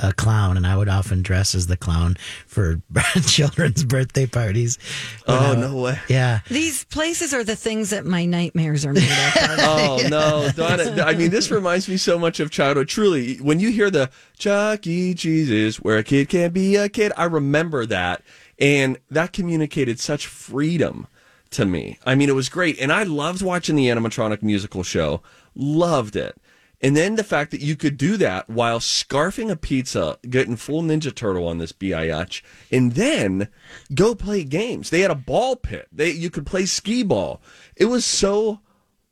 a 0.02 0.14
clown, 0.14 0.58
and 0.58 0.66
I 0.68 0.78
would 0.78 0.89
often 0.89 1.24
dress 1.24 1.56
as 1.56 1.66
the 1.68 1.76
clown 1.76 2.16
for 2.45 2.82
children's 3.26 3.84
birthday 3.84 4.28
parties. 4.28 4.78
Oh, 5.28 5.54
I- 5.54 5.56
no 5.56 5.76
way. 5.76 6.00
Yeah. 6.08 6.41
These 6.50 6.84
places 6.86 7.34
are 7.34 7.43
the 7.43 7.56
things 7.56 7.89
that 7.89 8.06
my 8.06 8.26
nightmares 8.26 8.86
are 8.86 8.93
made 8.93 9.10
up 9.12 9.36
of. 9.36 9.60
Oh 9.68 10.08
no, 10.08 10.50
Donna! 10.56 11.04
I 11.04 11.16
mean, 11.16 11.32
this 11.32 11.50
reminds 11.50 11.89
me 11.89 11.98
so 11.98 12.20
much 12.20 12.39
of 12.39 12.52
childhood. 12.52 12.88
Truly, 12.89 13.38
when 13.38 13.60
you 13.60 13.72
hear 13.72 13.89
the 13.89 14.12
Chuck 14.38 14.86
E. 14.86 15.16
Cheese's, 15.16 15.78
where 15.78 15.98
a 15.98 16.04
kid 16.04 16.30
can 16.30 16.52
be 16.52 16.76
a 16.76 16.89
kid, 16.89 17.12
I 17.18 17.24
remember 17.26 17.86
that, 17.88 18.22
and 18.60 19.00
that 19.10 19.34
communicated 19.34 20.00
such 20.00 20.28
freedom 20.28 21.08
to 21.58 21.66
me. 21.66 21.97
I 22.05 22.16
mean, 22.16 22.30
it 22.30 22.36
was 22.36 22.49
great, 22.49 22.80
and 22.80 22.91
I 22.91 23.03
loved 23.03 23.41
watching 23.41 23.76
the 23.76 23.88
animatronic 23.88 24.41
musical 24.41 24.84
show. 24.84 25.22
Loved 25.55 26.16
it. 26.16 26.39
And 26.80 26.95
then 26.95 27.16
the 27.16 27.24
fact 27.24 27.49
that 27.51 27.62
you 27.62 27.76
could 27.76 27.97
do 27.97 28.18
that 28.18 28.47
while 28.47 28.80
scarfing 28.80 29.49
a 29.49 29.55
pizza, 29.55 30.20
getting 30.30 30.55
full 30.55 30.84
Ninja 30.84 31.14
Turtle 31.14 31.47
on 31.47 31.58
this 31.58 31.72
biatch, 31.72 32.43
and 32.72 32.91
then 32.91 33.47
go 33.95 34.14
play 34.14 34.43
games. 34.43 34.91
They 34.91 35.01
had 35.01 35.10
a 35.10 35.16
ball 35.16 35.55
pit. 35.55 35.88
They 35.91 36.12
you 36.12 36.30
could 36.30 36.45
play 36.45 36.68
skee 36.68 37.01
ball. 37.01 37.41
It 37.76 37.86
was 37.86 38.05
so 38.05 38.62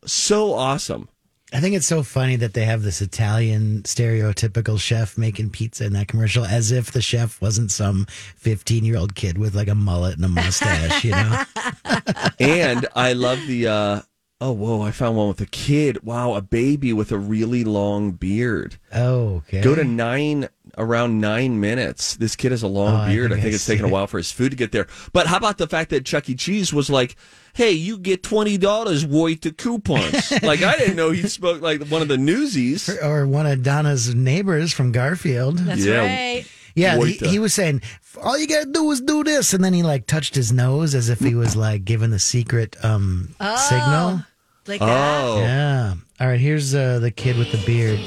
so 0.05 0.53
awesome. 0.53 1.09
I 1.55 1.61
think 1.61 1.73
it's 1.73 1.87
so 1.87 2.03
funny 2.03 2.35
that 2.35 2.53
they 2.53 2.65
have 2.65 2.83
this 2.83 3.01
Italian 3.01 3.83
stereotypical 3.83 4.77
chef 4.77 5.17
making 5.17 5.51
pizza 5.51 5.85
in 5.85 5.93
that 5.93 6.09
commercial, 6.09 6.43
as 6.43 6.69
if 6.69 6.91
the 6.91 7.01
chef 7.01 7.41
wasn't 7.41 7.71
some 7.71 8.07
15 8.35 8.83
year 8.83 8.97
old 8.97 9.15
kid 9.15 9.37
with 9.37 9.55
like 9.55 9.69
a 9.69 9.75
mullet 9.75 10.17
and 10.17 10.25
a 10.25 10.27
mustache, 10.27 11.05
you 11.05 11.11
know? 11.11 11.43
and 12.41 12.85
I 12.93 13.13
love 13.13 13.39
the 13.47 13.67
uh 13.67 14.01
oh 14.41 14.51
whoa, 14.51 14.81
I 14.81 14.91
found 14.91 15.15
one 15.15 15.29
with 15.29 15.39
a 15.39 15.45
kid. 15.45 16.03
Wow, 16.03 16.33
a 16.33 16.41
baby 16.41 16.91
with 16.91 17.13
a 17.13 17.17
really 17.17 17.63
long 17.63 18.11
beard. 18.11 18.75
Oh, 18.93 19.35
okay. 19.35 19.61
Go 19.61 19.75
to 19.75 19.85
nine 19.85 20.49
around 20.77 21.19
nine 21.21 21.59
minutes. 21.59 22.15
This 22.15 22.35
kid 22.35 22.51
has 22.51 22.63
a 22.63 22.67
long 22.67 23.03
Oh, 23.03 23.07
beard. 23.11 23.31
I 23.31 23.35
think 23.35 23.43
think, 23.43 23.53
I 23.53 23.55
it's 23.55 23.63
see 23.63 23.73
taken 23.73 23.85
a 23.85 23.89
while 23.89 24.07
for 24.07 24.17
his 24.17 24.31
food 24.31 24.51
to 24.51 24.55
get 24.57 24.71
there. 24.71 24.87
But 25.13 25.27
how 25.27 25.37
about 25.37 25.57
the 25.57 25.67
fact 25.67 25.89
that 25.91 26.05
Chuck 26.05 26.29
E. 26.29 26.35
Cheese 26.35 26.73
was 26.73 26.89
like, 26.89 27.15
"Hey, 27.53 27.71
you 27.71 27.97
get 27.97 28.23
twenty 28.23 28.57
dollars 28.57 29.05
worth 29.05 29.45
of 29.45 29.57
coupons." 29.57 30.31
like 30.43 30.61
I 30.63 30.77
didn't 30.77 30.95
know 30.95 31.11
he 31.11 31.23
spoke 31.27 31.61
like 31.61 31.85
one 31.87 32.01
of 32.01 32.07
the 32.07 32.17
newsies. 32.17 32.89
Or 33.01 33.27
one 33.27 33.45
of 33.45 33.63
Donna's 33.63 34.13
neighbors 34.15 34.73
from 34.73 34.91
Garfield. 34.91 35.57
That's 35.59 35.83
Yeah. 35.85 35.99
right. 36.35 36.45
Yeah, 36.77 36.97
he, 37.05 37.13
he 37.13 37.39
was 37.39 37.53
saying, 37.53 37.81
all 38.21 38.37
you 38.37 38.47
gotta 38.47 38.69
do 38.69 38.91
is 38.91 38.99
do 38.99 39.23
this. 39.23 39.53
And 39.53 39.63
then 39.63 39.71
he 39.73 39.81
like 39.81 40.07
touched 40.07 40.35
his 40.35 40.51
nose 40.51 40.93
as 40.93 41.07
if 41.07 41.19
he 41.21 41.33
was 41.33 41.55
like 41.55 41.85
giving 41.85 42.09
the 42.09 42.19
secret 42.19 42.75
um, 42.83 43.33
Oh, 43.39 43.55
signal. 43.55 44.25
Like 44.67 44.81
that. 44.81 45.23
Oh, 45.23 45.39
Yeah. 45.39 45.93
All 46.19 46.27
right, 46.27 46.39
here's 46.39 46.75
uh, 46.75 46.99
the 46.99 47.11
kid 47.11 47.37
with 47.37 47.51
the 47.53 47.65
beard. 47.65 47.97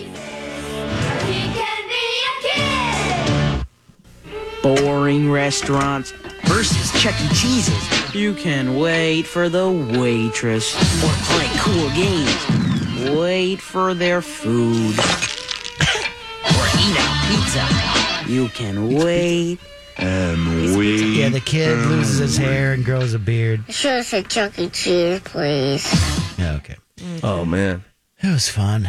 Boring 4.76 5.30
restaurants 5.30 6.10
versus 6.44 6.92
Chuck 7.02 7.14
E. 7.22 7.28
Cheese's. 7.28 8.14
You 8.14 8.34
can 8.34 8.76
wait 8.76 9.22
for 9.22 9.48
the 9.48 9.70
waitress 9.70 10.74
or 11.02 11.08
play 11.24 11.48
cool 11.56 11.88
games. 11.90 13.16
Wait 13.18 13.62
for 13.62 13.94
their 13.94 14.20
food. 14.20 14.98
or 14.98 16.66
eat 16.84 16.96
out 16.98 17.28
pizza. 17.30 18.30
You 18.30 18.48
can 18.48 18.92
wait. 18.92 19.58
and 19.96 20.76
we 20.76 21.18
Yeah, 21.22 21.30
the 21.30 21.40
kid 21.40 21.78
loses 21.86 22.18
his 22.18 22.36
hair 22.36 22.74
and 22.74 22.84
grows 22.84 23.14
a 23.14 23.18
beard. 23.18 23.64
Should 23.70 23.90
have 23.92 24.04
said 24.06 24.28
Chuck 24.28 24.58
E. 24.58 24.68
Cheese, 24.68 25.20
please. 25.24 25.90
Yeah, 26.38 26.56
okay. 26.56 26.76
Oh 27.22 27.46
man, 27.46 27.84
It 28.22 28.28
was 28.30 28.50
fun. 28.50 28.86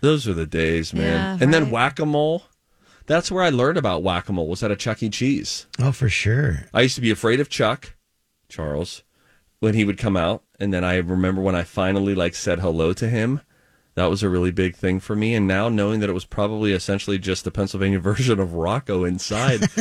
those 0.00 0.26
were 0.26 0.34
the 0.34 0.46
days, 0.46 0.92
man. 0.92 1.38
Yeah, 1.38 1.44
and 1.44 1.54
then 1.54 1.70
whack 1.70 2.00
a 2.00 2.06
mole. 2.06 2.42
That's 3.10 3.28
where 3.28 3.42
I 3.42 3.48
learned 3.50 3.76
about 3.76 4.04
whack 4.04 4.28
a 4.28 4.32
mole. 4.32 4.46
Was 4.46 4.62
at 4.62 4.70
a 4.70 4.76
Chuck 4.76 5.02
E. 5.02 5.10
Cheese. 5.10 5.66
Oh, 5.80 5.90
for 5.90 6.08
sure. 6.08 6.66
I 6.72 6.82
used 6.82 6.94
to 6.94 7.00
be 7.00 7.10
afraid 7.10 7.40
of 7.40 7.48
Chuck, 7.48 7.96
Charles, 8.48 9.02
when 9.58 9.74
he 9.74 9.84
would 9.84 9.98
come 9.98 10.16
out, 10.16 10.44
and 10.60 10.72
then 10.72 10.84
I 10.84 10.94
remember 10.98 11.42
when 11.42 11.56
I 11.56 11.64
finally 11.64 12.14
like 12.14 12.36
said 12.36 12.60
hello 12.60 12.92
to 12.92 13.08
him. 13.08 13.40
That 13.96 14.10
was 14.10 14.22
a 14.22 14.28
really 14.28 14.52
big 14.52 14.76
thing 14.76 15.00
for 15.00 15.16
me, 15.16 15.34
and 15.34 15.48
now 15.48 15.68
knowing 15.68 15.98
that 15.98 16.08
it 16.08 16.12
was 16.12 16.24
probably 16.24 16.70
essentially 16.70 17.18
just 17.18 17.42
the 17.42 17.50
Pennsylvania 17.50 17.98
version 18.10 18.38
of 18.38 18.54
Rocco 18.54 19.02
inside 19.02 19.60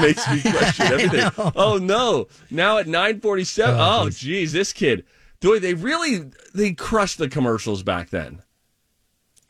makes 0.00 0.28
me 0.28 0.42
question 0.42 0.86
everything. 0.92 1.30
Oh 1.54 1.78
no! 1.80 2.26
Now 2.50 2.78
at 2.78 2.88
nine 2.88 3.20
forty-seven. 3.20 3.76
Oh, 3.78 4.06
Oh, 4.06 4.10
geez, 4.10 4.52
this 4.52 4.72
kid. 4.72 5.04
Boy, 5.40 5.60
they 5.60 5.74
really 5.74 6.30
they 6.52 6.72
crushed 6.72 7.18
the 7.18 7.28
commercials 7.28 7.84
back 7.84 8.10
then. 8.10 8.42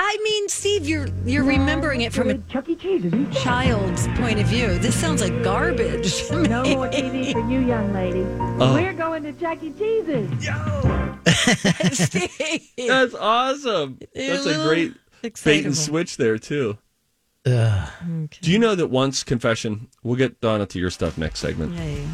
I 0.01 0.19
mean, 0.25 0.49
Steve, 0.49 0.87
you're 0.89 1.07
you're 1.25 1.45
remembering 1.45 2.01
it 2.03 2.13
from 2.13 2.29
a 2.29 2.39
Chuck 2.39 2.69
E. 2.69 2.75
Cheese, 2.75 3.05
isn't 3.05 3.29
it? 3.37 3.41
child's 3.43 4.09
point 4.19 4.41
of 4.41 4.47
view. 4.47 4.79
This 4.79 4.95
sounds 4.99 5.23
like 5.23 5.43
garbage. 5.45 6.25
to 6.29 6.43
No 6.49 6.63
me. 6.63 6.75
more 6.75 6.89
TV 6.89 7.33
for 7.33 7.49
you, 7.49 7.61
young 7.61 7.93
lady. 7.93 8.25
Oh. 8.61 8.75
We're 8.75 8.93
going 8.93 9.23
to 9.23 9.33
Chuck 9.35 9.63
E. 9.63 9.73
Cheese's. 9.73 10.29
Steve. 11.99 12.63
That's 12.89 13.15
awesome. 13.15 13.99
You're 14.15 14.35
That's 14.35 14.47
a 14.47 14.49
a 14.49 14.51
little 14.51 14.67
great 14.67 14.95
bait 15.23 15.29
excitable. 15.29 15.67
and 15.67 15.77
switch 15.77 16.17
there 16.17 16.39
too. 16.39 16.77
Ugh. 17.47 17.89
Do 18.41 18.51
you 18.51 18.59
know 18.59 18.75
that 18.75 18.89
once 18.89 19.23
confession? 19.23 19.89
We'll 20.03 20.17
get 20.17 20.41
Donna 20.41 20.67
to 20.67 20.79
your 20.79 20.91
stuff 20.91 21.17
next 21.19 21.39
segment. 21.41 21.75
Yeah, 21.75 21.85
yeah. 21.85 22.07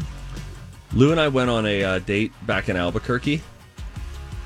Lou 0.93 1.11
and 1.11 1.19
I 1.19 1.29
went 1.29 1.49
on 1.49 1.65
a 1.65 1.83
uh, 1.83 1.99
date 1.99 2.31
back 2.45 2.67
in 2.69 2.75
Albuquerque, 2.75 3.41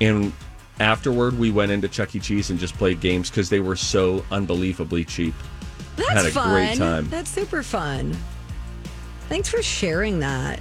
and 0.00 0.32
afterward 0.80 1.38
we 1.38 1.50
went 1.50 1.72
into 1.72 1.88
Chuck 1.88 2.14
E. 2.14 2.20
Cheese 2.20 2.50
and 2.50 2.58
just 2.58 2.74
played 2.76 3.00
games 3.00 3.30
because 3.30 3.48
they 3.48 3.60
were 3.60 3.76
so 3.76 4.24
unbelievably 4.30 5.04
cheap. 5.04 5.34
That's 5.96 6.10
Had 6.10 6.26
a 6.26 6.30
fun. 6.30 6.50
great 6.50 6.76
time. 6.76 7.08
That's 7.08 7.30
super 7.30 7.62
fun. 7.62 8.16
Thanks 9.28 9.48
for 9.48 9.62
sharing 9.62 10.20
that. 10.20 10.60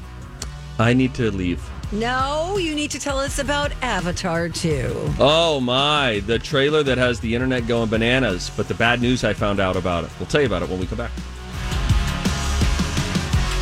I 0.79 0.93
need 0.93 1.13
to 1.15 1.31
leave. 1.31 1.63
No, 1.91 2.57
you 2.57 2.73
need 2.73 2.89
to 2.91 2.99
tell 2.99 3.19
us 3.19 3.37
about 3.39 3.71
Avatar 3.83 4.49
2. 4.49 5.13
Oh 5.19 5.59
my, 5.59 6.21
the 6.25 6.39
trailer 6.39 6.81
that 6.83 6.97
has 6.97 7.19
the 7.19 7.33
internet 7.35 7.67
going 7.67 7.89
bananas, 7.89 8.49
but 8.57 8.67
the 8.67 8.73
bad 8.73 9.01
news 9.01 9.23
I 9.23 9.33
found 9.33 9.59
out 9.59 9.75
about 9.75 10.03
it. 10.03 10.09
We'll 10.19 10.25
tell 10.27 10.41
you 10.41 10.47
about 10.47 10.63
it 10.63 10.69
when 10.69 10.79
we 10.79 10.87
come 10.87 10.97
back. 10.97 11.11